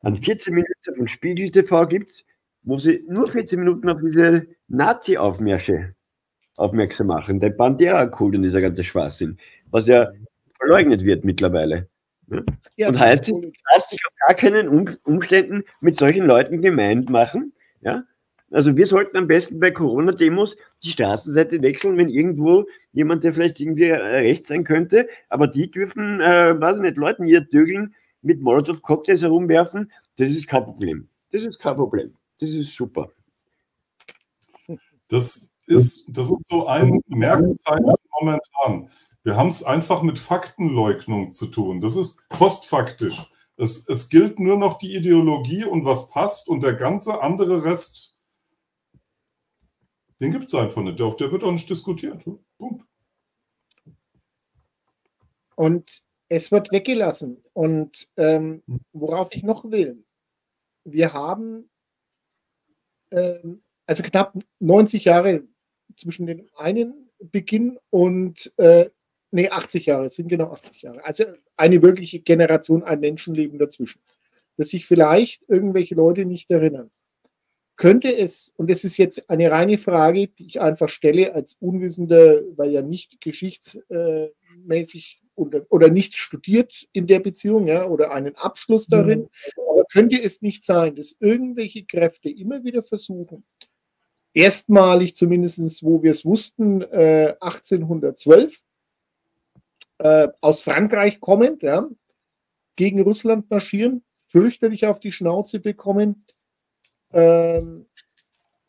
[0.00, 2.24] An 14 Minuten von Spiegel TV gibt es,
[2.64, 5.94] wo sie nur 14 Minuten auf diese Nazi-Aufmärsche
[6.56, 9.38] aufmerksam machen, der Bandera-Kult und dieser ganze Schwachsinn,
[9.70, 10.10] was ja
[10.58, 11.88] verleugnet wird mittlerweile.
[12.76, 14.68] Ja, und heißt, du darfst dich auf gar keinen
[15.04, 18.04] Umständen mit solchen Leuten gemeint machen, ja?
[18.50, 23.58] Also wir sollten am besten bei Corona-Demos die Straßenseite wechseln, wenn irgendwo jemand, der vielleicht
[23.58, 27.94] irgendwie äh, recht sein könnte, aber die dürfen, äh, weiß ich nicht, Leuten hier dögeln,
[28.22, 31.08] mit Molotow-Cocktails herumwerfen, das ist kein Problem.
[31.32, 32.14] Das ist kein Problem.
[32.38, 33.10] Das ist super.
[35.08, 38.90] Das ist, das ist so ein Merkzeichen momentan.
[39.22, 41.80] Wir haben es einfach mit Faktenleugnung zu tun.
[41.80, 43.30] Das ist postfaktisch.
[43.56, 48.18] Es, es gilt nur noch die Ideologie und was passt und der ganze andere Rest,
[50.20, 50.98] Den gibt es einfach nicht.
[50.98, 52.24] Der wird auch nicht diskutiert.
[52.58, 52.86] Punkt.
[55.56, 57.42] Und es wird weggelassen.
[57.52, 58.80] Und ähm, hm.
[58.92, 60.04] worauf ich noch will,
[60.84, 61.70] wir haben
[63.14, 65.44] ähm, also knapp 90 Jahre
[65.96, 68.90] zwischen dem einen Beginn und äh,
[69.30, 71.04] nee, 80 Jahre, es sind genau 80 Jahre.
[71.04, 71.24] Also
[71.56, 74.00] eine wirkliche Generation, ein Menschenleben dazwischen.
[74.56, 76.90] Dass sich vielleicht irgendwelche Leute nicht erinnern.
[77.76, 82.42] Könnte es, und das ist jetzt eine reine Frage, die ich einfach stelle als Unwissender,
[82.56, 88.86] weil ja nicht geschichtsmäßig oder, oder nicht studiert in der Beziehung, ja, oder einen Abschluss
[88.86, 89.22] darin.
[89.22, 89.28] Mhm.
[89.84, 93.44] Aber könnte es nicht sein, dass irgendwelche Kräfte immer wieder versuchen,
[94.32, 98.62] erstmalig zumindest, wo wir es wussten, äh, 1812
[99.98, 101.86] äh, aus Frankreich kommend, ja,
[102.76, 106.24] gegen Russland marschieren, fürchterlich auf die Schnauze bekommen.
[107.12, 107.84] Ähm,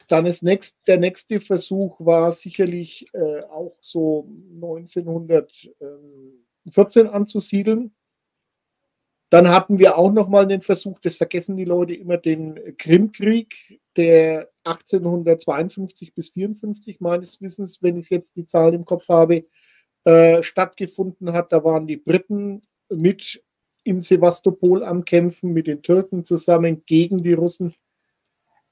[0.07, 7.95] dann ist nächst, der nächste Versuch war sicherlich äh, auch so 1914 anzusiedeln.
[9.30, 13.80] Dann hatten wir auch noch mal den Versuch, das vergessen die Leute immer, den Krimkrieg,
[13.95, 19.45] der 1852 bis 54 meines Wissens, wenn ich jetzt die Zahlen im Kopf habe,
[20.03, 21.51] äh, stattgefunden hat.
[21.51, 23.43] Da waren die Briten mit
[23.84, 27.76] in Sevastopol am Kämpfen, mit den Türken zusammen gegen die Russen.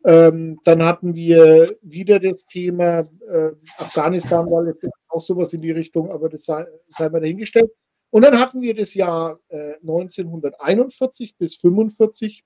[0.06, 5.72] Ähm, dann hatten wir wieder das Thema äh, Afghanistan, war jetzt auch sowas in die
[5.72, 7.72] Richtung, aber das sei, sei mal dahingestellt.
[8.14, 12.46] Und dann hatten wir das Jahr äh, 1941 bis 45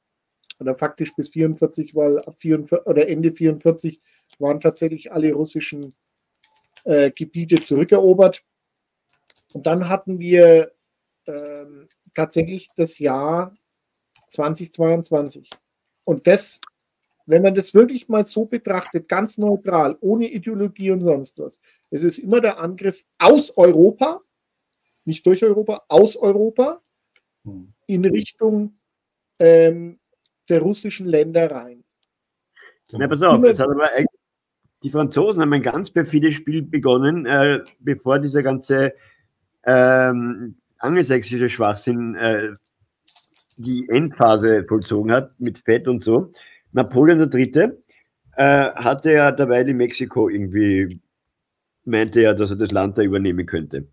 [0.62, 4.02] oder faktisch bis 44, weil ab 44 oder Ende 44
[4.40, 5.94] waren tatsächlich alle russischen
[6.86, 8.46] äh, Gebiete zurückerobert.
[9.54, 10.72] Und dann hatten wir
[11.28, 13.54] ähm, tatsächlich das Jahr
[14.30, 15.50] 2022.
[16.06, 16.62] Und das,
[17.26, 21.60] wenn man das wirklich mal so betrachtet, ganz neutral, ohne Ideologie und sonst was,
[21.90, 24.22] es ist immer der Angriff aus Europa,
[25.08, 26.82] nicht durch Europa, aus Europa,
[27.44, 27.74] hm.
[27.88, 28.78] in Richtung
[29.40, 30.00] ähm,
[30.50, 31.84] der russischen Ländereien.
[32.92, 34.20] Na, pass auf, das hat aber eigentlich,
[34.84, 38.94] die Franzosen haben ein ganz perfides Spiel begonnen, äh, bevor dieser ganze
[39.66, 42.54] ähm, angelsächsische Schwachsinn äh,
[43.58, 46.32] die Endphase vollzogen hat mit Fett und so.
[46.72, 47.72] Napoleon III.
[48.38, 51.02] Äh, hatte ja dabei in Mexiko irgendwie,
[51.86, 53.88] meinte er, dass er das Land da übernehmen könnte.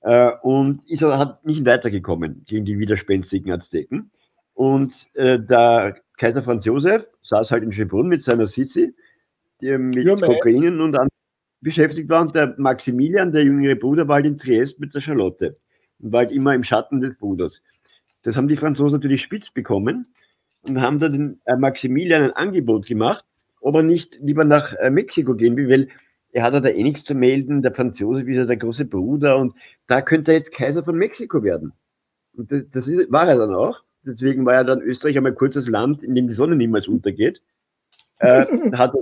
[0.00, 4.10] Äh, und ist aber hat nicht weitergekommen gegen die widerspenstigen Azteken.
[4.54, 8.94] Und äh, der Kaiser Franz Josef saß halt in Schönbrunn mit seiner Sissi,
[9.60, 11.08] die mit ja, Kokainen und an
[11.60, 12.22] beschäftigt war.
[12.22, 15.56] Und der Maximilian, der jüngere Bruder, war halt in Triest mit der Charlotte
[15.98, 17.62] und war halt immer im Schatten des Bruders.
[18.22, 20.04] Das haben die Franzosen natürlich spitz bekommen
[20.66, 23.24] und haben dann den äh, Maximilian ein Angebot gemacht,
[23.60, 25.88] ob er nicht lieber nach äh, Mexiko gehen will, weil
[26.32, 29.38] er hat da eh nichts zu melden, der Franz Josef ist ja der große Bruder
[29.38, 29.54] und
[29.86, 31.72] da könnte er jetzt Kaiser von Mexiko werden.
[32.36, 33.82] Und das, das ist, war er dann auch.
[34.02, 37.42] Deswegen war ja dann Österreich einmal kurzes Land, in dem die Sonne niemals untergeht.
[38.20, 38.44] Äh,
[38.76, 38.94] hat,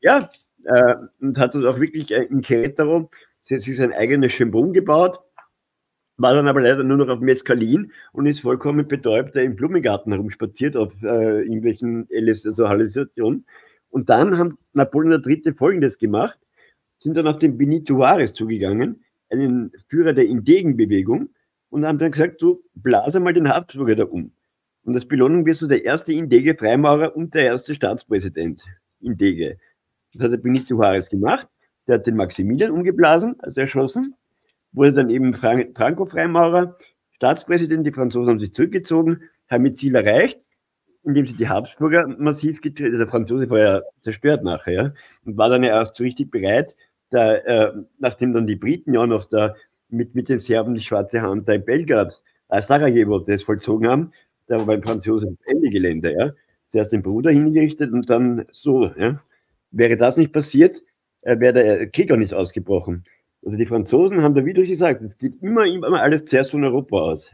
[0.00, 0.18] ja,
[0.64, 3.08] äh, und hat das auch wirklich äh, in Querétaro
[3.44, 5.20] sich sein eigenes Schönbrunn gebaut,
[6.16, 10.76] war dann aber leider nur noch auf Mescalin und ist vollkommen betäubt im Blumengarten herumspaziert
[10.76, 13.46] auf äh, irgendwelchen LS, also Hallucinationen.
[13.90, 15.52] Und dann haben Napoleon III.
[15.56, 16.38] folgendes gemacht,
[16.98, 21.28] sind dann auf den Benito Juarez zugegangen, einen Führer der Indegenbewegung,
[21.70, 24.30] und haben dann gesagt, du blase mal den Habsburger da um.
[24.84, 28.62] Und als Belohnung wirst du der erste Indege-Freimaurer und der erste Staatspräsident
[29.00, 29.58] Indege.
[30.12, 31.48] Das hat der Benito Juarez gemacht.
[31.88, 34.14] Der hat den Maximilian umgeblasen, also erschossen,
[34.72, 36.78] wurde dann eben Franco-Freimaurer,
[37.10, 37.86] Staatspräsident.
[37.86, 40.40] Die Franzosen haben sich zurückgezogen, haben ihr Ziel erreicht,
[41.02, 45.48] indem sie die Habsburger massiv getreten, also der Franzose war ja zerstört nachher, und war
[45.48, 46.74] dann ja erst so richtig bereit,
[47.14, 49.54] da, äh, nachdem dann die Briten ja noch da
[49.88, 54.12] mit, mit den Serben die schwarze Hand da in Belgrad, äh, Sarajevo das vollzogen haben,
[54.48, 56.32] da war beim Franzosen Ende Gelände, ja.
[56.70, 59.20] Zuerst den Bruder hingerichtet und dann so, ja.
[59.70, 60.82] Wäre das nicht passiert,
[61.22, 63.04] äh, wäre der Krieg auch nicht ausgebrochen.
[63.44, 66.64] Also die Franzosen haben da, wie du gesagt es geht immer, immer alles zuerst von
[66.64, 67.30] Europa aus.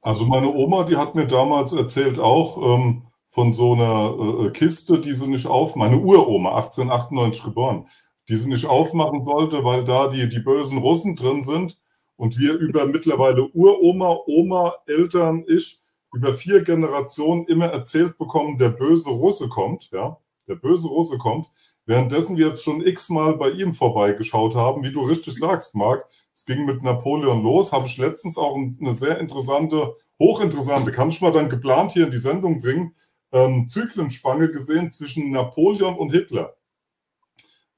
[0.00, 3.02] Also meine Oma, die hat mir damals erzählt auch ähm,
[3.34, 7.88] von so einer äh, Kiste, die sie nicht auf, meine Uroma, 1898 geboren,
[8.28, 11.76] die sie nicht aufmachen sollte, weil da die, die bösen Russen drin sind
[12.14, 15.80] und wir über mittlerweile Uroma, Oma, Eltern, ich,
[16.14, 20.16] über vier Generationen immer erzählt bekommen, der böse Russe kommt, ja,
[20.46, 21.48] der böse Russe kommt,
[21.86, 26.46] währenddessen wir jetzt schon x-mal bei ihm vorbeigeschaut haben, wie du richtig sagst, Marc, es
[26.46, 31.32] ging mit Napoleon los, habe ich letztens auch eine sehr interessante, hochinteressante, kann ich mal
[31.32, 32.94] dann geplant hier in die Sendung bringen,
[33.34, 36.56] ähm, Zyklenspange gesehen zwischen Napoleon und Hitler.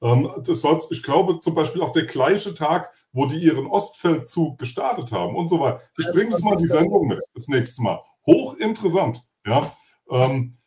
[0.01, 4.59] Ähm, das war, ich glaube, zum Beispiel auch der gleiche Tag, wo die ihren Ostfeldzug
[4.59, 5.81] gestartet haben und so weiter.
[5.97, 7.99] Ich bringe das mal die Sendung mit, das nächste Mal.
[8.27, 9.75] Hochinteressant, ja.
[10.11, 10.57] Ähm,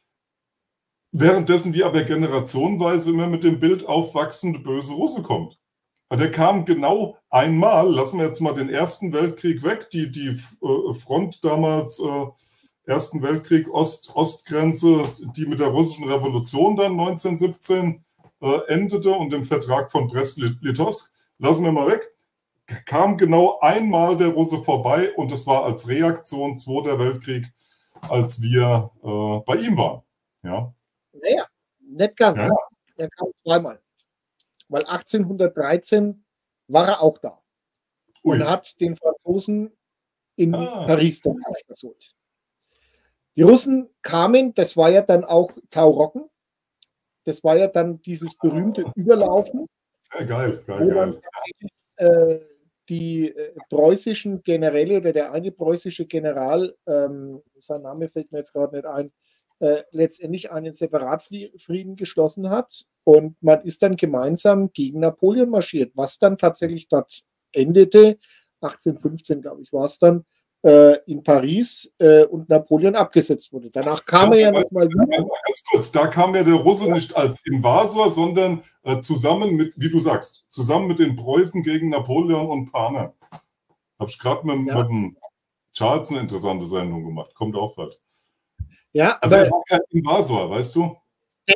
[1.12, 5.58] währenddessen wir aber generationenweise immer mit dem Bild aufwachsende böse Russe kommt.
[6.12, 10.94] Der kam genau einmal, lassen wir jetzt mal den Ersten Weltkrieg weg, die, die äh,
[10.94, 12.26] Front damals, äh,
[12.90, 15.04] Ersten Weltkrieg, Ost, Ostgrenze,
[15.36, 18.04] die mit der russischen Revolution dann 1917
[18.42, 22.02] äh, endete und dem Vertrag von Brest-Litovsk, lassen wir mal weg,
[22.86, 27.46] kam genau einmal der Russe vorbei und es war als Reaktion Zweiter Weltkrieg,
[28.08, 30.02] als wir äh, bei ihm waren.
[30.42, 30.74] Ja.
[31.12, 31.46] Naja,
[31.80, 32.38] nicht ganz.
[32.38, 32.50] Ja.
[32.96, 33.80] Er kam zweimal.
[34.68, 36.24] Weil 1813
[36.66, 37.40] war er auch da
[38.24, 38.36] Ui.
[38.36, 39.70] und hat den Franzosen
[40.34, 40.86] in ah.
[40.86, 42.16] Paris dann versucht.
[43.40, 46.28] Die Russen kamen, das war ja dann auch Taurocken,
[47.24, 49.66] das war ja dann dieses berühmte Überlaufen.
[50.12, 51.20] Ja, geil, geil, geil.
[51.96, 52.40] äh,
[52.90, 58.52] die äh, preußischen Generäle oder der eine preußische General, ähm, sein Name fällt mir jetzt
[58.52, 59.10] gerade nicht ein,
[59.60, 66.18] äh, letztendlich einen Separatfrieden geschlossen hat und man ist dann gemeinsam gegen Napoleon marschiert, was
[66.18, 67.22] dann tatsächlich dort
[67.52, 68.18] endete,
[68.60, 70.26] 1815 glaube ich war es dann,
[70.62, 73.70] äh, in Paris äh, und Napoleon abgesetzt wurde.
[73.70, 75.06] Danach kam ja, er ja nochmal wieder.
[75.06, 76.94] Ganz kurz, da kam ja der Russe ja.
[76.94, 81.90] nicht als Invasor, sondern äh, zusammen mit, wie du sagst, zusammen mit den Preußen gegen
[81.90, 83.14] Napoleon und Paner.
[83.98, 84.78] Habe ich gerade mit, ja.
[84.78, 85.16] mit dem
[85.72, 87.34] Charles eine interessante Sendung gemacht.
[87.34, 87.98] Kommt auch bald.
[88.92, 90.96] Ja, also er war kein Invasor, weißt du?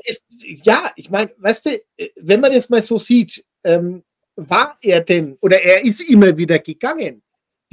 [0.05, 0.24] Ist,
[0.62, 4.02] ja, ich meine, weißt du, äh, wenn man das mal so sieht, ähm,
[4.36, 7.24] war er denn, oder er ist immer wieder gegangen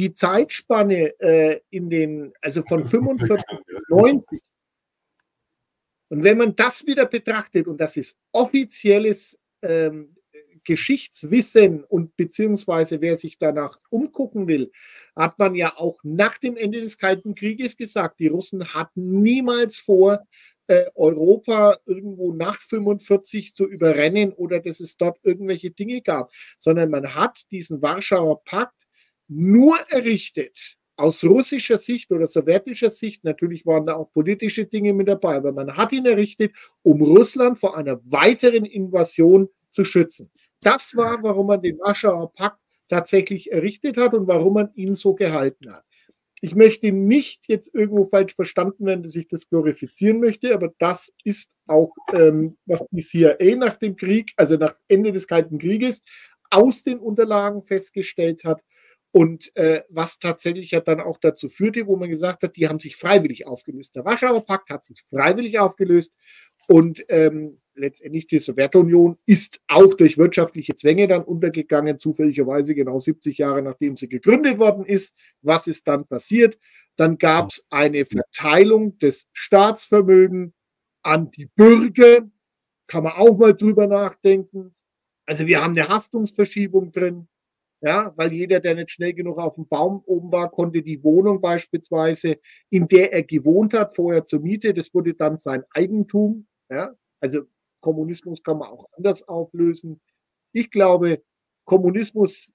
[0.01, 4.39] die Zeitspanne äh, in den, also von 45 bis 90.
[6.09, 10.15] Und wenn man das wieder betrachtet, und das ist offizielles ähm,
[10.63, 14.71] Geschichtswissen und beziehungsweise wer sich danach umgucken will,
[15.15, 19.77] hat man ja auch nach dem Ende des Kalten Krieges gesagt, die Russen hatten niemals
[19.77, 20.25] vor,
[20.65, 26.89] äh, Europa irgendwo nach 45 zu überrennen oder dass es dort irgendwelche Dinge gab, sondern
[26.89, 28.80] man hat diesen Warschauer Pakt
[29.31, 35.07] nur errichtet aus russischer Sicht oder sowjetischer Sicht, natürlich waren da auch politische Dinge mit
[35.07, 36.53] dabei, aber man hat ihn errichtet,
[36.83, 40.29] um Russland vor einer weiteren Invasion zu schützen.
[40.61, 45.15] Das war, warum man den Warschauer Pakt tatsächlich errichtet hat und warum man ihn so
[45.15, 45.85] gehalten hat.
[46.41, 51.13] Ich möchte nicht jetzt irgendwo falsch verstanden werden, dass ich das glorifizieren möchte, aber das
[51.23, 56.03] ist auch, ähm, was die CIA nach dem Krieg, also nach Ende des Kalten Krieges,
[56.49, 58.61] aus den Unterlagen festgestellt hat,
[59.11, 62.79] und äh, was tatsächlich ja dann auch dazu führte, wo man gesagt hat, die haben
[62.79, 63.95] sich freiwillig aufgelöst.
[63.95, 66.15] Der Warschauer Pakt hat sich freiwillig aufgelöst
[66.67, 73.37] und ähm, letztendlich die Sowjetunion ist auch durch wirtschaftliche Zwänge dann untergegangen, zufälligerweise genau 70
[73.37, 75.17] Jahre nachdem sie gegründet worden ist.
[75.41, 76.57] Was ist dann passiert?
[76.95, 80.53] Dann gab es eine Verteilung des Staatsvermögens
[81.03, 82.29] an die Bürger.
[82.87, 84.75] Kann man auch mal drüber nachdenken.
[85.25, 87.27] Also wir haben eine Haftungsverschiebung drin.
[87.83, 91.41] Ja, weil jeder, der nicht schnell genug auf dem Baum oben war, konnte die Wohnung
[91.41, 92.37] beispielsweise,
[92.69, 96.47] in der er gewohnt hat, vorher zur Miete, das wurde dann sein Eigentum.
[96.69, 97.41] Ja, also
[97.81, 99.99] Kommunismus kann man auch anders auflösen.
[100.53, 101.23] Ich glaube,
[101.65, 102.53] Kommunismus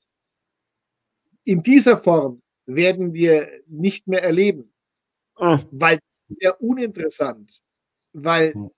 [1.43, 4.73] in dieser Form werden wir nicht mehr erleben,
[5.37, 5.59] oh.
[5.73, 5.99] weil
[6.29, 7.61] sehr uninteressant,
[8.13, 8.71] weil hm.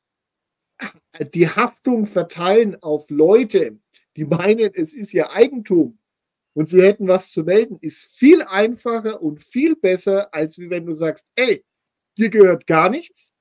[1.35, 3.79] die Haftung verteilen auf Leute,
[4.17, 5.98] die meinen, es ist ihr Eigentum
[6.59, 10.87] und sie hätten was zu melden, ist viel einfacher und viel besser, als wie wenn
[10.87, 11.65] du sagst, ey,
[12.19, 13.33] dir gehört gar nichts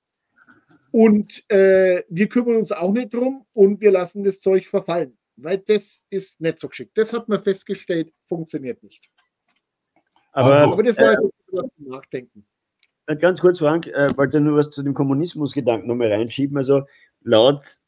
[0.91, 5.17] und äh, wir kümmern uns auch nicht drum und wir lassen das Zeug verfallen.
[5.35, 6.95] Weil das ist nicht so geschickt.
[6.95, 9.09] Das hat man festgestellt, funktioniert nicht.
[10.31, 12.45] Aber, also, aber das war äh, jetzt Nachdenken.
[13.07, 16.55] Äh, ganz kurz, Frank, äh, wollte nur was zu dem Kommunismusgedanken nochmal reinschieben.
[16.55, 16.83] Also
[17.21, 17.79] laut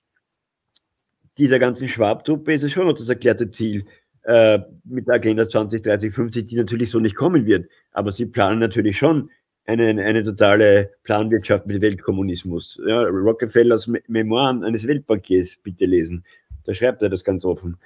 [1.37, 3.85] dieser ganzen Schwabtruppe ist es schon noch das erklärte Ziel,
[4.23, 7.69] äh, mit der Agenda 2030, 50, die natürlich so nicht kommen wird.
[7.91, 9.29] Aber sie planen natürlich schon
[9.65, 12.79] eine, eine totale Planwirtschaft mit Weltkommunismus.
[12.87, 16.25] Ja, Rockefellers Memoiren eines Weltbankiers bitte lesen.
[16.65, 17.77] Da schreibt er das ganz offen.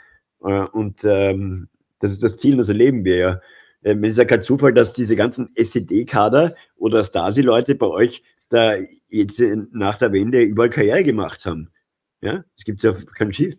[0.44, 1.68] Äh, und ähm,
[2.00, 3.42] das ist das Ziel, das erleben wir ja.
[3.84, 8.76] Ähm, es ist ja kein Zufall, dass diese ganzen SED-Kader oder Stasi-Leute bei euch da
[9.10, 11.70] jetzt nach der Wende überall Karriere gemacht haben.
[12.22, 13.56] Ja, es gibt ja kein Schiff.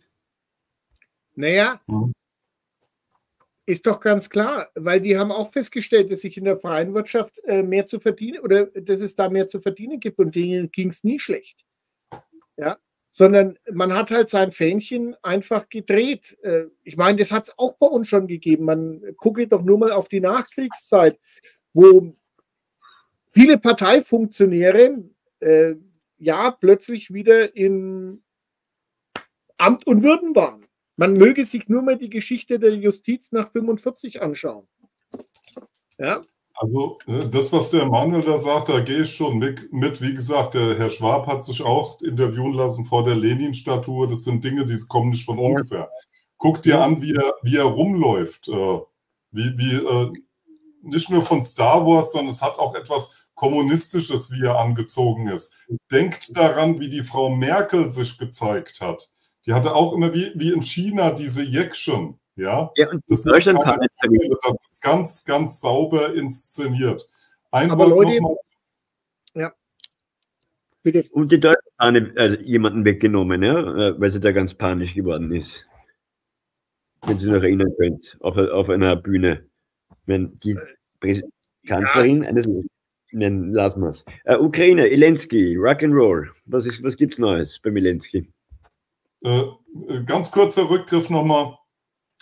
[1.35, 2.13] Naja, mhm.
[3.67, 7.39] Ist doch ganz klar, weil die haben auch festgestellt, dass sich in der freien Wirtschaft
[7.45, 10.91] äh, mehr zu verdienen oder dass es da mehr zu verdienen gibt und denen ging
[10.91, 11.65] es nie schlecht.
[12.57, 12.77] Ja,
[13.11, 16.37] sondern man hat halt sein Fähnchen einfach gedreht.
[16.43, 18.67] Äh, ich meine, das hat es auch bei uns schon gegeben.
[18.67, 21.19] Man gucke doch nur mal auf die Nachkriegszeit,
[21.73, 22.13] wo
[23.31, 25.05] viele Parteifunktionäre
[25.41, 25.75] äh,
[26.19, 28.23] ja plötzlich wieder in
[29.57, 30.67] Amt und Würden waren.
[30.97, 34.67] Man möge sich nur mal die Geschichte der Justiz nach 45 anschauen.
[35.99, 36.23] Ja.
[36.57, 40.01] Also äh, das, was der Manuel da sagt, da gehe ich schon mit.
[40.01, 44.09] Wie gesagt, der Herr Schwab hat sich auch interviewen lassen vor der Lenin-Statue.
[44.09, 45.91] Das sind Dinge, die kommen nicht von ungefähr.
[46.37, 48.49] Guck dir an, wie er, wie er rumläuft.
[48.49, 48.81] Äh,
[49.33, 50.13] wie, wie, äh,
[50.83, 55.57] nicht nur von Star Wars, sondern es hat auch etwas Kommunistisches, wie er angezogen ist.
[55.91, 59.13] Denkt daran, wie die Frau Merkel sich gezeigt hat.
[59.47, 62.19] Die hatte auch immer wie, wie in China diese Jäckchen.
[62.37, 67.09] Ja, ja und das, das ist ganz, ganz sauber inszeniert.
[67.51, 68.19] Ein Aber Leute,
[69.35, 69.53] ja.
[70.83, 71.05] Bitte.
[71.13, 75.33] Und die Deutschen haben also jemanden weggenommen, ja, äh, weil sie da ganz panisch geworden
[75.33, 75.65] ist.
[77.07, 79.47] Wenn Sie sich noch erinnern könnt, auf, auf einer Bühne.
[80.07, 80.59] Wenn die
[81.67, 82.31] Kanzlerin ja.
[82.31, 82.47] eines
[83.13, 84.05] nennen, lassen wir es.
[84.27, 86.29] Uh, Ukraine, Ilensky, Rock'n'Roll.
[86.47, 88.29] Was, was gibt es Neues beim Ilensky?
[89.25, 91.59] Äh, ganz kurzer Rückgriff nochmal.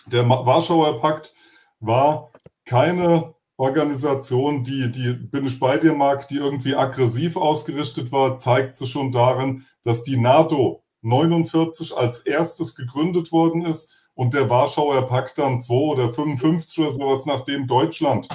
[0.07, 1.33] Der Warschauer Pakt
[1.79, 2.31] war
[2.65, 8.75] keine Organisation, die, die, bin ich bei dir, Marc, die irgendwie aggressiv ausgerichtet war, zeigt
[8.75, 15.07] sich schon darin, dass die NATO 49 als erstes gegründet worden ist und der Warschauer
[15.07, 18.27] Pakt dann 2 oder 55 oder sowas, nachdem Deutschland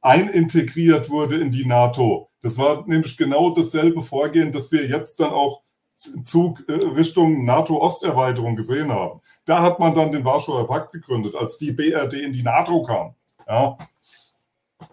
[0.00, 2.30] einintegriert wurde in die NATO.
[2.42, 5.62] Das war nämlich genau dasselbe Vorgehen, das wir jetzt dann auch
[5.96, 9.20] Zug äh, Richtung NATO-Osterweiterung gesehen haben.
[9.46, 13.14] Da hat man dann den Warschauer Pakt gegründet, als die BRD in die NATO kam.
[13.48, 13.78] Ja.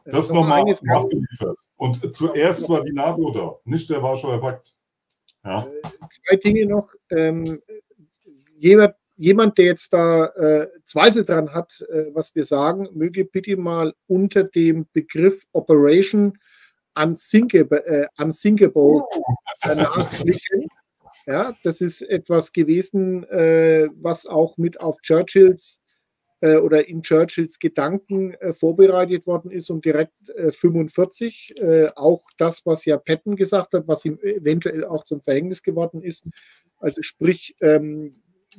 [0.06, 1.58] Das, das nochmal nachgeliefert.
[1.76, 4.76] Und zuerst war die NATO da, nicht der Warschauer Pakt.
[5.44, 5.66] Ja.
[5.66, 6.88] Äh, zwei Dinge noch.
[7.10, 7.62] Ähm,
[8.58, 13.58] jemand, jemand, der jetzt da äh, Zweifel dran hat, äh, was wir sagen, möge bitte
[13.58, 16.38] mal unter dem Begriff Operation
[16.96, 19.04] Unsinkable, äh, unsinkable uh.
[19.66, 20.68] nachklicken.
[21.26, 25.80] Ja, das ist etwas gewesen, äh, was auch mit auf Churchills
[26.42, 30.16] äh, oder in Churchills Gedanken äh, vorbereitet worden ist und direkt
[30.50, 35.22] 45 äh, äh, auch das, was ja Patton gesagt hat, was ihm eventuell auch zum
[35.22, 36.28] Verhängnis geworden ist.
[36.80, 38.12] Also sprich, ähm,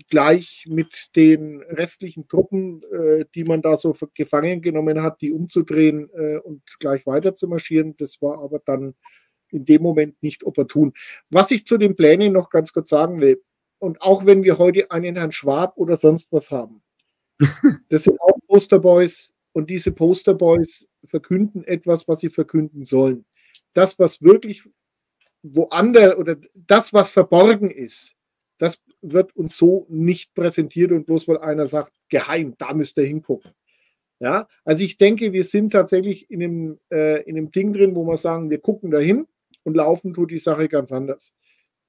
[0.09, 6.07] gleich mit den restlichen Truppen, äh, die man da so gefangen genommen hat, die umzudrehen
[6.43, 7.95] und gleich weiter zu marschieren.
[7.99, 8.95] Das war aber dann
[9.51, 10.93] in dem Moment nicht opportun.
[11.31, 13.43] Was ich zu den Plänen noch ganz kurz sagen will,
[13.79, 16.83] und auch wenn wir heute einen Herrn Schwab oder sonst was haben,
[17.89, 23.25] das sind auch Posterboys und diese Posterboys verkünden etwas, was sie verkünden sollen.
[23.73, 24.63] Das, was wirklich
[25.43, 28.15] woanders oder das, was verborgen ist,
[28.59, 33.05] das wird uns so nicht präsentiert und bloß weil einer sagt, geheim, da müsst ihr
[33.05, 33.53] hingucken.
[34.21, 38.05] Ja, also ich denke, wir sind tatsächlich in einem, äh, in einem Ding drin, wo
[38.05, 39.27] wir sagen, wir gucken dahin
[39.65, 41.35] und laufen tut die Sache ganz anders.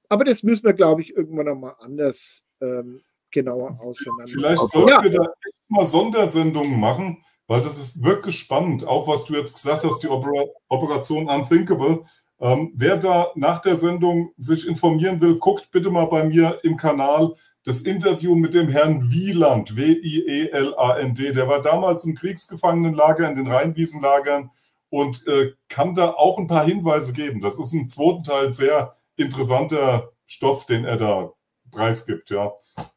[0.08, 4.26] Aber das müssen wir, glaube ich, irgendwann nochmal anders ähm, genauer auseinander.
[4.26, 5.02] Vielleicht sollten ja.
[5.02, 8.86] wir da echt mal Sondersendungen machen, weil das ist wirklich spannend.
[8.86, 12.02] Auch was du jetzt gesagt hast, die Opera Operation Unthinkable.
[12.38, 16.76] Ähm, wer da nach der Sendung sich informieren will, guckt bitte mal bei mir im
[16.76, 21.32] Kanal das Interview mit dem Herrn Wieland, W-I-E-L-A-N-D.
[21.32, 24.50] Der war damals im Kriegsgefangenenlager in den Rheinwiesenlagern
[24.90, 27.40] und äh, kann da auch ein paar Hinweise geben.
[27.40, 31.32] Das ist im zweiten Teil sehr interessanter Stoff, den er da
[31.70, 32.52] preisgibt, ja.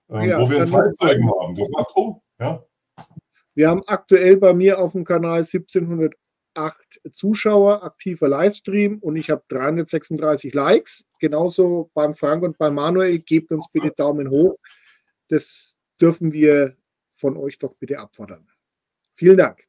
[0.09, 1.55] Ähm, ja wo wir einen Zeitzeugen haben.
[1.55, 2.63] Der sagt, oh, ja.
[3.55, 6.15] Wir haben aktuell bei mir auf dem Kanal 1708
[7.11, 11.05] Zuschauer, aktiver Livestream und ich habe 336 Likes.
[11.19, 13.19] Genauso beim Frank und beim Manuel.
[13.19, 14.57] Gebt uns bitte Daumen hoch.
[15.27, 16.77] Das dürfen wir
[17.11, 18.47] von euch doch bitte abfordern.
[19.13, 19.68] Vielen Dank.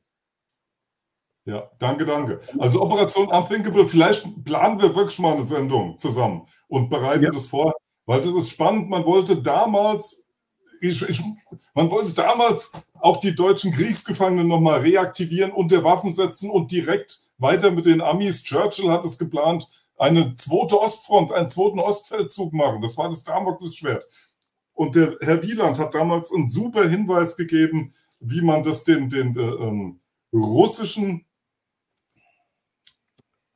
[1.45, 2.39] Ja, danke, danke.
[2.59, 7.31] Also Operation Unthinkable, vielleicht planen wir wirklich mal eine Sendung zusammen und bereiten ja.
[7.31, 7.75] das vor,
[8.07, 8.91] weil das ist spannend.
[8.91, 10.27] Man wollte damals,
[10.81, 11.23] ich, ich,
[11.75, 17.71] man wollte damals auch die deutschen Kriegsgefangenen nochmal reaktivieren, unter Waffen setzen und direkt weiter
[17.71, 18.43] mit den Amis.
[18.43, 22.83] Churchill hat es geplant, eine zweite Ostfront, einen zweiten Ostfeldzug machen.
[22.83, 24.07] Das war das Damoklesschwert.
[24.75, 29.37] Und der Herr Wieland hat damals einen super Hinweis gegeben, wie man das den, den
[29.37, 30.01] äh, ähm,
[30.33, 31.27] russischen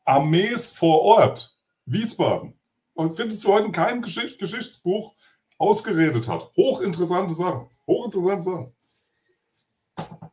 [0.05, 2.55] Armees vor Ort, Wiesbaden.
[2.95, 5.15] Und findest du heute in keinem Geschicht Geschichtsbuch
[5.59, 6.51] ausgeredet hat.
[6.57, 7.69] Hochinteressante Sachen.
[7.87, 8.73] Hochinteressante Sachen.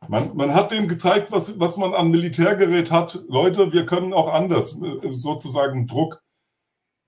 [0.08, 3.18] Man, man hat denen gezeigt, was, was man an Militärgerät hat.
[3.28, 6.22] Leute, wir können auch anders, äh, sozusagen Druck.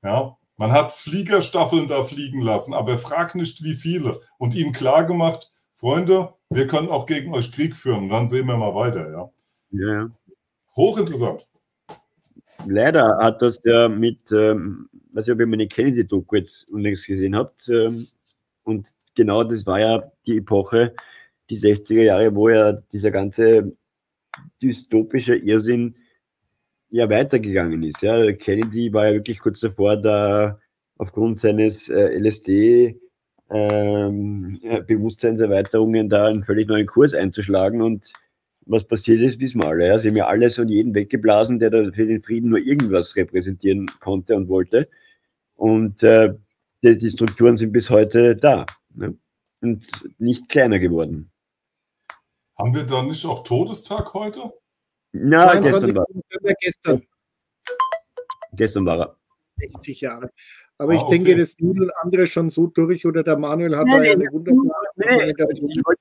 [0.02, 4.20] Ja, man hat Fliegerstaffeln da fliegen lassen, aber frag nicht, wie viele.
[4.38, 8.08] Und ihnen klar gemacht, Freunde, wir können auch gegen euch Krieg führen.
[8.08, 9.30] dann sehen wir mal weiter, ja.
[9.70, 10.10] Ja.
[10.76, 11.48] Hochinteressant.
[12.66, 17.36] Leider hat das ja mit, ähm, weiß ich, ob ihr meine Kennedy-Doku jetzt unlängst gesehen
[17.36, 17.68] habt.
[17.68, 18.06] Ähm,
[18.64, 20.94] und genau das war ja die Epoche,
[21.50, 23.72] die 60er Jahre, wo ja dieser ganze
[24.62, 25.96] dystopische Irrsinn
[26.90, 28.02] ja weitergegangen ist.
[28.02, 28.32] Ja.
[28.32, 30.58] Kennedy war ja wirklich kurz davor, da
[30.96, 33.00] aufgrund seines äh, LSD
[33.50, 38.12] ähm, Bewusstseinserweiterungen da einen völlig neuen Kurs einzuschlagen und
[38.66, 39.86] was passiert ist, wissen wir alle.
[39.86, 39.98] Ja.
[39.98, 43.90] Sie haben ja alles und jeden weggeblasen, der da für den Frieden nur irgendwas repräsentieren
[44.00, 44.88] konnte und wollte.
[45.56, 46.34] Und äh,
[46.82, 49.16] die, die, Strukturen sind bis heute da ne?
[49.60, 49.86] und
[50.18, 51.30] nicht kleiner geworden.
[52.58, 54.52] Haben wir da nicht auch Todestag heute?
[55.12, 56.06] Na, gestern war
[56.60, 57.02] gestern.
[58.52, 59.16] gestern war er.
[59.56, 60.30] 60 Jahre.
[60.78, 61.18] Aber ah, ich okay.
[61.18, 64.32] denke, das nudeln andere schon so durch oder der Manuel hat nein, da ja eine
[64.32, 64.86] wunderbare.
[64.96, 66.00] Nein, ich wollte,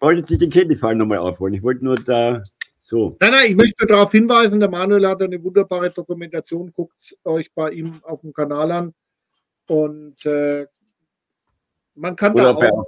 [0.00, 1.54] wollte jetzt nicht den Candy-Fall nochmal aufholen.
[1.54, 2.42] Ich wollte nur da
[2.82, 3.16] so.
[3.20, 6.72] Nein, nein, ich möchte darauf hinweisen, der Manuel hat eine wunderbare Dokumentation.
[6.72, 8.94] Guckt euch bei ihm auf dem Kanal an.
[9.66, 10.66] Und äh,
[11.94, 12.86] man kann oder da auch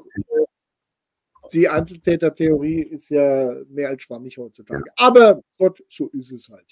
[1.52, 4.84] die Einzeltäter-Theorie ist ja mehr als schwammig heutzutage.
[4.86, 4.92] Ja.
[4.96, 6.66] Aber Gott, so ist es halt.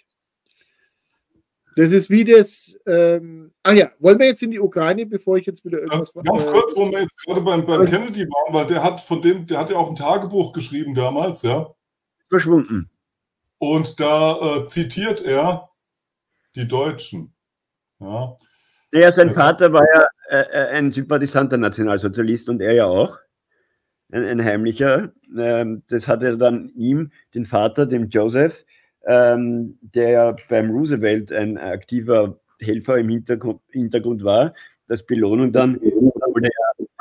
[1.77, 2.73] Das ist wie das.
[2.87, 6.11] Ähm, ach ja, wollen wir jetzt in die Ukraine, bevor ich jetzt wieder irgendwas.
[6.15, 8.99] Ja, ganz äh, kurz, wo wir jetzt gerade beim, beim Kennedy waren, weil der hat
[8.99, 11.71] von dem, der hat ja auch ein Tagebuch geschrieben damals, ja.
[12.31, 12.91] Verschwunden.
[13.59, 15.69] Und da äh, zitiert er
[16.57, 17.35] die Deutschen.
[18.01, 18.37] Ja.
[18.93, 22.87] Der, sein das Vater war ja äh, äh, ein Sympathisant der Nationalsozialist und er ja
[22.87, 23.19] auch
[24.11, 25.13] ein, ein heimlicher.
[25.37, 28.65] Ähm, das hat er dann ihm, den Vater, dem Joseph,
[29.07, 34.55] ähm, der ja beim Roosevelt ein aktiver Helfer im Hintergrund, Hintergrund war,
[34.89, 36.51] das Belohnung dann, obwohl er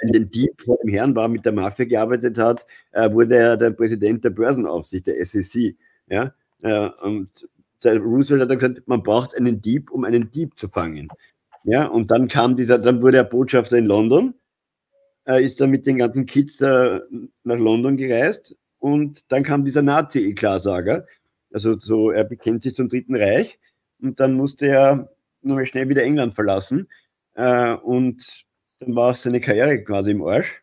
[0.04, 3.72] ein Dieb vor dem Herrn war, mit der Mafia gearbeitet hat, äh, wurde er der
[3.72, 5.76] Präsident der Börsenaufsicht, der SEC.
[6.08, 6.34] Ja?
[6.62, 7.48] Äh, und
[7.84, 11.08] der Roosevelt hat dann gesagt, man braucht einen Dieb, um einen Dieb zu fangen.
[11.64, 14.36] Ja, und dann kam dieser, dann wurde er Botschafter in London
[15.26, 17.00] äh, ist dann mit den ganzen Kids äh,
[17.44, 21.06] nach London gereist und dann kam dieser Nazi-Klarsager.
[21.56, 23.58] Also so, er bekennt sich zum Dritten Reich
[24.02, 25.10] und dann musste er
[25.42, 26.90] nochmal schnell wieder England verlassen
[27.36, 28.46] äh, und
[28.82, 30.62] dann war seine Karriere quasi im Arsch.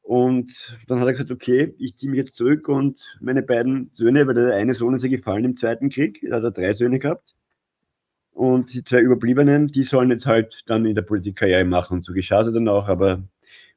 [0.00, 4.26] Und dann hat er gesagt, okay, ich ziehe mich jetzt zurück und meine beiden Söhne,
[4.26, 6.98] weil der eine Sohn ist ja gefallen im Zweiten Krieg, da hat er drei Söhne
[6.98, 7.34] gehabt.
[8.32, 12.00] Und die zwei Überbliebenen, die sollen jetzt halt dann in der Politik Karriere machen.
[12.00, 13.22] So geschah es dann auch, aber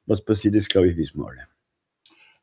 [0.06, 1.53] was passiert ist, glaube ich, wissen wir alle.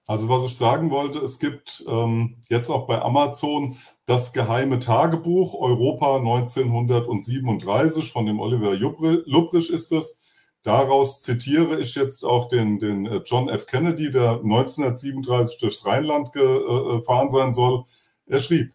[0.07, 5.53] Also was ich sagen wollte, es gibt ähm, jetzt auch bei Amazon das geheime Tagebuch
[5.53, 10.22] Europa 1937 von dem Oliver Lupprich ist es.
[10.64, 13.65] Daraus zitiere ich jetzt auch den, den äh, John F.
[13.65, 17.84] Kennedy, der 1937 durchs Rheinland gefahren äh, sein soll.
[18.26, 18.73] Er schrieb,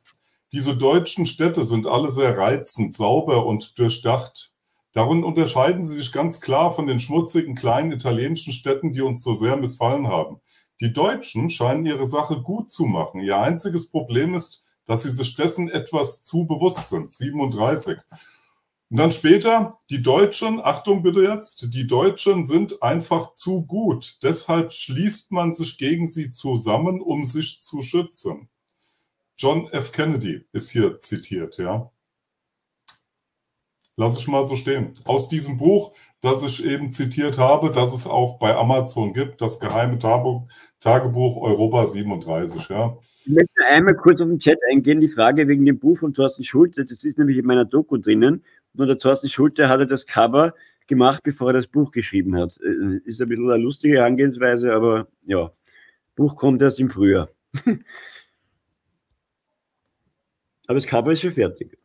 [0.53, 4.53] diese deutschen Städte sind alle sehr reizend, sauber und durchdacht.
[4.93, 9.35] Darin unterscheiden sie sich ganz klar von den schmutzigen kleinen italienischen Städten, die uns so
[9.35, 10.41] sehr missfallen haben.
[10.81, 13.21] Die Deutschen scheinen ihre Sache gut zu machen.
[13.21, 17.13] Ihr einziges Problem ist, dass sie sich dessen etwas zu bewusst sind.
[17.13, 17.99] 37.
[18.89, 24.19] Und dann später, die Deutschen, Achtung bitte jetzt, die Deutschen sind einfach zu gut.
[24.23, 28.49] Deshalb schließt man sich gegen sie zusammen, um sich zu schützen.
[29.39, 29.91] John F.
[29.93, 31.91] Kennedy ist hier zitiert, ja.
[33.97, 34.93] Lass ich mal so stehen.
[35.05, 35.93] Aus diesem Buch,
[36.27, 41.87] das ich eben zitiert habe, das es auch bei Amazon gibt, das geheime Tagebuch Europa
[41.87, 42.69] 37.
[42.69, 42.99] Ja.
[43.25, 46.43] Ich möchte einmal kurz auf den Chat eingehen, die Frage wegen dem Buch von Thorsten
[46.45, 48.45] Schulte, das ist nämlich in meiner Doku drinnen.
[48.75, 50.53] Nur der Thorsten Schulte hatte das Cover
[50.89, 52.59] gemacht, bevor er das Buch geschrieben hat.
[52.61, 55.51] Äh, ist ein bisschen eine lustige Herangehensweise, aber ja,
[56.17, 57.29] Buch kommt erst im Frühjahr.
[60.67, 61.79] aber das Cover ist schon fertig.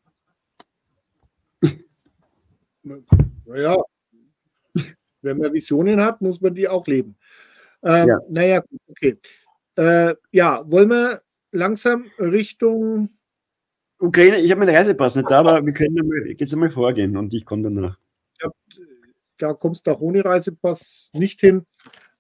[3.46, 3.76] Naja,
[5.22, 7.16] wenn man Visionen hat, muss man die auch leben.
[7.84, 8.20] Ähm, ja.
[8.30, 9.18] Naja, okay.
[9.76, 11.22] Äh, ja, wollen wir
[11.52, 13.10] langsam Richtung.
[14.00, 17.46] Ukraine, ich habe meinen Reisepass nicht da, aber wir können jetzt einmal vorgehen und ich
[17.46, 18.00] komme danach.
[18.42, 18.50] Ja,
[19.38, 21.66] da kommst du auch ohne Reisepass nicht hin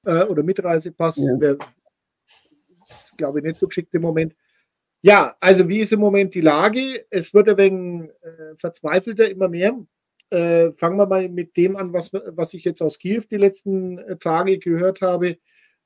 [0.05, 1.17] äh, oder mit Reisepass.
[1.17, 1.39] Ja.
[1.39, 1.57] Wäre,
[3.17, 4.35] glaube ich, nicht so geschickt im Moment.
[5.03, 7.05] Ja, also wie ist im Moment die Lage?
[7.09, 9.75] Es wird ein wenig äh, verzweifelter immer mehr.
[10.31, 13.97] Äh, fangen wir mal mit dem an, was, was ich jetzt aus Kiew die letzten
[13.99, 15.37] äh, Tage gehört habe.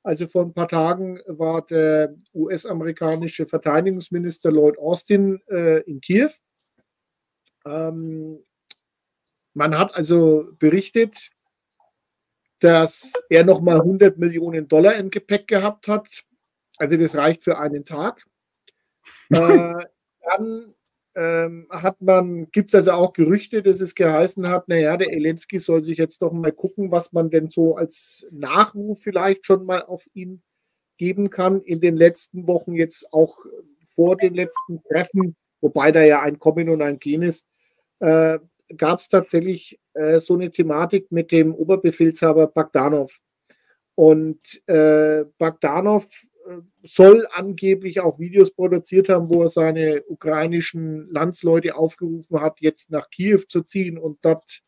[0.04, 6.30] Also vor ein paar Tagen war der US-amerikanische Verteidigungsminister Lloyd Austin äh, in Kiew.
[7.66, 8.38] Ähm,
[9.52, 11.30] man hat also berichtet,
[12.60, 16.06] dass er nochmal 100 Millionen Dollar im Gepäck gehabt hat.
[16.76, 18.24] Also das reicht für einen Tag.
[19.30, 19.74] äh,
[20.20, 20.75] dann
[21.16, 25.58] ähm, hat man, gibt es also auch Gerüchte, dass es geheißen hat, naja, der Elensky
[25.58, 29.82] soll sich jetzt doch mal gucken, was man denn so als Nachruf vielleicht schon mal
[29.82, 30.42] auf ihn
[30.98, 31.62] geben kann.
[31.62, 33.38] In den letzten Wochen jetzt auch
[33.84, 37.48] vor den letzten Treffen, wobei da ja ein Kommen und ein Gehen ist,
[38.00, 38.38] äh,
[38.76, 43.18] gab es tatsächlich äh, so eine Thematik mit dem Oberbefehlshaber Bagdanov.
[43.94, 46.06] Und äh, Bagdanov
[46.82, 53.10] soll angeblich auch Videos produziert haben, wo er seine ukrainischen Landsleute aufgerufen hat, jetzt nach
[53.10, 54.62] Kiew zu ziehen und dort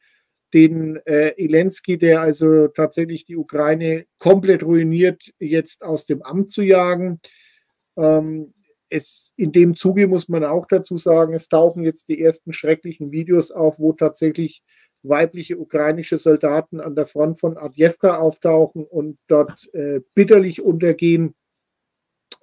[0.54, 6.62] den äh, Elensky, der also tatsächlich die Ukraine komplett ruiniert, jetzt aus dem Amt zu
[6.62, 7.18] jagen.
[7.96, 8.54] Ähm,
[8.90, 13.12] es, in dem Zuge muss man auch dazu sagen, es tauchen jetzt die ersten schrecklichen
[13.12, 14.62] Videos auf, wo tatsächlich
[15.02, 21.34] weibliche ukrainische Soldaten an der Front von Adjevka auftauchen und dort äh, bitterlich untergehen.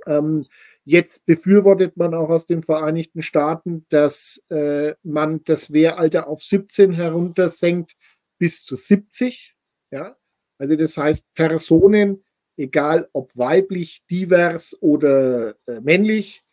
[0.06, 0.46] Ähm,
[0.84, 6.92] jetzt befürwortet man auch aus den Vereinigten Staaten, dass äh, man das Wehralter auf 17
[6.92, 7.96] heruntersenkt
[8.38, 9.56] bis zu 70.
[9.92, 10.16] Ja?
[10.58, 12.24] Also das heißt, Personen,
[12.58, 16.44] egal ob weiblich, divers oder äh, männlich,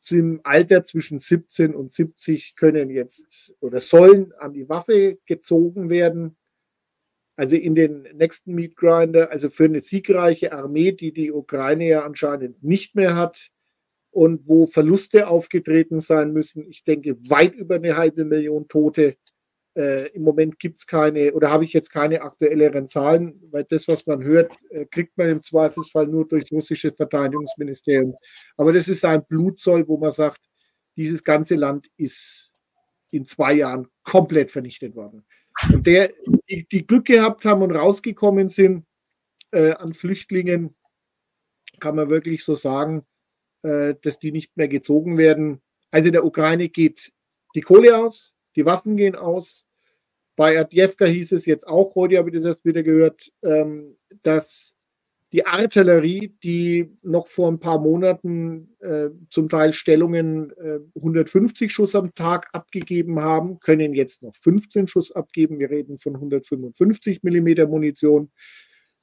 [0.00, 6.36] zum Alter zwischen 17 und 70 können jetzt oder sollen an die Waffe gezogen werden
[7.36, 12.04] also in den nächsten Meat Grinder, also für eine siegreiche Armee, die die Ukraine ja
[12.04, 13.50] anscheinend nicht mehr hat
[14.10, 16.64] und wo Verluste aufgetreten sein müssen.
[16.70, 19.16] Ich denke, weit über eine halbe Million Tote.
[19.76, 23.88] Äh, Im Moment gibt es keine, oder habe ich jetzt keine aktuelleren Zahlen, weil das,
[23.88, 28.14] was man hört, äh, kriegt man im Zweifelsfall nur durch das russische Verteidigungsministerium.
[28.56, 30.40] Aber das ist ein Blutzoll, wo man sagt,
[30.96, 32.52] dieses ganze Land ist
[33.10, 35.24] in zwei Jahren komplett vernichtet worden.
[35.72, 36.12] Und der,
[36.48, 38.84] die, die Glück gehabt haben und rausgekommen sind
[39.52, 40.74] äh, an Flüchtlingen,
[41.80, 43.04] kann man wirklich so sagen,
[43.62, 45.62] äh, dass die nicht mehr gezogen werden.
[45.90, 47.12] Also der Ukraine geht
[47.54, 49.66] die Kohle aus, die Waffen gehen aus.
[50.36, 54.73] Bei Adjevka hieß es jetzt auch, heute habe ich das erst wieder gehört, ähm, dass
[55.34, 61.96] die Artillerie, die noch vor ein paar Monaten äh, zum Teil Stellungen äh, 150 Schuss
[61.96, 65.58] am Tag abgegeben haben, können jetzt noch 15 Schuss abgeben.
[65.58, 68.30] Wir reden von 155 Millimeter Munition.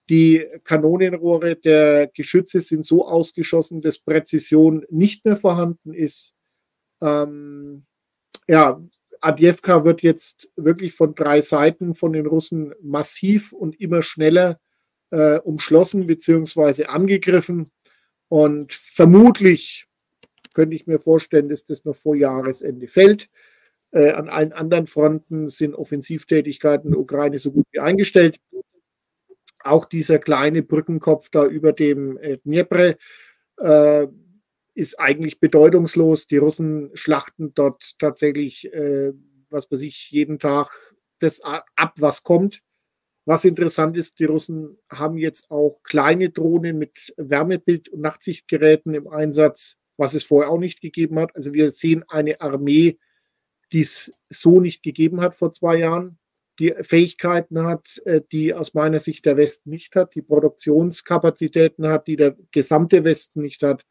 [0.10, 6.34] Die Kanonenrohre der Geschütze sind so ausgeschossen, dass Präzision nicht mehr vorhanden ist.
[7.02, 7.84] Ähm,
[8.48, 8.82] ja,
[9.20, 14.62] Adjevka wird jetzt wirklich von drei Seiten von den Russen massiv und immer schneller
[15.12, 16.86] äh, umschlossen bzw.
[16.86, 17.72] angegriffen.
[18.28, 19.86] Und vermutlich
[20.54, 23.30] könnte ich mir vorstellen, dass das noch vor Jahresende fällt.
[23.92, 28.40] Äh, an allen anderen Fronten sind Offensivtätigkeiten der Ukraine so gut wie eingestellt.
[29.64, 32.96] Auch dieser kleine Brückenkopf da über dem äh, Dnieper
[33.58, 34.08] äh,
[34.74, 36.28] ist eigentlich bedeutungslos.
[36.28, 39.12] Die Russen schlachten dort tatsächlich, äh,
[39.50, 40.70] was weiß ich, jeden Tag
[41.20, 42.62] das ab, was kommt.
[43.26, 49.07] Was interessant ist, die Russen haben jetzt auch kleine Drohnen mit Wärmebild- und Nachtsichtgeräten im
[49.07, 51.35] Einsatz, was es vorher auch nicht gegeben hat.
[51.35, 52.98] Also wir sehen eine Armee,
[53.72, 56.18] die es so nicht gegeben hat vor zwei Jahren,
[56.60, 62.07] die Fähigkeiten hat, äh, die aus meiner Sicht der Westen nicht hat, die Produktionskapazitäten hat,
[62.07, 63.85] die der gesamte Westen nicht hat.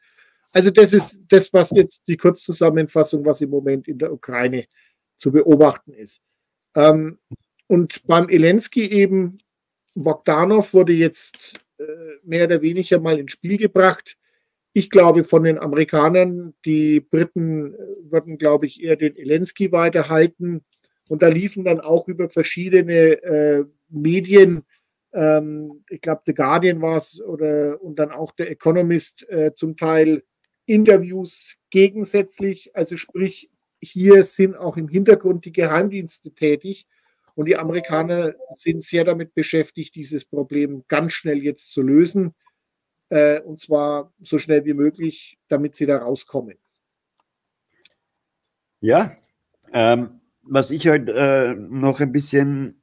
[0.53, 4.67] Also das ist das, was jetzt die Kurzzusammenfassung, was im Moment in der Ukraine
[5.19, 6.23] zu beobachten ist.
[6.75, 7.19] Ähm,
[7.71, 9.39] und beim Elensky eben,
[9.95, 11.85] Bogdanov wurde jetzt äh,
[12.25, 14.19] mehr oder weniger mal ins Spiel gebracht.
[14.73, 17.79] Ich glaube von den Amerikanern, die Briten äh,
[18.11, 20.65] würden, glaube ich, eher den Elensky weiterhalten.
[21.09, 24.65] Und da liefen dann auch über verschiedene äh, Medien,
[25.13, 29.77] ähm, ich glaube, The Guardian war es, oder und dann auch der Economist äh, zum
[29.77, 30.25] Teil
[30.67, 32.75] Interviews gegensätzlich.
[32.75, 33.49] Also sprich,
[33.81, 36.89] hier sind auch im Hintergrund die Geheimdienste tätig
[37.35, 42.35] und die Amerikaner sind sehr damit beschäftigt, dieses Problem ganz schnell jetzt zu lösen.
[43.09, 46.59] Äh, und zwar so schnell wie möglich, damit sie da rauskommen.
[48.81, 49.15] Ja,
[49.73, 52.81] ähm, was ich halt äh, noch ein bisschen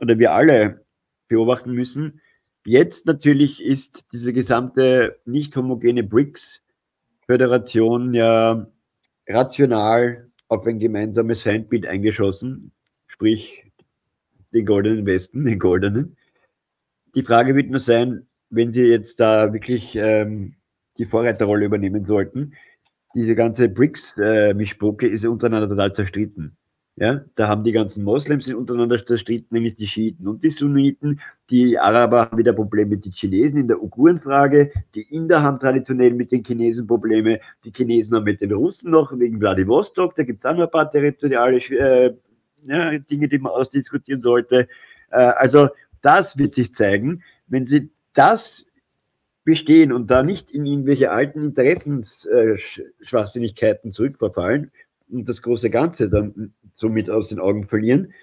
[0.00, 0.84] oder wir alle
[1.28, 2.20] beobachten müssen,
[2.64, 8.66] jetzt natürlich ist diese gesamte nicht homogene BRICS-Föderation ja
[9.28, 12.72] rational auf ein gemeinsames Feindbild eingeschossen,
[13.06, 13.69] sprich
[14.52, 16.16] den goldenen Westen, den goldenen.
[17.14, 20.54] Die Frage wird nur sein, wenn sie jetzt da wirklich ähm,
[20.98, 22.54] die Vorreiterrolle übernehmen sollten,
[23.14, 26.56] diese ganze BRICS-Mischpoke äh, ist untereinander total zerstritten.
[26.96, 31.20] Ja, da haben die ganzen Moslems sind untereinander zerstritten, nämlich die Schiiten und die Sunniten.
[31.48, 34.70] Die Araber haben wieder Probleme mit den Chinesen in der Uigurenfrage.
[34.94, 37.40] Die Inder haben traditionell mit den Chinesen Probleme.
[37.64, 40.14] Die Chinesen haben mit den Russen noch wegen Vladivostok.
[40.14, 42.14] Da gibt es auch noch ein paar territoriale äh,
[42.66, 44.68] ja, Dinge, die man ausdiskutieren sollte.
[45.10, 45.68] Äh, also
[46.02, 47.22] das wird sich zeigen.
[47.46, 48.64] Wenn sie das
[49.44, 54.70] bestehen und da nicht in irgendwelche alten Interessensschwachsinnigkeiten zurückverfallen
[55.08, 58.14] und das große Ganze dann somit aus den Augen verlieren,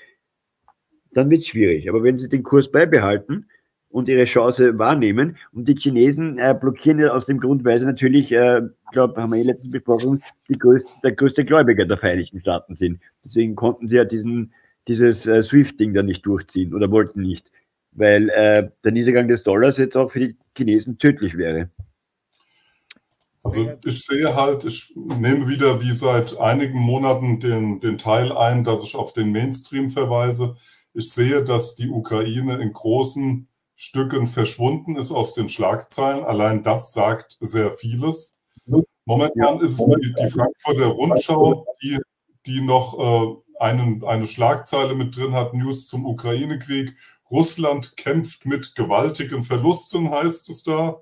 [1.12, 1.90] dann wird es schwierig.
[1.90, 3.48] Aber wenn sie den Kurs beibehalten
[3.90, 8.32] und ihre Chance wahrnehmen und die Chinesen äh, blockieren aus dem Grund, weil sie natürlich,
[8.32, 8.62] äh,
[8.92, 13.00] glaube, haben wir eh letztens besprochen, größte, der größte Gläubiger der Vereinigten Staaten sind.
[13.24, 14.54] Deswegen konnten sie ja diesen,
[14.88, 17.50] dieses äh, SWIFT-Ding dann nicht durchziehen oder wollten nicht
[17.98, 21.70] weil äh, der Niedergang des Dollars jetzt auch für die Chinesen tödlich wäre.
[23.44, 28.64] Also ich sehe halt, ich nehme wieder wie seit einigen Monaten den, den Teil ein,
[28.64, 30.56] dass ich auf den Mainstream verweise.
[30.94, 33.47] Ich sehe, dass die Ukraine in großen
[33.80, 36.26] Stücken verschwunden ist aus den Schlagzeilen.
[36.26, 38.40] Allein das sagt sehr vieles.
[39.06, 42.00] Momentan ist es die, die Frankfurter Rundschau, die,
[42.48, 46.96] die noch äh, einen, eine Schlagzeile mit drin hat, News zum Ukraine-Krieg
[47.30, 51.02] Russland kämpft mit gewaltigen Verlusten, heißt es da.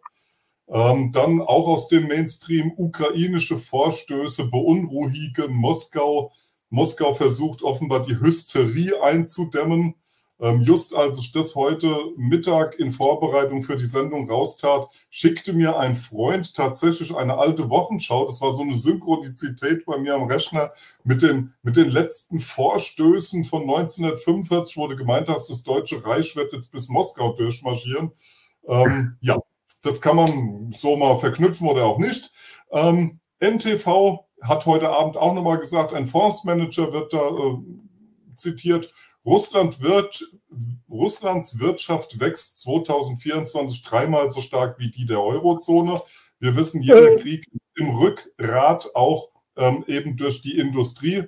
[0.68, 6.34] Ähm, dann auch aus dem Mainstream ukrainische Vorstöße beunruhigen Moskau.
[6.70, 9.96] Moskau versucht offenbar die Hysterie einzudämmen.
[10.40, 15.78] Ähm, just als ich das heute Mittag in Vorbereitung für die Sendung raustat, schickte mir
[15.78, 18.26] ein Freund tatsächlich eine alte Wochenschau.
[18.26, 20.72] Das war so eine Synchronizität bei mir am Rechner
[21.06, 26.36] mit den, mit den letzten Vorstößen von 1945, wo du gemeint hast, das Deutsche Reich
[26.36, 28.12] wird jetzt bis Moskau durchmarschieren.
[28.68, 29.38] Ähm, ja,
[29.84, 32.32] das kann man so mal verknüpfen oder auch nicht.
[32.72, 37.58] Ähm, NTV hat heute Abend auch nochmal gesagt, ein Fondsmanager wird da äh,
[38.36, 38.92] zitiert
[39.26, 40.24] Russland wird,
[40.90, 46.02] Russlands Wirtschaft wächst 2024 dreimal so stark wie die der Eurozone.
[46.40, 51.24] Wir wissen, jeder Krieg ist im Rückgrat auch ähm, eben durch die Industrie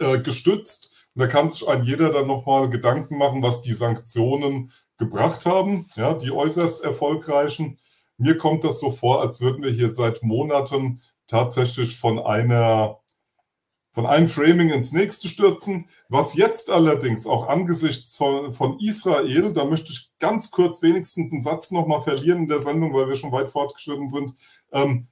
[0.00, 1.08] äh, gestützt.
[1.14, 5.86] Und da kann sich ein jeder dann nochmal Gedanken machen, was die Sanktionen gebracht haben,
[5.96, 7.78] ja, die äußerst erfolgreichen.
[8.18, 12.98] Mir kommt das so vor, als würden wir hier seit Monaten tatsächlich von einer
[13.98, 15.88] von einem Framing ins nächste stürzen.
[16.08, 21.42] Was jetzt allerdings auch angesichts von, von Israel, da möchte ich ganz kurz wenigstens einen
[21.42, 24.34] Satz nochmal verlieren in der Sendung, weil wir schon weit fortgeschritten sind,
[24.70, 25.08] ähm,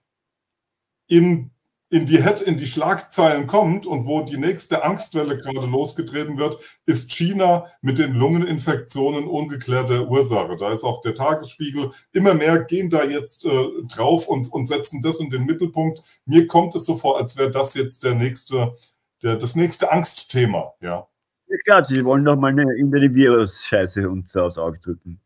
[1.08, 1.50] in
[1.96, 6.58] in die Head, in die Schlagzeilen kommt und wo die nächste Angstwelle gerade losgetreten wird,
[6.84, 10.58] ist China mit den Lungeninfektionen ungeklärter Ursache.
[10.58, 11.90] Da ist auch der Tagesspiegel.
[12.12, 16.02] Immer mehr gehen da jetzt äh, drauf und, und setzen das in den Mittelpunkt.
[16.26, 18.76] Mir kommt es so vor, als wäre das jetzt der nächste,
[19.22, 21.08] der, das nächste Angstthema, ja.
[21.48, 25.20] Ja klar, Sie wollen doch mal eine, eine Virus-Scheiße uns aufs Auge drücken.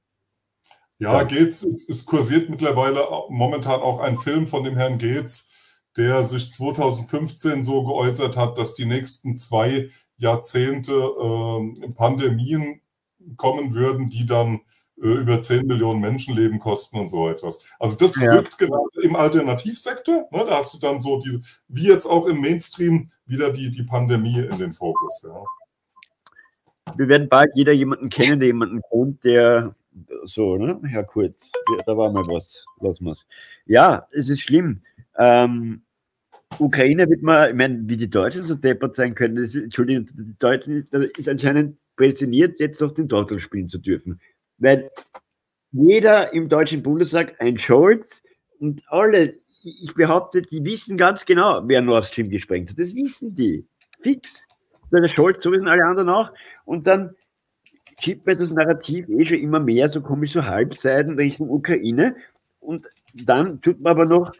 [0.99, 5.50] Ja, Gates, es, es kursiert mittlerweile momentan auch ein Film von dem Herrn Gates,
[5.97, 12.81] der sich 2015 so geäußert hat, dass die nächsten zwei Jahrzehnte äh, Pandemien
[13.37, 14.61] kommen würden, die dann
[15.03, 17.71] äh, über 10 Millionen Menschenleben kosten und so etwas.
[17.79, 18.33] Also das ja.
[18.33, 20.29] rückt gerade im Alternativsektor.
[20.31, 23.83] Ne, da hast du dann so diese, wie jetzt auch im Mainstream, wieder die, die
[23.83, 25.27] Pandemie in den Fokus.
[25.27, 25.43] Ja.
[26.97, 29.75] Wir werden bald jeder jemanden kennen, der jemanden kennt, der
[30.25, 31.51] so, ne, Herr Kurz,
[31.87, 33.27] da war mal was, wir es.
[33.67, 34.83] Ja, es ist schlimm.
[35.21, 35.83] Ähm,
[36.59, 40.39] Ukraine wird man, ich meine, wie die Deutschen so deppert sein können, ist, Entschuldigung, die
[40.39, 44.21] Deutschen ist anscheinend prädestiniert, jetzt auf den Trottel spielen zu dürfen.
[44.59, 44.91] Weil
[45.73, 48.23] jeder im Deutschen Bundestag ein Scholz
[48.59, 52.79] und alle, ich behaupte, die wissen ganz genau, wer Nord Stream gesprengt hat.
[52.79, 53.65] Das wissen die.
[54.03, 54.45] Fix.
[54.93, 56.33] Der Scholz, so wissen alle anderen auch.
[56.65, 57.15] Und dann
[58.03, 62.17] schiebt man das Narrativ eh schon immer mehr, so komisch so Halbseiten Richtung Ukraine.
[62.59, 62.83] Und
[63.25, 64.31] dann tut man aber noch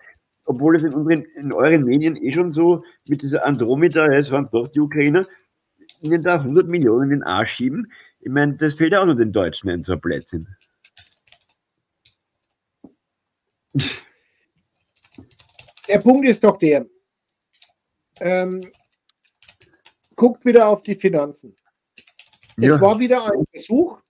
[0.47, 4.49] obwohl es in, unseren, in euren Medien eh schon so mit dieser Andromeda, es waren
[4.51, 5.25] doch die Ukrainer,
[6.03, 7.93] ihnen da 100 Millionen in den Arsch schieben.
[8.21, 10.47] Ich meine, das fehlt ja auch nur den Deutschen ein, so ein Blödsinn.
[15.89, 16.87] Der Punkt ist doch der,
[18.21, 18.61] ähm,
[20.15, 21.57] guckt wieder auf die Finanzen.
[22.59, 22.75] Ja.
[22.75, 24.01] Es war wieder ein Versuch,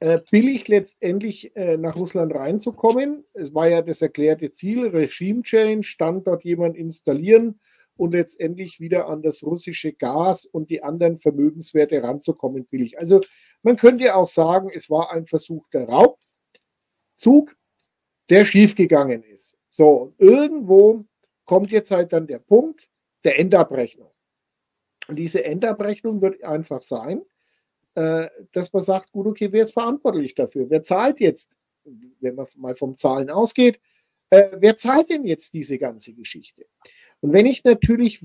[0.00, 3.24] äh, billig letztendlich äh, nach Russland reinzukommen.
[3.34, 7.60] Es war ja das erklärte Ziel, Regime Change, dann dort jemand installieren
[7.96, 12.98] und letztendlich wieder an das russische Gas und die anderen Vermögenswerte ranzukommen billig.
[13.00, 13.20] Also
[13.62, 16.18] man könnte auch sagen, es war ein Versuch der Raub.
[17.16, 17.56] Zug,
[18.30, 19.58] der schiefgegangen ist.
[19.68, 21.04] So, irgendwo
[21.44, 22.88] kommt jetzt halt dann der Punkt
[23.24, 24.10] der Endabrechnung.
[25.08, 27.22] Und diese Endabrechnung wird einfach sein,
[28.52, 30.68] dass man sagt, gut, okay, wer ist verantwortlich dafür?
[30.68, 31.56] Wer zahlt jetzt,
[32.20, 33.80] wenn man mal vom Zahlen ausgeht,
[34.30, 36.66] äh, wer zahlt denn jetzt diese ganze Geschichte?
[37.20, 38.20] Und wenn ich natürlich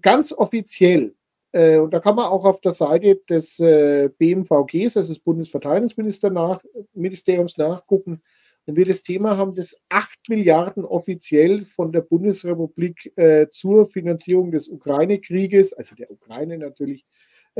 [0.00, 1.14] ganz offiziell,
[1.52, 7.56] äh, und da kann man auch auf der Seite des äh, BMVGs, also des Bundesverteidigungsministeriums
[7.56, 8.20] nach, nachgucken,
[8.66, 14.50] wenn wir das Thema haben, dass 8 Milliarden offiziell von der Bundesrepublik äh, zur Finanzierung
[14.50, 17.04] des Ukraine-Krieges, also der Ukraine natürlich, äh,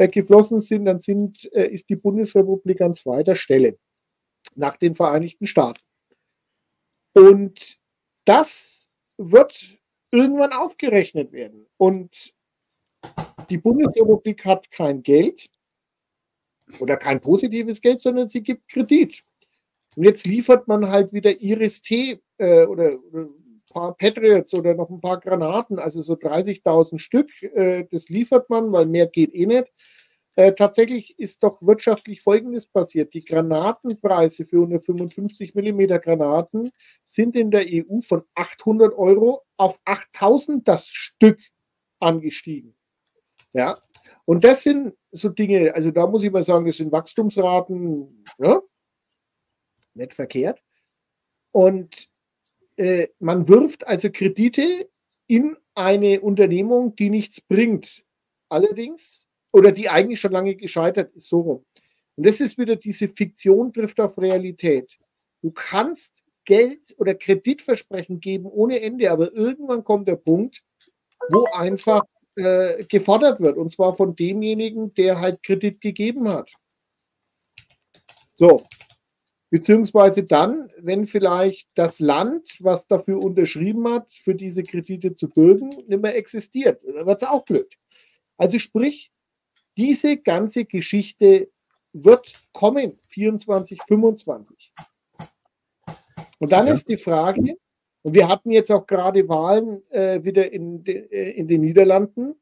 [0.07, 3.79] geflossen sind, dann sind, äh, ist die Bundesrepublik an zweiter Stelle
[4.55, 5.81] nach den Vereinigten Staaten.
[7.15, 7.81] Und
[8.25, 9.79] das wird
[10.13, 11.67] irgendwann aufgerechnet werden.
[11.77, 12.33] Und
[13.49, 15.51] die Bundesrepublik hat kein Geld
[16.79, 19.25] oder kein positives Geld, sondern sie gibt Kredit.
[19.97, 23.29] Und jetzt liefert man halt wieder Iris-T äh, oder, oder,
[23.69, 27.31] paar Patriots oder noch ein paar Granaten, also so 30.000 Stück.
[27.43, 29.73] Äh, das liefert man, weil mehr geht eh nicht.
[30.37, 33.13] Äh, tatsächlich ist doch wirtschaftlich Folgendes passiert.
[33.13, 36.71] Die Granatenpreise für 155 mm Granaten
[37.05, 41.41] sind in der EU von 800 Euro auf 8000 das Stück
[41.99, 42.77] angestiegen.
[43.53, 43.77] Ja,
[44.27, 48.61] und das sind so Dinge, also da muss ich mal sagen, das sind Wachstumsraten, ja,
[49.95, 50.63] nicht verkehrt.
[51.51, 52.11] Und
[52.79, 54.89] äh, man wirft also Kredite
[55.27, 58.05] in eine Unternehmung, die nichts bringt.
[58.49, 61.67] Allerdings, oder die eigentlich schon lange gescheitert ist, so rum.
[62.17, 64.99] Und das ist wieder diese Fiktion trifft auf Realität.
[65.43, 70.63] Du kannst Geld oder Kreditversprechen geben ohne Ende, aber irgendwann kommt der Punkt,
[71.31, 72.03] wo einfach
[72.37, 73.57] äh, gefordert wird.
[73.57, 76.51] Und zwar von demjenigen, der halt Kredit gegeben hat.
[78.35, 78.61] So,
[79.51, 85.71] Beziehungsweise dann, wenn vielleicht das Land, was dafür unterschrieben hat, für diese Kredite zu bürgen,
[85.87, 86.83] nicht mehr existiert.
[86.85, 87.75] Dann wird es auch blöd.
[88.37, 89.11] Also sprich,
[89.77, 91.51] diese ganze Geschichte
[91.93, 94.73] wird kommen, 24, 25.
[96.39, 96.73] Und dann ja.
[96.75, 97.57] ist die Frage,
[98.03, 102.35] und wir hatten jetzt auch gerade Wahlen äh, wieder in, de, äh, in den Niederlanden.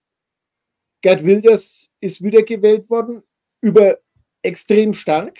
[1.03, 3.23] Gerd Wilders ist wiedergewählt worden,
[3.61, 3.99] über
[4.43, 5.39] extrem stark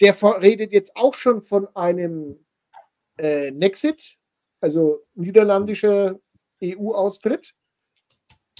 [0.00, 2.44] der redet jetzt auch schon von einem
[3.18, 4.16] äh, Nexit,
[4.60, 6.18] also niederländischer
[6.62, 7.52] EU-Austritt.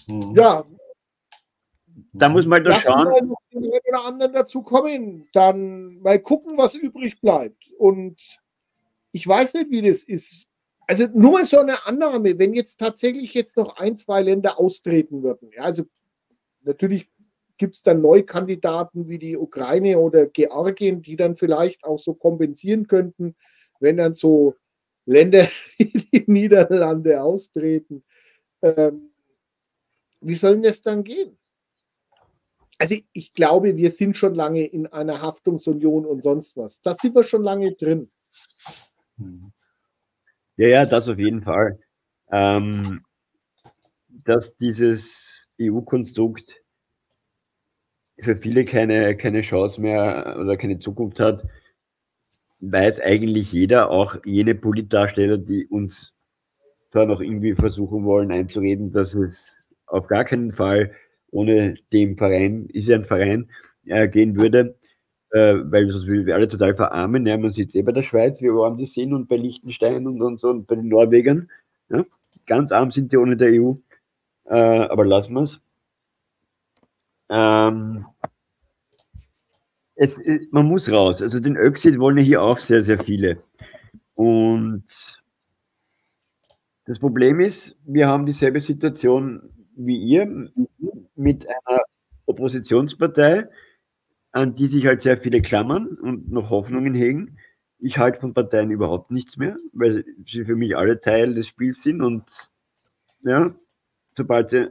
[0.08, 0.34] Mhm.
[0.36, 0.64] Ja.
[2.12, 3.04] Da muss man doch schauen.
[3.04, 5.26] Mal noch den einen oder anderen dazu kommen.
[5.32, 7.70] Dann mal gucken, was übrig bleibt.
[7.78, 8.20] Und
[9.12, 10.46] ich weiß nicht, wie das ist.
[10.86, 15.22] Also nur mal so eine Annahme, wenn jetzt tatsächlich jetzt noch ein, zwei Länder austreten
[15.22, 15.50] würden.
[15.52, 15.84] Ja, also
[16.62, 17.08] natürlich
[17.58, 22.86] gibt es dann Neukandidaten wie die Ukraine oder Georgien, die dann vielleicht auch so kompensieren
[22.86, 23.34] könnten,
[23.80, 24.54] wenn dann so
[25.04, 28.04] Länder wie die Niederlande austreten.
[28.62, 29.10] Ähm,
[30.20, 31.38] wie soll das dann gehen?
[32.78, 36.80] Also ich glaube, wir sind schon lange in einer Haftungsunion und sonst was.
[36.80, 38.10] Da sind wir schon lange drin.
[40.56, 41.78] Ja, ja, das auf jeden Fall.
[42.30, 43.02] Ähm,
[44.08, 46.60] dass dieses EU-Konstrukt
[48.18, 51.44] für viele keine, keine Chance mehr oder keine Zukunft hat,
[52.60, 56.14] weiß eigentlich jeder, auch jene Politdarsteller, die uns
[56.90, 60.92] da noch irgendwie versuchen wollen einzureden, dass es auf gar keinen Fall
[61.30, 63.50] ohne dem Verein, ist ja ein Verein,
[63.84, 64.76] äh, gehen würde,
[65.30, 67.26] äh, weil sonst würden wir alle total verarmen.
[67.26, 70.06] Ja, man sieht es eh bei der Schweiz, wie arm die sind und bei Liechtenstein
[70.06, 71.50] und, und so und bei den Norwegern.
[71.90, 72.04] Ja,
[72.46, 73.74] ganz arm sind die ohne der EU.
[74.46, 75.60] Äh, aber lassen wir es.
[77.28, 78.06] Ähm,
[79.94, 81.22] es, äh, man muss raus.
[81.22, 83.42] Also den Exit wollen ja hier auch sehr, sehr viele.
[84.14, 84.84] Und
[86.84, 90.50] das Problem ist, wir haben dieselbe Situation wie ihr
[91.14, 91.80] mit einer
[92.26, 93.48] Oppositionspartei,
[94.32, 97.38] an die sich halt sehr viele klammern und noch Hoffnungen hegen.
[97.78, 101.82] Ich halte von Parteien überhaupt nichts mehr, weil sie für mich alle Teil des Spiels
[101.82, 102.24] sind und
[103.22, 103.50] ja,
[104.16, 104.70] sobald sie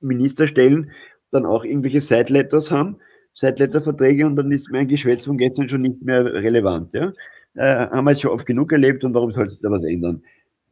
[0.00, 0.90] Minister stellen,
[1.30, 2.96] dann auch irgendwelche Side-Letters haben,
[3.34, 6.94] Side-Letter-Verträge und dann ist mein Geschwätz von gestern schon nicht mehr relevant.
[6.94, 7.12] Ja?
[7.54, 10.22] Äh, haben wir jetzt schon oft genug erlebt und warum soll sich da was ändern?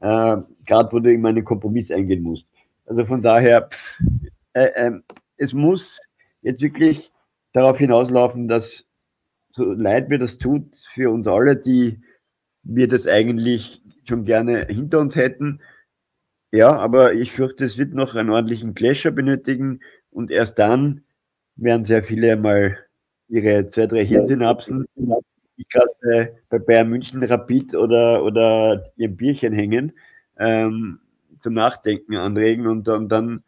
[0.00, 2.46] Äh, Gerade wo du immer einen Kompromiss eingehen musst.
[2.86, 4.00] Also von daher, pff,
[4.52, 5.02] äh, ähm,
[5.36, 6.00] es muss
[6.42, 7.10] jetzt wirklich
[7.52, 8.84] darauf hinauslaufen, dass
[9.52, 10.64] so leid mir das tut
[10.94, 12.00] für uns alle, die
[12.62, 15.60] wir das eigentlich schon gerne hinter uns hätten.
[16.52, 19.80] Ja, aber ich fürchte, es wird noch einen ordentlichen Clasher benötigen.
[20.16, 21.04] Und erst dann
[21.56, 22.78] werden sehr viele mal
[23.28, 24.86] ihre zwei, drei Hirnsynapsen
[25.58, 29.92] nicht gerade bei Bayern München Rapid oder, oder ihrem Bierchen hängen,
[30.38, 31.00] ähm,
[31.40, 33.44] zum Nachdenken anregen und, und dann,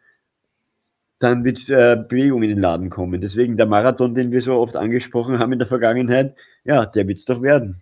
[1.17, 3.19] dann wird äh, Bewegung in den Laden kommen.
[3.19, 6.35] Deswegen der Marathon, den wir so oft angesprochen haben in der Vergangenheit,
[6.65, 7.81] ja, der wird es doch werden.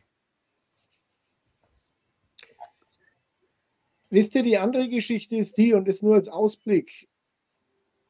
[4.11, 7.09] Wisst ihr, die andere Geschichte ist die, und ist nur als Ausblick.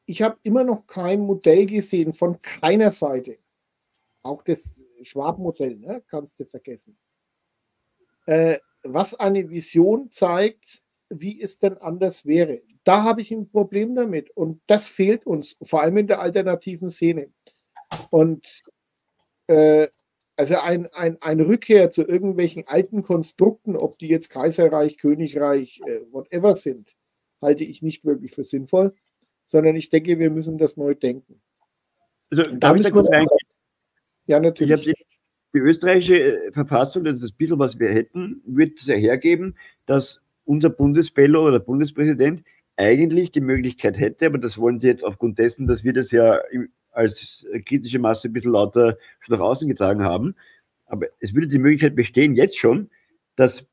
[0.08, 3.36] Ich habe immer noch kein Modell gesehen von keiner Seite.
[4.22, 6.02] Auch das Schwab-Modell, ne?
[6.08, 6.96] kannst du vergessen.
[8.24, 12.62] Äh, was eine Vision zeigt, wie es denn anders wäre.
[12.84, 14.30] Da habe ich ein Problem damit.
[14.30, 17.30] Und das fehlt uns, vor allem in der alternativen Szene.
[18.10, 18.62] Und
[19.46, 19.88] äh,
[20.36, 26.00] also ein, ein, eine Rückkehr zu irgendwelchen alten Konstrukten, ob die jetzt Kaiserreich, Königreich, äh,
[26.10, 26.96] whatever sind,
[27.42, 28.94] halte ich nicht wirklich für sinnvoll,
[29.48, 31.40] sondern ich denke, wir müssen das neu denken.
[32.30, 33.38] Also, da müssen wir reingehen?
[34.26, 34.84] Ja, natürlich.
[34.84, 34.94] Die,
[35.54, 39.56] die, österreichische äh, Verfassung, das ist das bisschen, was wir hätten, würde es hergeben,
[39.86, 42.44] dass unser Bundesbello oder Bundespräsident
[42.76, 46.38] eigentlich die Möglichkeit hätte, aber das wollen sie jetzt aufgrund dessen, dass wir das ja
[46.92, 50.34] als kritische Masse ein bisschen lauter schon nach außen getragen haben.
[50.84, 52.90] Aber es würde die Möglichkeit bestehen, jetzt schon,
[53.34, 53.66] dass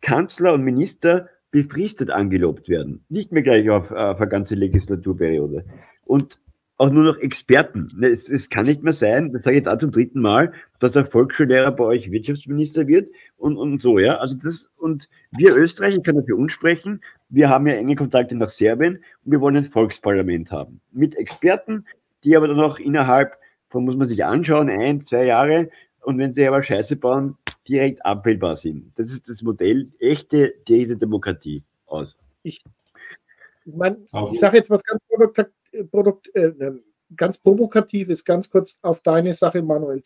[0.00, 3.04] Kanzler und Minister befristet angelobt werden.
[3.08, 5.64] Nicht mehr gleich auf, auf eine ganze Legislaturperiode.
[6.04, 6.40] Und
[6.80, 7.88] auch nur noch Experten.
[7.94, 10.96] Ne, es, es, kann nicht mehr sein, das sage ich auch zum dritten Mal, dass
[10.96, 14.16] ein Volksschullehrer bei euch Wirtschaftsminister wird und, und so, ja.
[14.16, 18.34] Also das, und wir Österreich, ich kann dafür uns sprechen, wir haben ja enge Kontakte
[18.34, 20.80] nach Serbien und wir wollen ein Volksparlament haben.
[20.90, 21.84] Mit Experten,
[22.24, 23.36] die aber dann auch innerhalb
[23.68, 25.68] von, muss man sich anschauen, ein, zwei Jahre
[26.00, 27.36] und wenn sie aber Scheiße bauen,
[27.70, 28.92] direkt abbildbar sind.
[28.98, 32.16] Das ist das Modell echte direkte Demokratie aus.
[32.42, 32.62] Ich,
[33.64, 34.34] mein, also.
[34.34, 35.50] ich sage jetzt was ganz, Produkt,
[35.90, 36.82] Produkt, äh, ähm,
[37.16, 40.02] ganz Provokatives, ganz kurz auf deine Sache, Manuel.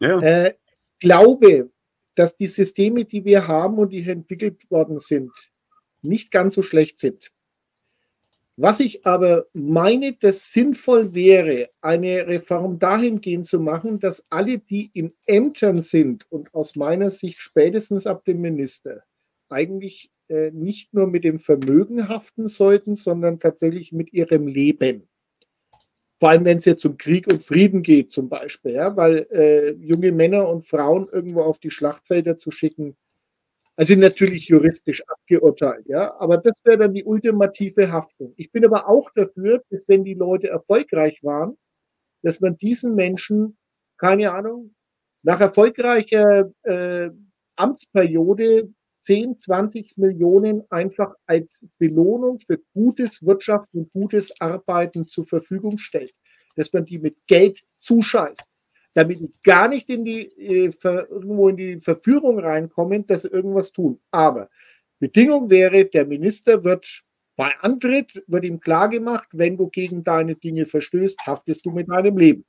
[0.00, 0.18] Ja.
[0.20, 0.54] Äh,
[0.98, 1.70] glaube,
[2.14, 5.30] dass die Systeme, die wir haben und die entwickelt worden sind,
[6.02, 7.30] nicht ganz so schlecht sind.
[8.60, 14.90] Was ich aber meine, dass sinnvoll wäre, eine Reform dahingehend zu machen, dass alle, die
[14.94, 19.04] in Ämtern sind und aus meiner Sicht spätestens ab dem Minister
[19.48, 25.08] eigentlich äh, nicht nur mit dem Vermögen haften sollten, sondern tatsächlich mit ihrem Leben.
[26.18, 29.70] Vor allem, wenn es jetzt um Krieg und Frieden geht, zum Beispiel, ja, weil äh,
[29.74, 32.96] junge Männer und Frauen irgendwo auf die Schlachtfelder zu schicken,
[33.78, 38.34] also natürlich juristisch abgeurteilt, ja, aber das wäre dann die ultimative Haftung.
[38.36, 41.56] Ich bin aber auch dafür, dass wenn die Leute erfolgreich waren,
[42.22, 43.56] dass man diesen Menschen,
[43.96, 44.74] keine Ahnung,
[45.22, 47.10] nach erfolgreicher äh,
[47.54, 48.68] Amtsperiode
[49.02, 56.10] 10, 20 Millionen einfach als Belohnung für gutes Wirtschafts- und gutes Arbeiten zur Verfügung stellt.
[56.56, 58.50] Dass man die mit Geld zuscheißt
[58.98, 63.70] damit die gar nicht in die, äh, irgendwo in die Verführung reinkommen, dass sie irgendwas
[63.70, 64.00] tun.
[64.10, 64.50] Aber
[64.98, 67.04] Bedingung wäre, der Minister wird
[67.36, 72.18] bei Antritt, wird ihm klargemacht, wenn du gegen deine Dinge verstößt, haftest du mit deinem
[72.18, 72.44] Leben.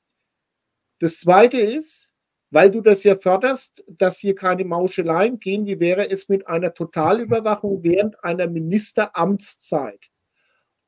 [1.00, 2.12] Das Zweite ist,
[2.50, 6.74] weil du das ja förderst, dass hier keine Mauscheleien gehen, wie wäre es mit einer
[6.74, 10.02] Totalüberwachung während einer Ministeramtszeit?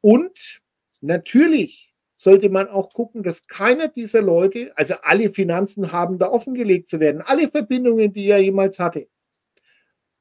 [0.02, 0.60] Und
[1.02, 1.90] natürlich
[2.22, 6.99] sollte man auch gucken, dass keiner dieser Leute, also alle Finanzen haben da offengelegt zu
[6.99, 9.07] werden, alle Verbindungen, die er jemals hatte.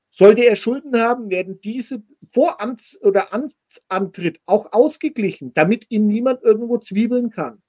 [0.08, 2.02] Sollte er Schulden haben, werden diese
[2.32, 7.60] vor Amts- oder Amtsantritt auch ausgeglichen, damit ihm niemand irgendwo zwiebeln kann.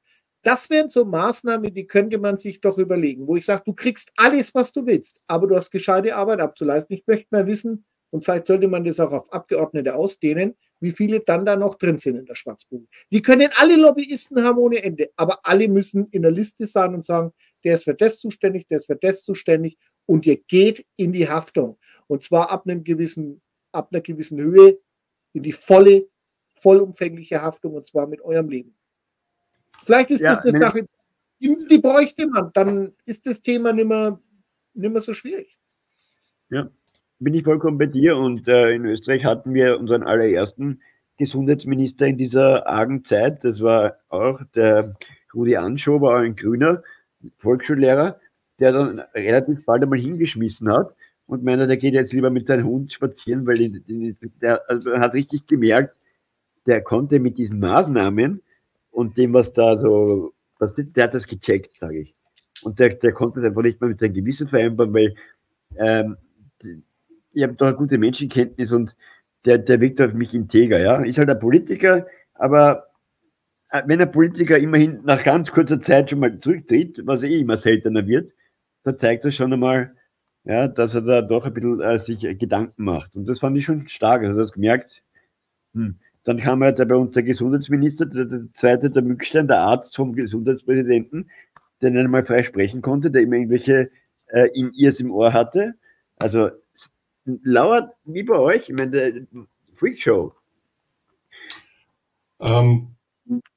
[0.43, 4.13] Das wären so Maßnahmen, die könnte man sich doch überlegen, wo ich sage, du kriegst
[4.15, 6.95] alles, was du willst, aber du hast gescheite Arbeit abzuleisten.
[6.95, 11.21] Ich möchte mal wissen, und vielleicht sollte man das auch auf Abgeordnete ausdehnen, wie viele
[11.21, 12.87] dann da noch drin sind in der Schwarzbude.
[13.11, 17.05] Die können alle Lobbyisten haben ohne Ende, aber alle müssen in der Liste sein und
[17.05, 17.31] sagen,
[17.63, 19.77] der ist für das zuständig, der ist für das zuständig
[20.07, 21.77] und ihr geht in die Haftung.
[22.07, 23.41] Und zwar ab, einem gewissen,
[23.71, 24.77] ab einer gewissen Höhe
[25.33, 26.07] in die volle,
[26.55, 28.75] vollumfängliche Haftung und zwar mit eurem Leben.
[29.83, 30.87] Vielleicht ist ja, das eine Sache,
[31.39, 34.19] die, die bräuchte man, dann ist das Thema nicht mehr,
[34.73, 35.55] nicht mehr so schwierig.
[36.49, 36.69] Ja,
[37.21, 38.17] bin ich vollkommen bei dir.
[38.17, 40.81] Und äh, in Österreich hatten wir unseren allerersten
[41.17, 43.43] Gesundheitsminister in dieser argen Zeit.
[43.43, 44.95] Das war auch der
[45.33, 46.83] Rudi Anschow, war ein grüner
[47.37, 48.19] Volksschullehrer,
[48.59, 50.95] der dann relativ bald einmal hingeschmissen hat
[51.27, 53.55] und meinte, der geht jetzt lieber mit seinem Hund spazieren, weil
[54.41, 55.95] der also hat richtig gemerkt,
[56.65, 58.41] der konnte mit diesen Maßnahmen
[58.89, 62.15] und dem, was da so, was, der hat das gecheckt, sage ich.
[62.63, 65.15] Und der, der konnte es einfach nicht mehr mit seinem Gewissen vereinbaren, weil
[65.77, 66.17] ähm,
[67.33, 68.95] ich habe doch eine gute Menschenkenntnis und
[69.45, 70.79] der, der wirkt auf mich integer.
[70.79, 71.03] Ja?
[71.03, 72.87] Ist halt ein Politiker, aber
[73.69, 77.57] äh, wenn ein Politiker immerhin nach ganz kurzer Zeit schon mal zurücktritt, was eh immer
[77.57, 78.33] seltener wird,
[78.83, 79.93] da zeigt er schon einmal,
[80.43, 83.15] ja, dass er da doch ein bisschen äh, sich Gedanken macht.
[83.15, 84.23] Und das fand ich schon stark.
[84.23, 85.03] Also das gemerkt.
[85.73, 85.99] Hm.
[86.23, 90.13] Dann kam halt bei uns der Gesundheitsminister, der, der, zweite, der Mückstein, der Arzt vom
[90.13, 91.29] Gesundheitspräsidenten,
[91.81, 93.89] der nicht einmal frei sprechen konnte, der immer irgendwelche
[94.27, 95.75] äh, im Ears im Ohr hatte.
[96.17, 96.51] Also
[97.25, 99.27] lauert wie bei euch, ich meine,
[99.77, 100.33] Freakshow.
[102.41, 102.95] Ähm,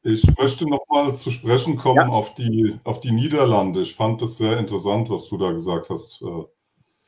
[0.03, 2.09] ich möchte nochmal zu sprechen kommen ja.
[2.09, 3.81] auf, die, auf die Niederlande.
[3.81, 6.45] Ich fand das sehr interessant, was du da gesagt hast, äh,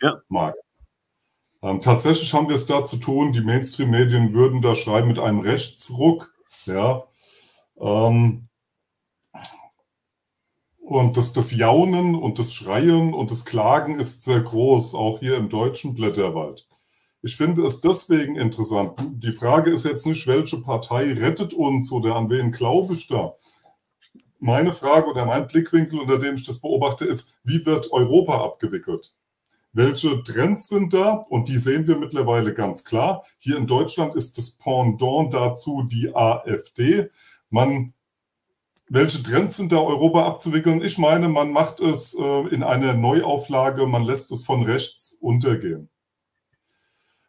[0.02, 0.20] ja.
[0.28, 0.56] Marc.
[1.62, 5.40] Ähm, tatsächlich haben wir es da zu tun, die Mainstream-Medien würden da schreiben mit einem
[5.40, 6.34] Rechtsruck.
[6.66, 7.04] Ja.
[7.78, 8.48] Ähm,
[10.86, 15.36] und das, das Jaunen und das Schreien und das Klagen ist sehr groß, auch hier
[15.36, 16.68] im deutschen Blätterwald.
[17.22, 18.92] Ich finde es deswegen interessant.
[19.14, 23.34] Die Frage ist jetzt nicht, welche Partei rettet uns oder an wen glaube ich da.
[24.38, 29.12] Meine Frage oder mein Blickwinkel, unter dem ich das beobachte, ist, wie wird Europa abgewickelt?
[29.72, 31.14] Welche Trends sind da?
[31.28, 33.24] Und die sehen wir mittlerweile ganz klar.
[33.38, 37.10] Hier in Deutschland ist das Pendant dazu die AfD.
[37.50, 37.92] Man,
[38.88, 40.82] welche Trends sind da Europa abzuwickeln?
[40.82, 45.88] Ich meine, man macht es äh, in einer Neuauflage, man lässt es von rechts untergehen.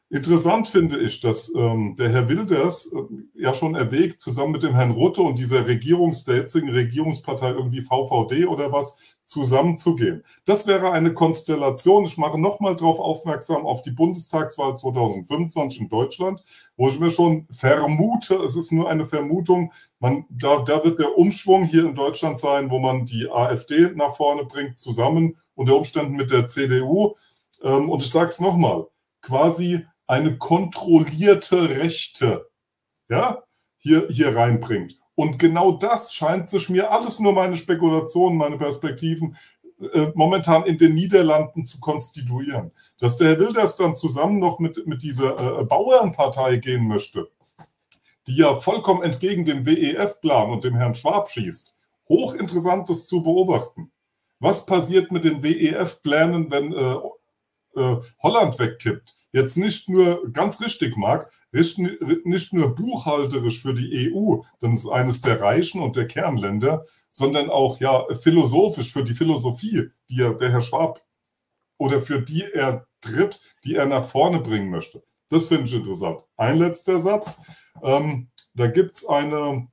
[0.10, 4.74] Interessant finde ich, dass ähm, der Herr Wilders äh, ja schon erwägt, zusammen mit dem
[4.74, 10.24] Herrn Rutte und dieser Regierungsdatzigen Regierungspartei irgendwie VVD oder was zusammenzugehen.
[10.46, 12.06] Das wäre eine Konstellation.
[12.06, 16.42] Ich mache nochmal darauf aufmerksam auf die Bundestagswahl 2025 in Deutschland,
[16.78, 21.18] wo ich mir schon vermute, es ist nur eine Vermutung, man, da, da wird der
[21.18, 26.16] Umschwung hier in Deutschland sein, wo man die AfD nach vorne bringt, zusammen unter Umständen
[26.16, 27.16] mit der CDU.
[27.62, 28.88] Ähm, und ich sage es nochmal,
[29.22, 32.50] quasi eine kontrollierte Rechte
[33.10, 33.44] ja,
[33.78, 34.98] hier, hier reinbringt.
[35.16, 39.36] Und genau das scheint sich mir alles nur meine Spekulationen, meine Perspektiven
[39.80, 42.72] äh, momentan in den Niederlanden zu konstituieren.
[43.00, 47.30] Dass der Herr Wilders dann zusammen noch mit, mit dieser äh, Bauernpartei gehen möchte,
[48.28, 51.76] die ja vollkommen entgegen dem WEF-Plan und dem Herrn Schwab schießt.
[52.10, 53.92] Hochinteressantes zu beobachten.
[54.40, 59.17] Was passiert mit den WEF-Plänen, wenn äh, äh, Holland wegkippt?
[59.32, 64.90] Jetzt nicht nur, ganz richtig, Marc, nicht nur buchhalterisch für die EU, denn es ist
[64.90, 70.36] eines der reichen und der Kernländer, sondern auch ja philosophisch für die Philosophie, die er,
[70.36, 71.04] der Herr Schwab
[71.78, 75.04] oder für die er tritt, die er nach vorne bringen möchte.
[75.30, 76.20] Das finde ich interessant.
[76.38, 77.42] Ein letzter Satz.
[77.84, 79.68] Ähm, da gibt es eine,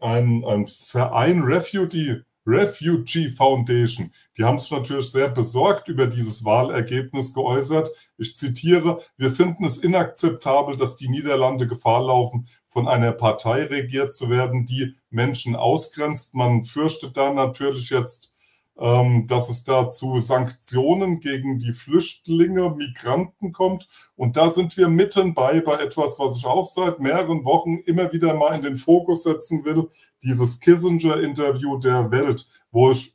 [0.00, 4.10] ein, ein Verein Refugee Refugee Foundation.
[4.38, 7.90] Die haben sich natürlich sehr besorgt über dieses Wahlergebnis geäußert.
[8.16, 14.14] Ich zitiere, wir finden es inakzeptabel, dass die Niederlande Gefahr laufen, von einer Partei regiert
[14.14, 16.34] zu werden, die Menschen ausgrenzt.
[16.34, 18.32] Man fürchtet da natürlich jetzt
[18.80, 23.88] ähm, dass es da zu Sanktionen gegen die Flüchtlinge, Migranten kommt.
[24.16, 28.12] Und da sind wir mitten bei, bei etwas, was ich auch seit mehreren Wochen immer
[28.12, 29.88] wieder mal in den Fokus setzen will,
[30.22, 33.14] dieses Kissinger-Interview der Welt, wo ich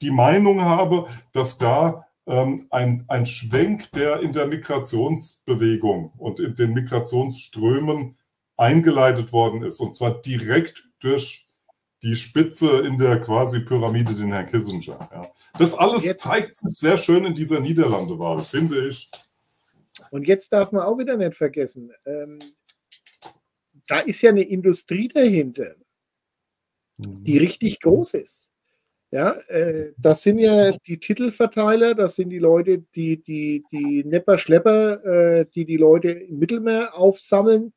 [0.00, 6.54] die Meinung habe, dass da ähm, ein, ein Schwenk, der in der Migrationsbewegung und in
[6.54, 8.16] den Migrationsströmen
[8.56, 11.41] eingeleitet worden ist, und zwar direkt durch
[12.02, 15.08] die Spitze in der quasi Pyramide, den Herrn Kissinger.
[15.12, 15.30] Ja.
[15.58, 19.08] Das alles jetzt, zeigt sich sehr schön in dieser Niederlande-Wahl, finde ich.
[20.10, 22.38] Und jetzt darf man auch wieder nicht vergessen, ähm,
[23.88, 25.74] da ist ja eine Industrie dahinter,
[26.96, 27.38] die mhm.
[27.38, 28.48] richtig groß ist.
[29.10, 35.04] Ja, äh, das sind ja die Titelverteiler, das sind die Leute, die die, die Nepper-Schlepper,
[35.04, 37.74] äh, die die Leute im Mittelmeer aufsammeln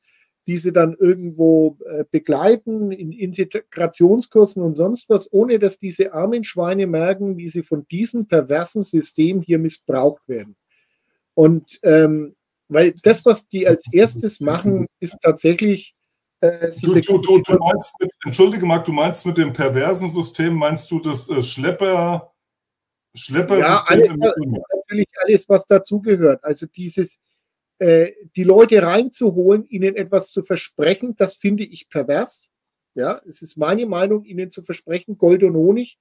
[0.48, 6.88] diese dann irgendwo äh, begleiten in Integrationskursen und sonst was, ohne dass diese armen Schweine
[6.88, 10.56] merken, wie sie von diesem perversen System hier missbraucht werden.
[11.34, 12.36] Und ähm,
[12.68, 15.96] weil das, was die als erstes machen, ist tatsächlich.
[16.42, 20.56] Äh, du, du, du, du, meinst mit, entschuldige Marc, du meinst mit dem perversen System,
[20.56, 22.34] meinst du das äh, Schlepper,
[23.16, 24.00] Schleppersystem?
[24.00, 26.44] Ja, alles, natürlich alles, was dazugehört.
[26.44, 27.20] Also dieses,
[27.80, 32.50] äh, die Leute reinzuholen, ihnen etwas zu versprechen, das finde ich pervers.
[32.94, 35.98] Ja, es ist meine Meinung, ihnen zu versprechen, Gold und Honig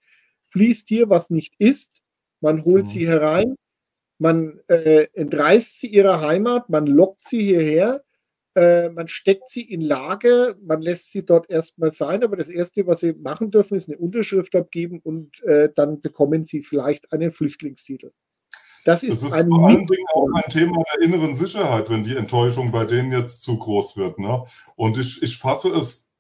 [0.47, 2.01] fließt hier, was nicht ist.
[2.41, 2.91] Man holt mhm.
[2.91, 3.57] sie herein,
[4.19, 8.05] man äh, entreißt sie ihrer Heimat, man lockt sie hierher,
[8.55, 12.87] äh, man steckt sie in Lager, man lässt sie dort erstmal sein, aber das Erste,
[12.87, 17.33] was sie machen dürfen, ist eine Unterschrift abgeben und äh, dann bekommen sie vielleicht einen
[17.33, 18.13] Flüchtlingstitel.
[18.85, 22.16] Das ist, das ist vor allen Dingen auch ein Thema der inneren Sicherheit, wenn die
[22.16, 24.19] Enttäuschung bei denen jetzt zu groß wird.
[24.19, 24.44] Ne?
[24.77, 26.15] Und ich, ich fasse es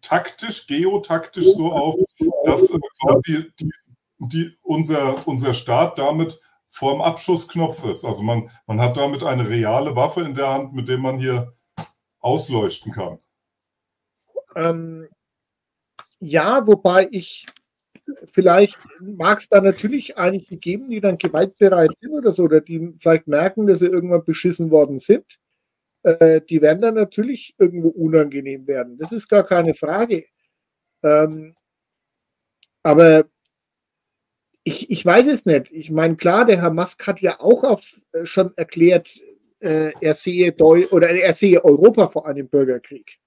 [0.00, 1.96] taktisch, geotaktisch so auf,
[2.44, 3.70] dass äh, quasi die,
[4.18, 8.04] die, unser, unser Staat damit vorm Abschussknopf ist.
[8.04, 11.54] Also man, man hat damit eine reale Waffe in der Hand, mit der man hier
[12.20, 13.18] ausleuchten kann.
[14.56, 15.08] Ähm,
[16.20, 17.46] ja, wobei ich
[18.32, 22.92] vielleicht mag es da natürlich einige geben, die dann gewaltbereit sind oder so, oder die
[22.96, 25.38] vielleicht merken, dass sie irgendwann beschissen worden sind.
[26.02, 28.98] Äh, die werden dann natürlich irgendwo unangenehm werden.
[28.98, 30.24] Das ist gar keine Frage.
[31.02, 31.54] Ähm,
[32.82, 33.24] aber
[34.64, 35.70] ich, ich weiß es nicht.
[35.72, 39.08] Ich meine, klar, der Herr Musk hat ja auch auf, äh, schon erklärt,
[39.60, 43.18] äh, er sehe Deu oder er sehe Europa vor einem Bürgerkrieg.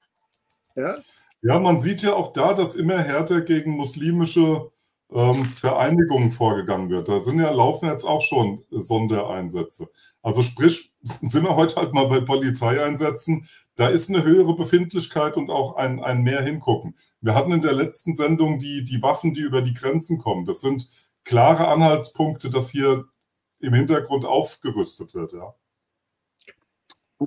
[0.75, 0.95] Ja?
[1.41, 4.72] Ja, man sieht ja auch da, dass immer härter gegen muslimische
[5.11, 7.09] ähm, Vereinigungen vorgegangen wird.
[7.09, 9.89] Da sind ja laufen jetzt auch schon Sondereinsätze.
[10.22, 13.47] Also sprich, sind wir heute halt mal bei Polizeieinsätzen.
[13.76, 16.95] Da ist eine höhere Befindlichkeit und auch ein, ein mehr hingucken.
[17.22, 20.45] Wir hatten in der letzten Sendung die, die Waffen, die über die Grenzen kommen.
[20.45, 20.89] Das sind
[21.23, 23.05] klare Anhaltspunkte, dass hier
[23.59, 25.53] im Hintergrund aufgerüstet wird, ja.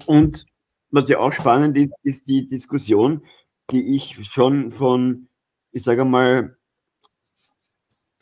[0.06, 0.46] Und
[0.90, 3.22] was ja auch spannend ist, ist die Diskussion,
[3.70, 5.28] die ich schon von,
[5.72, 6.56] ich sage mal,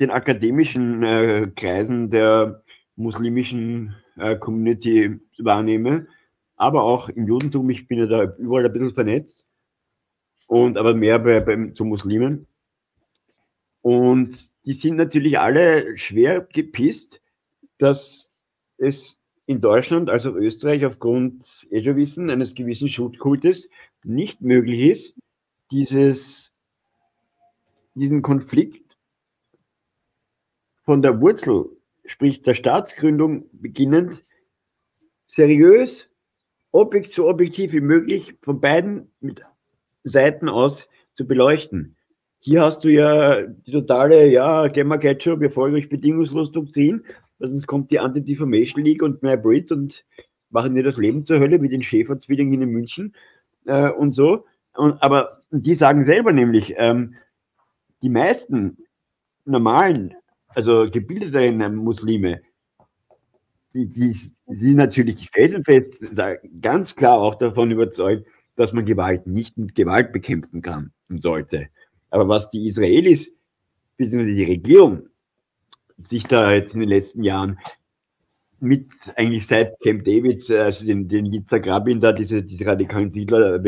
[0.01, 2.63] den akademischen äh, Kreisen der
[2.97, 6.07] muslimischen äh, Community wahrnehme,
[6.57, 9.47] aber auch im Judentum, ich bin ja da überall ein bisschen vernetzt,
[10.53, 12.47] und aber mehr bei, bei, zu Muslimen.
[13.81, 17.23] Und die sind natürlich alle schwer gepisst,
[17.79, 18.31] dass
[18.77, 23.71] es in Deutschland, also Österreich, aufgrund, eh schon wissen, eines gewissen Schutzkultes
[24.05, 25.15] nicht möglich ist,
[25.73, 26.53] dieses,
[27.95, 28.97] diesen Konflikt
[30.85, 31.71] von der Wurzel,
[32.05, 34.23] sprich der Staatsgründung beginnend,
[35.27, 36.11] seriös,
[36.73, 39.43] objekt, so objektiv wie möglich von beiden mit
[40.05, 41.97] Seiten aus zu beleuchten.
[42.39, 47.05] Hier hast du ja die totale, ja, Gemma Ketchup, wir folgen euch bedingungslos Doktrin,
[47.39, 50.05] sonst kommt die Anti-Defamation League und mehr Brit und
[50.51, 53.15] machen dir das Leben zur Hölle wie den Schäferzwillingen in München
[53.65, 54.45] äh, und so.
[54.75, 57.15] Und, aber die sagen selber nämlich, ähm,
[58.03, 58.79] die meisten
[59.45, 60.15] normalen,
[60.49, 62.41] also gebildeteren Muslime,
[63.75, 64.17] die, die,
[64.47, 65.95] die natürlich felsenfest,
[66.61, 68.27] ganz klar auch davon überzeugt,
[68.57, 71.69] dass man Gewalt nicht mit Gewalt bekämpfen kann und sollte.
[72.11, 73.33] Aber was die Israelis
[73.97, 74.35] bzw.
[74.35, 75.09] die Regierung
[76.03, 77.59] sich da jetzt in den letzten Jahren
[78.61, 83.59] mit eigentlich seit Camp David, also den, den Yitzhak Rabin da diese, diese radikalen Siedler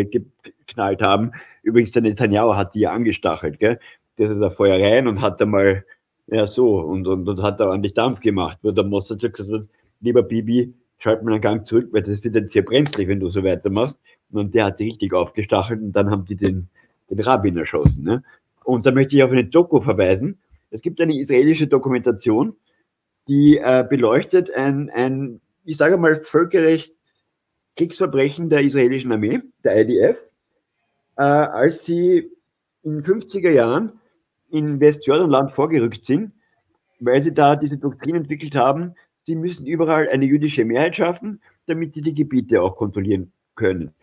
[0.65, 1.33] weggeknallt haben.
[1.63, 3.79] Übrigens, der Netanyahu hat die ja angestachelt, gell?
[4.19, 5.85] Der ist da vorher rein und hat da mal,
[6.29, 8.59] ja so, und, und, und hat da ordentlich Dampf gemacht.
[8.63, 9.67] Wo der Mossad gesagt hat,
[10.01, 13.29] lieber Bibi, schalt mal einen Gang zurück, weil das wird dann sehr brenzlig, wenn du
[13.29, 13.99] so weitermachst.
[14.31, 16.69] Und der hat die richtig aufgestachelt und dann haben die den,
[17.11, 18.05] den Rabbin erschossen.
[18.05, 18.23] Ne?
[18.65, 20.39] Und da möchte ich auf eine Doku verweisen.
[20.71, 22.57] Es gibt eine israelische Dokumentation,
[23.29, 26.95] die äh, beleuchtet ein, ein, ich sage mal, völkerrecht
[27.77, 30.17] Kriegsverbrechen der israelischen Armee, der IDF,
[31.17, 32.31] äh, als sie
[32.83, 33.93] in 50er Jahren
[34.51, 36.33] in Westjordanland vorgerückt sind,
[37.01, 41.95] weil sie da diese Doktrin entwickelt haben, sie müssen überall eine jüdische Mehrheit schaffen, damit
[41.95, 43.95] sie die Gebiete auch kontrollieren können.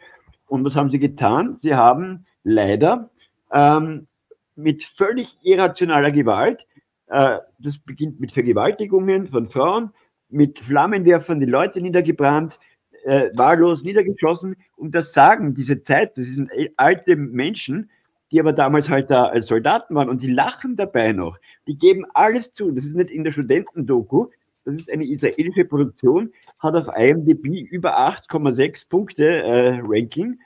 [0.48, 1.58] Und was haben sie getan?
[1.60, 3.10] Sie haben leider
[3.52, 4.08] ähm,
[4.56, 6.66] mit völlig irrationaler Gewalt,
[7.08, 9.92] äh, das beginnt mit Vergewaltigungen von Frauen,
[10.30, 12.60] mit Flammenwerfern die Leute niedergebrannt,
[13.04, 14.56] äh, wahllos niedergeschossen.
[14.76, 17.90] Und das sagen diese Zeit, das sind alte Menschen,
[18.32, 21.38] die aber damals halt da als Soldaten waren und die lachen dabei noch.
[21.68, 22.72] Die geben alles zu.
[22.72, 24.28] Das ist nicht in der Studentendoku,
[24.64, 30.40] das ist eine israelische Produktion, hat auf IMDb über 8,6 Punkte äh, Ranking.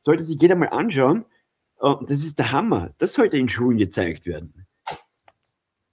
[0.00, 1.24] Sollte sich jeder mal anschauen.
[1.76, 2.90] Und das ist der Hammer.
[2.98, 4.66] Das sollte in Schulen gezeigt werden.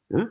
[0.10, 0.28] Ja?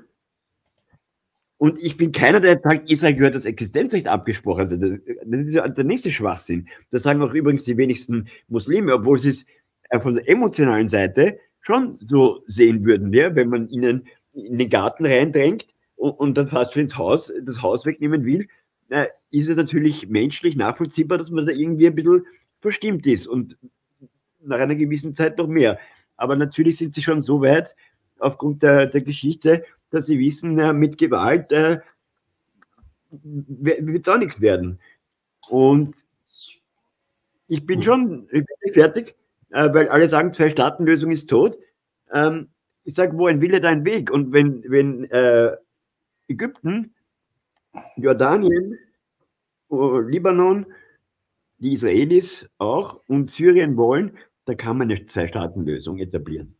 [1.60, 4.62] Und ich bin keiner, der sagt, Israel gehört das Existenzrecht abgesprochen.
[4.62, 6.66] Also das, ist ja der nächste Schwachsinn.
[6.90, 9.44] Das sagen auch übrigens die wenigsten Muslime, obwohl sie es
[10.00, 13.34] von der emotionalen Seite schon so sehen würden, ja?
[13.34, 15.66] wenn man ihnen in den Garten reindrängt
[15.96, 18.48] und, und dann fast schon ins Haus, das Haus wegnehmen will,
[18.88, 22.24] äh, ist es natürlich menschlich nachvollziehbar, dass man da irgendwie ein bisschen
[22.60, 23.58] verstimmt ist und
[24.42, 25.78] nach einer gewissen Zeit noch mehr.
[26.16, 27.76] Aber natürlich sind sie schon so weit
[28.18, 31.80] aufgrund der, der Geschichte, dass sie wissen, äh, mit Gewalt äh,
[33.10, 34.78] wird da nichts werden.
[35.48, 35.94] Und
[37.48, 39.16] ich bin schon ich bin fertig,
[39.50, 41.58] äh, weil alle sagen, Zwei-Staaten-Lösung ist tot.
[42.12, 42.48] Ähm,
[42.84, 44.10] ich sage, wo ein Wille, dein Weg.
[44.10, 45.56] Und wenn, wenn äh,
[46.28, 46.94] Ägypten,
[47.96, 48.78] Jordanien,
[49.70, 50.66] äh, Libanon,
[51.58, 56.56] die Israelis auch und Syrien wollen, da kann man eine Zwei-Staaten-Lösung etablieren.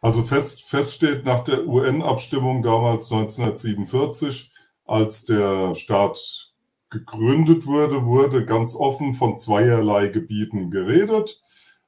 [0.00, 4.52] Also fest, fest steht nach der UN-Abstimmung damals 1947,
[4.86, 6.52] als der Staat
[6.88, 11.42] gegründet wurde, wurde ganz offen von zweierlei Gebieten geredet.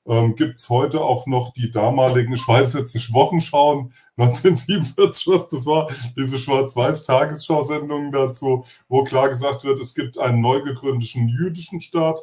[0.06, 5.48] Ähm, Gibt es heute auch noch die damaligen, ich weiß jetzt nicht, Wochenschauen 1947, was
[5.48, 11.80] das war, diese Schwarz-Weiß-Tagesschau-Sendungen dazu, wo klar gesagt wird, es gibt einen neu gegründeten jüdischen
[11.80, 12.20] Staat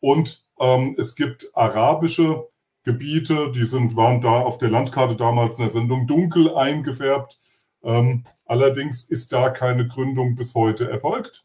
[0.00, 2.48] und ähm, es gibt arabische
[2.86, 7.36] Gebiete, die sind, waren da auf der Landkarte damals in der Sendung dunkel eingefärbt.
[7.82, 11.44] Ähm, allerdings ist da keine Gründung bis heute erfolgt.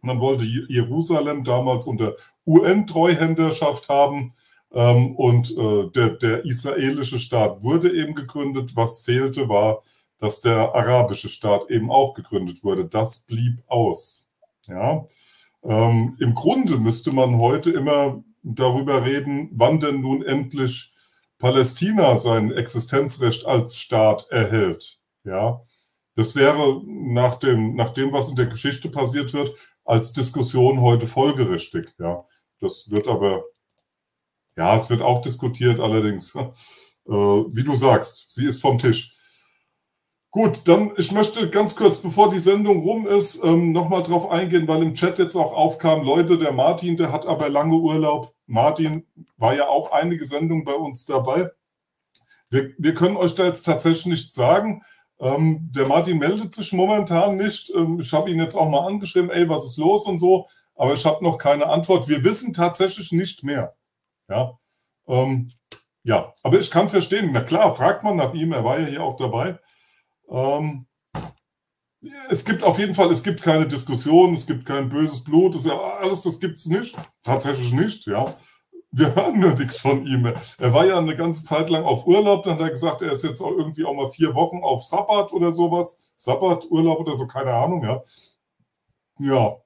[0.00, 2.14] Man wollte Jerusalem damals unter
[2.46, 4.32] UN-Treuhänderschaft haben.
[4.72, 8.74] Ähm, und äh, der, der israelische Staat wurde eben gegründet.
[8.74, 9.82] Was fehlte, war,
[10.18, 12.86] dass der arabische Staat eben auch gegründet wurde.
[12.86, 14.26] Das blieb aus.
[14.66, 15.04] Ja.
[15.62, 20.94] Ähm, Im Grunde müsste man heute immer darüber reden, wann denn nun endlich
[21.38, 24.98] Palästina sein Existenzrecht als Staat erhält.
[25.24, 25.62] Ja,
[26.14, 29.54] das wäre nach dem, nach dem, was in der Geschichte passiert wird,
[29.84, 31.94] als Diskussion heute folgerichtig.
[31.98, 32.24] Ja,
[32.60, 33.44] das wird aber,
[34.56, 39.14] ja, es wird auch diskutiert, allerdings, äh, wie du sagst, sie ist vom Tisch.
[40.32, 44.68] Gut, dann ich möchte ganz kurz, bevor die Sendung rum ist, ähm, nochmal drauf eingehen,
[44.68, 48.32] weil im Chat jetzt auch aufkam, Leute, der Martin, der hat aber lange Urlaub.
[48.46, 49.06] Martin
[49.38, 51.50] war ja auch einige Sendungen bei uns dabei.
[52.48, 54.84] Wir, wir können euch da jetzt tatsächlich nichts sagen.
[55.18, 57.72] Ähm, der Martin meldet sich momentan nicht.
[57.74, 60.46] Ähm, ich habe ihn jetzt auch mal angeschrieben, ey, was ist los und so,
[60.76, 62.08] aber ich habe noch keine Antwort.
[62.08, 63.74] Wir wissen tatsächlich nicht mehr.
[64.28, 64.58] Ja,
[65.08, 65.50] ähm,
[66.04, 69.02] ja, aber ich kann verstehen, na klar, fragt man nach ihm, er war ja hier
[69.02, 69.58] auch dabei.
[70.30, 70.86] Ähm,
[72.30, 75.78] es gibt auf jeden Fall, es gibt keine Diskussion, es gibt kein böses Blut, ja
[76.00, 76.96] alles, das gibt es nicht.
[77.22, 78.34] Tatsächlich nicht, ja.
[78.92, 80.26] Wir hören nur nichts von ihm.
[80.58, 83.22] Er war ja eine ganze Zeit lang auf Urlaub, dann hat er gesagt, er ist
[83.22, 86.00] jetzt auch irgendwie auch mal vier Wochen auf Sabbat oder sowas.
[86.16, 88.02] Sabbat, Urlaub oder so, keine Ahnung, ja.
[89.18, 89.56] Ja,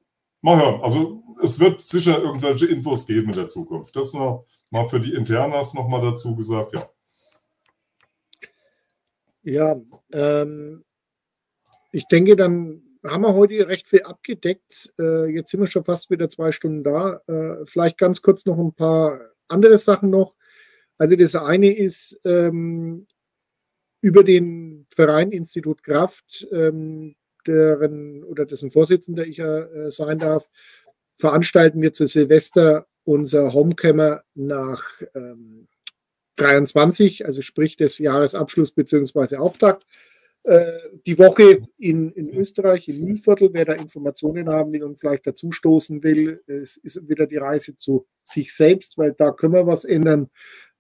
[0.43, 0.81] mal hören.
[0.83, 3.97] Also es wird sicher irgendwelche Infos geben in der Zukunft.
[3.97, 6.89] Das noch mal für die Internas nochmal dazu gesagt, ja.
[9.45, 9.79] Ja,
[10.13, 10.85] ähm,
[11.93, 14.93] ich denke, dann haben wir heute recht viel abgedeckt.
[14.99, 17.21] Äh, jetzt sind wir schon fast wieder zwei Stunden da.
[17.27, 20.35] Äh, vielleicht ganz kurz noch ein paar andere Sachen noch.
[20.97, 23.07] Also das eine ist ähm,
[24.01, 27.15] über den Verein Institut Kraft, ähm,
[27.47, 30.49] deren oder dessen Vorsitzender ich ja äh, sein darf,
[31.19, 34.83] veranstalten wir zu Silvester unser Homecammer nach
[35.15, 35.69] ähm,
[36.37, 39.37] 23, also sprich des Jahresabschluss bzw.
[39.37, 39.85] Auftakt.
[40.45, 45.27] Äh, die Woche in, in Österreich, im Mühlviertel, wer da Informationen haben will und vielleicht
[45.27, 49.67] dazu stoßen will, es ist wieder die Reise zu sich selbst, weil da können wir
[49.67, 50.29] was ändern.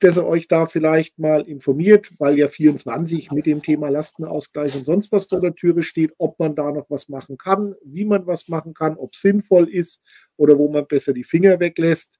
[0.00, 4.86] dass ihr euch da vielleicht mal informiert, weil ja 24 mit dem Thema Lastenausgleich und
[4.86, 8.26] sonst was vor der Türe steht, ob man da noch was machen kann, wie man
[8.26, 10.02] was machen kann, ob es sinnvoll ist
[10.36, 12.17] oder wo man besser die Finger weglässt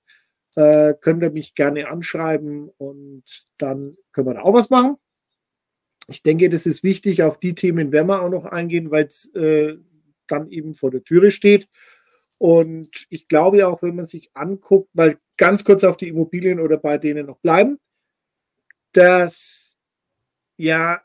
[0.58, 3.22] äh, könnt ihr mich gerne anschreiben und
[3.58, 4.96] dann können wir da auch was machen.
[6.08, 7.22] Ich denke, das ist wichtig.
[7.22, 9.76] Auf die Themen werden wir auch noch eingehen, weil es äh,
[10.26, 11.68] dann eben vor der Türe steht.
[12.38, 16.76] Und ich glaube auch, wenn man sich anguckt, weil ganz kurz auf die Immobilien oder
[16.76, 17.78] bei denen noch bleiben,
[18.92, 19.76] dass
[20.56, 21.00] ja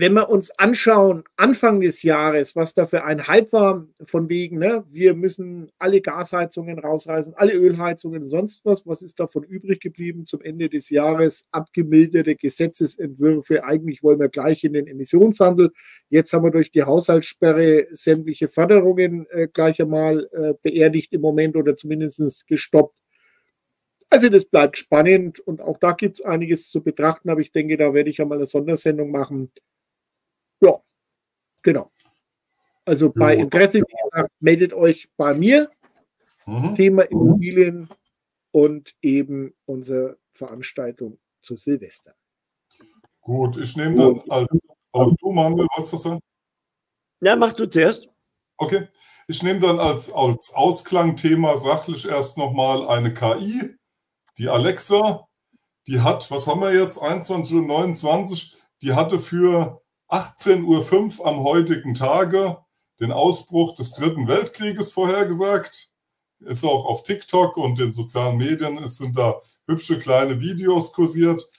[0.00, 4.58] wenn wir uns anschauen, Anfang des Jahres, was da für ein Hype war, von wegen,
[4.58, 10.24] ne, wir müssen alle Gasheizungen rausreißen, alle Ölheizungen, sonst was, was ist davon übrig geblieben
[10.24, 11.48] zum Ende des Jahres?
[11.50, 15.72] Abgemilderte Gesetzesentwürfe, eigentlich wollen wir gleich in den Emissionshandel.
[16.10, 21.56] Jetzt haben wir durch die Haushaltssperre sämtliche Förderungen äh, gleich einmal äh, beerdigt im Moment
[21.56, 22.94] oder zumindest gestoppt.
[24.10, 27.76] Also das bleibt spannend und auch da gibt es einiges zu betrachten, aber ich denke,
[27.76, 29.50] da werde ich einmal eine Sondersendung machen
[30.60, 30.78] ja,
[31.62, 31.90] genau.
[32.84, 35.70] Also bei Interesse, wie gesagt, meldet euch bei mir.
[36.46, 36.74] Mhm.
[36.74, 37.88] Thema Immobilien
[38.52, 42.14] und eben unsere Veranstaltung zu Silvester.
[43.20, 44.68] Gut, ich nehme dann als.
[44.92, 46.20] Oh, du, Manuel, wolltest du was sagen?
[47.20, 48.08] Ja, mach du zuerst.
[48.56, 48.88] Okay.
[49.26, 53.76] Ich nehme dann als, als Ausklangthema sachlich erst nochmal eine KI,
[54.38, 55.28] die Alexa.
[55.86, 61.94] Die hat, was haben wir jetzt, 21.29 Uhr, die hatte für 18.05 Uhr am heutigen
[61.94, 62.58] Tage
[63.00, 65.92] den Ausbruch des Dritten Weltkrieges vorhergesagt.
[66.40, 71.50] Ist auch auf TikTok und den sozialen Medien es sind da hübsche kleine Videos kursiert.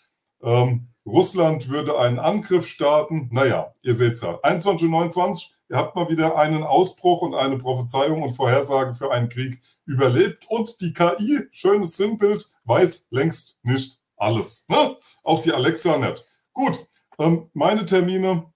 [0.42, 3.30] Ähm, Russland würde einen Angriff starten.
[3.32, 4.40] Naja, ihr seht es ja.
[4.42, 9.62] 21.29 Ihr habt mal wieder einen Ausbruch und eine Prophezeiung und Vorhersage für einen Krieg
[9.86, 10.50] überlebt.
[10.50, 14.68] Und die KI, schönes Sinnbild, weiß längst nicht alles.
[14.68, 14.98] Ne?
[15.24, 16.26] Auch die Alexa nicht.
[16.54, 16.88] Gut,
[17.20, 18.52] ähm, meine Termine.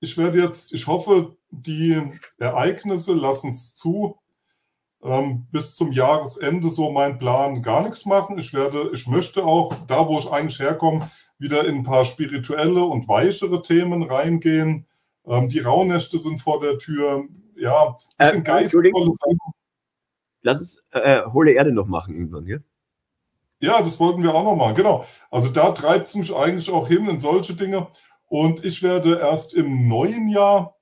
[0.00, 2.00] Ich werde jetzt, ich hoffe, die
[2.38, 4.18] Ereignisse lassen es zu,
[5.02, 8.38] ähm, bis zum Jahresende so mein Plan gar nichts machen.
[8.38, 12.84] Ich werde, ich möchte auch da, wo ich eigentlich herkomme, wieder in ein paar spirituelle
[12.84, 14.86] und weichere Themen reingehen.
[15.26, 17.24] Ähm, die Rauhnächte sind vor der Tür.
[17.56, 19.38] Ja, das äh, sind geistvolle Sachen.
[20.42, 22.58] Lass uns äh, Hohle Erde noch machen irgendwann, ja?
[23.60, 25.04] Ja, das wollten wir auch noch machen, genau.
[25.30, 27.88] Also da treibt es mich eigentlich auch hin in solche Dinge.
[28.28, 30.76] Und ich werde erst im neuen Jahr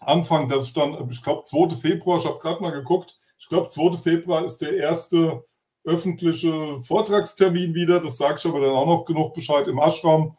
[0.00, 1.76] anfangen, dass ich dann, ich glaube, 2.
[1.76, 3.98] Februar, ich habe gerade mal geguckt, ich glaube, 2.
[3.98, 5.44] Februar ist der erste
[5.84, 8.00] öffentliche Vortragstermin wieder.
[8.00, 10.36] Das sage ich aber dann auch noch genug Bescheid im Ashram.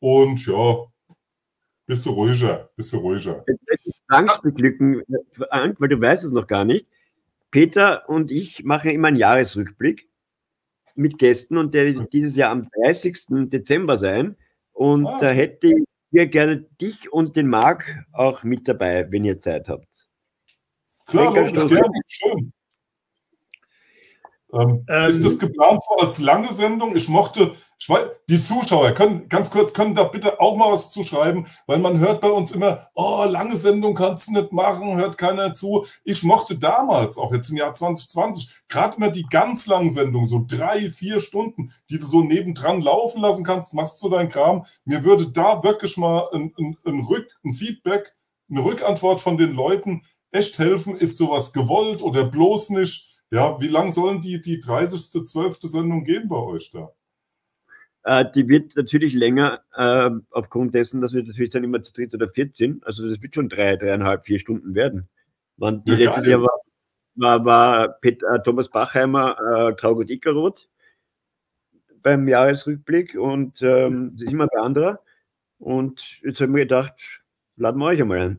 [0.00, 0.84] Und ja,
[1.86, 3.44] bisschen ruhiger, bisschen ruhiger.
[4.08, 5.02] Angst beglücken,
[5.38, 6.86] weil du weißt es noch gar nicht.
[7.50, 10.08] Peter und ich machen immer einen Jahresrückblick
[10.94, 13.48] mit Gästen und der wird dieses Jahr am 30.
[13.48, 14.36] Dezember sein.
[14.72, 19.24] Und ah, da hätte ich hier gerne dich und den Marc auch mit dabei, wenn
[19.24, 20.10] ihr Zeit habt.
[21.06, 21.58] Klar, gerne,
[22.06, 22.52] schön.
[24.52, 26.94] Ähm, ähm, ist das geplant so als lange Sendung?
[26.94, 27.52] Ich mochte,
[28.28, 32.20] die Zuschauer können ganz kurz, können da bitte auch mal was zuschreiben, weil man hört
[32.20, 35.84] bei uns immer, oh, lange Sendung kannst du nicht machen, hört keiner zu.
[36.04, 40.44] Ich mochte damals, auch jetzt im Jahr 2020, gerade immer die ganz langen Sendungen, so
[40.46, 44.64] drei, vier Stunden, die du so nebendran laufen lassen kannst, machst so deinen Kram.
[44.84, 48.14] Mir würde da wirklich mal ein, ein, ein, Rück, ein Feedback,
[48.48, 50.96] eine Rückantwort von den Leuten echt helfen.
[50.96, 53.08] Ist sowas gewollt oder bloß nicht?
[53.32, 55.58] Ja, wie lang sollen die, die 30., 12.
[55.62, 56.92] Sendung gehen bei euch da?
[58.04, 62.14] Äh, die wird natürlich länger, äh, aufgrund dessen, dass wir natürlich dann immer zu dritt
[62.14, 62.84] oder viert sind.
[62.86, 65.08] Also das wird schon drei, dreieinhalb, vier Stunden werden.
[65.56, 66.60] Man, die ja, letztes Jahr war,
[67.14, 70.68] war, war Pet, äh, Thomas Bachheimer, äh, Traugut Ickeroth
[72.02, 75.00] beim Jahresrückblick und ähm, das ist immer bei anderer.
[75.58, 77.22] Und jetzt haben wir gedacht,
[77.56, 78.38] laden wir euch einmal ein.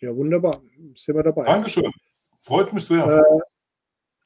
[0.00, 0.60] Ja, wunderbar.
[0.94, 1.44] Sind wir dabei.
[1.44, 1.90] Dankeschön.
[2.42, 3.06] Freut mich sehr.
[3.06, 3.40] Äh,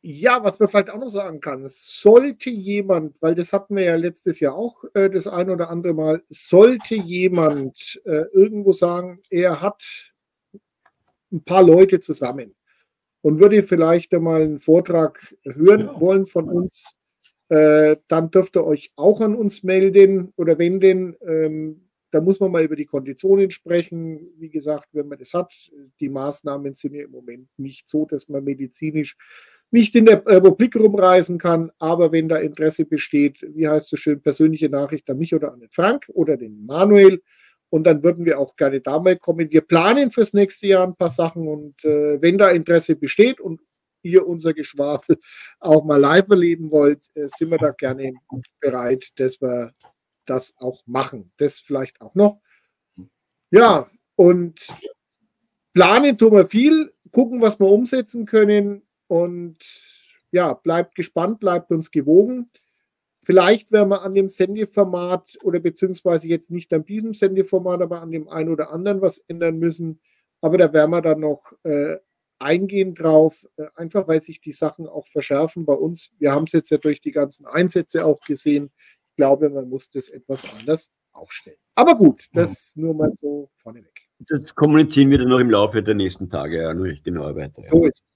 [0.09, 3.97] ja, was man vielleicht auch noch sagen kann, sollte jemand, weil das hatten wir ja
[3.97, 9.61] letztes Jahr auch äh, das ein oder andere Mal, sollte jemand äh, irgendwo sagen, er
[9.61, 10.13] hat
[11.33, 12.55] ein paar Leute zusammen
[13.23, 16.95] und würde vielleicht einmal einen Vortrag hören wollen von uns,
[17.49, 21.17] äh, dann dürft ihr euch auch an uns melden oder wenden.
[21.27, 24.21] Ähm, da muss man mal über die Konditionen sprechen.
[24.39, 25.53] Wie gesagt, wenn man das hat,
[25.99, 29.17] die Maßnahmen sind ja im Moment nicht so, dass man medizinisch
[29.71, 34.21] nicht in der Republik rumreisen kann, aber wenn da Interesse besteht, wie heißt es schön,
[34.21, 37.23] persönliche Nachricht an mich oder an den Frank oder den Manuel.
[37.69, 39.51] Und dann würden wir auch gerne da mal kommen.
[39.51, 43.61] Wir planen fürs nächste Jahr ein paar Sachen und äh, wenn da Interesse besteht und
[44.03, 45.19] ihr unser Geschwafel
[45.61, 48.15] auch mal live erleben wollt, äh, sind wir da gerne
[48.61, 49.73] bereit, dass wir
[50.27, 51.33] das auch machen.
[51.39, 52.41] Das vielleicht auch noch.
[53.51, 54.67] Ja, und
[55.73, 58.86] planen tun wir viel, gucken, was wir umsetzen können.
[59.09, 59.59] Und
[60.31, 62.47] ja, bleibt gespannt, bleibt uns gewogen.
[63.23, 68.13] Vielleicht werden wir an dem Sendeformat oder beziehungsweise jetzt nicht an diesem Sendeformat, aber an
[68.13, 70.01] dem einen oder anderen was ändern müssen.
[70.41, 71.97] Aber da werden wir dann noch äh,
[72.39, 76.11] eingehen drauf, äh, einfach weil sich die Sachen auch verschärfen bei uns.
[76.19, 78.71] Wir haben es jetzt ja durch die ganzen Einsätze auch gesehen.
[79.11, 81.59] Ich glaube, man muss das etwas anders aufstellen.
[81.75, 82.83] Aber gut, das ja.
[82.83, 83.93] nur mal so vorneweg.
[84.29, 87.63] Das kommunizieren wir dann noch im Laufe der nächsten Tage ja, nur genau weiter.
[87.71, 88.16] So ist es.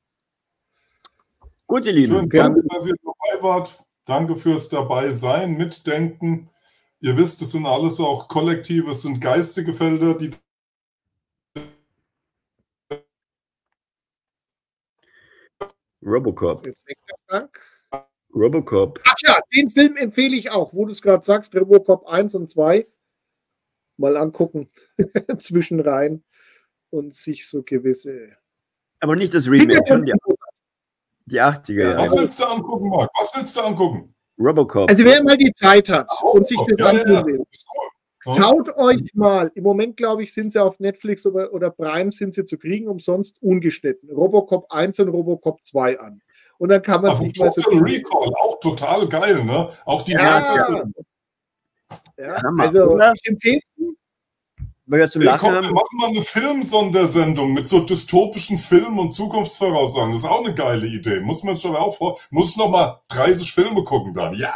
[1.70, 2.12] Gut, ihr Lieben.
[2.12, 3.78] Schön, danke, dass ihr dabei wart.
[4.04, 6.50] Danke fürs Dabeisein, Mitdenken.
[6.98, 10.32] Ihr wisst, es sind alles auch kollektive, es sind geistige Felder, die
[16.04, 16.66] Robocop.
[18.34, 19.00] Robocop.
[19.04, 22.50] Ach ja, den Film empfehle ich auch, wo du es gerade sagst, Robocop 1 und
[22.50, 22.84] 2.
[23.96, 24.66] Mal angucken
[25.38, 26.24] zwischenrein
[26.90, 28.36] und sich so gewisse.
[28.98, 30.04] Aber nicht das Remake, schon
[31.30, 31.98] die die 80er Jahre.
[31.98, 33.10] Was willst du angucken, Marc?
[33.18, 34.14] Was willst du angucken?
[34.38, 34.90] Robocop.
[34.90, 37.44] Also wer mal die Zeit hat oh, und sich das ja, ansehen will,
[38.26, 42.10] ja, schaut euch mal, im Moment glaube ich, sind sie auf Netflix oder, oder Prime
[42.12, 44.10] sind sie zu kriegen, umsonst ungeschnitten.
[44.10, 46.22] Robocop 1 und Robocop 2 an.
[46.58, 47.70] Und dann kann man also sich mal so.
[47.70, 49.68] Recall, auch total geil, ne?
[49.86, 50.84] Auch die ja,
[52.18, 53.60] ja, also ich empfehle
[54.90, 55.66] weil wir zum Lachen komm, haben.
[55.66, 60.10] Wir machen mal eine Filmsondersendung mit so dystopischen Filmen und Zukunftsvoraussagen.
[60.10, 61.20] Das ist auch eine geile Idee.
[61.20, 62.18] Muss man schon auch vor.
[62.30, 64.34] Muss ich noch mal 30 Filme gucken dann.
[64.34, 64.52] Ja.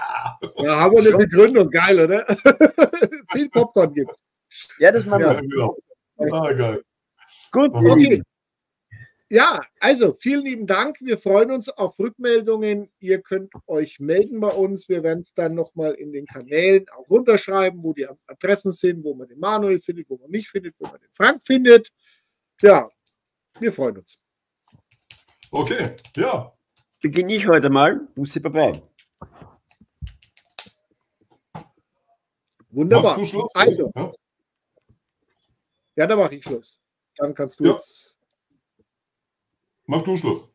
[0.57, 1.71] Da haben wir eine Begründung.
[1.71, 2.27] Geil, oder?
[3.33, 4.17] Viel Popcorn gibt's.
[4.81, 5.33] Ja, das machen wir.
[5.35, 5.77] Ja, genau.
[6.19, 6.83] Ah, geil.
[7.53, 8.23] Gut, okay.
[9.31, 11.01] Ja, also vielen lieben Dank.
[11.01, 12.93] Wir freuen uns auf Rückmeldungen.
[13.01, 14.89] Ihr könnt euch melden bei uns.
[14.89, 19.15] Wir werden es dann nochmal in den Kanälen auch runterschreiben, wo die Adressen sind, wo
[19.15, 21.91] man den Manuel findet, wo man mich findet, wo man den Frank findet.
[22.61, 22.89] Ja,
[23.59, 24.19] wir freuen uns.
[25.51, 26.53] Okay, ja.
[27.01, 28.07] Beginne ich heute mal.
[28.15, 28.73] Bussi Baba.
[32.71, 33.19] Wunderbar.
[33.55, 33.91] Also.
[33.95, 34.13] Ja,
[35.97, 36.81] ja da mache ich Schluss.
[37.17, 37.73] Dann kannst du ja.
[37.73, 38.04] jetzt
[39.87, 40.55] Mach du Schluss.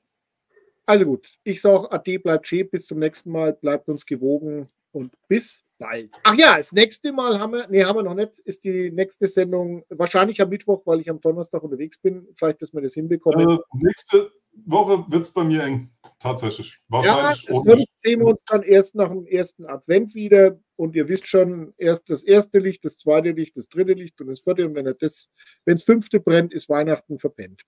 [0.86, 5.14] Also gut, ich sage Ade, bleibt schön, bis zum nächsten Mal, bleibt uns gewogen und
[5.28, 6.12] bis bald.
[6.24, 9.28] Ach ja, das nächste Mal haben wir, nee, haben wir noch nicht, ist die nächste
[9.28, 12.28] Sendung wahrscheinlich am Mittwoch, weil ich am Donnerstag unterwegs bin.
[12.34, 13.48] Vielleicht, dass wir das hinbekommen.
[13.48, 14.32] Äh, nächste
[14.66, 16.80] Woche wird es bei mir eng, tatsächlich.
[16.88, 17.44] Wahrscheinlich.
[17.44, 21.28] Ja, das sehen wir uns dann erst nach dem ersten Advent wieder und ihr wisst
[21.28, 24.76] schon, erst das erste Licht, das zweite Licht, das dritte Licht und das vierte und
[24.76, 25.30] wenn das,
[25.66, 27.64] wenn das fünfte brennt, ist Weihnachten verpennt.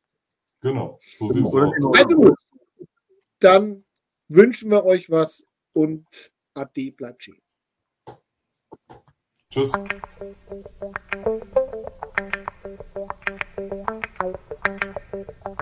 [0.62, 1.98] Genau, so sieht es aus.
[1.98, 2.36] Also
[3.40, 3.84] dann
[4.28, 6.06] wünschen wir euch was und
[6.54, 7.42] Ade, bleibt schön.
[9.50, 9.72] Tschüss.
[15.44, 15.61] Thank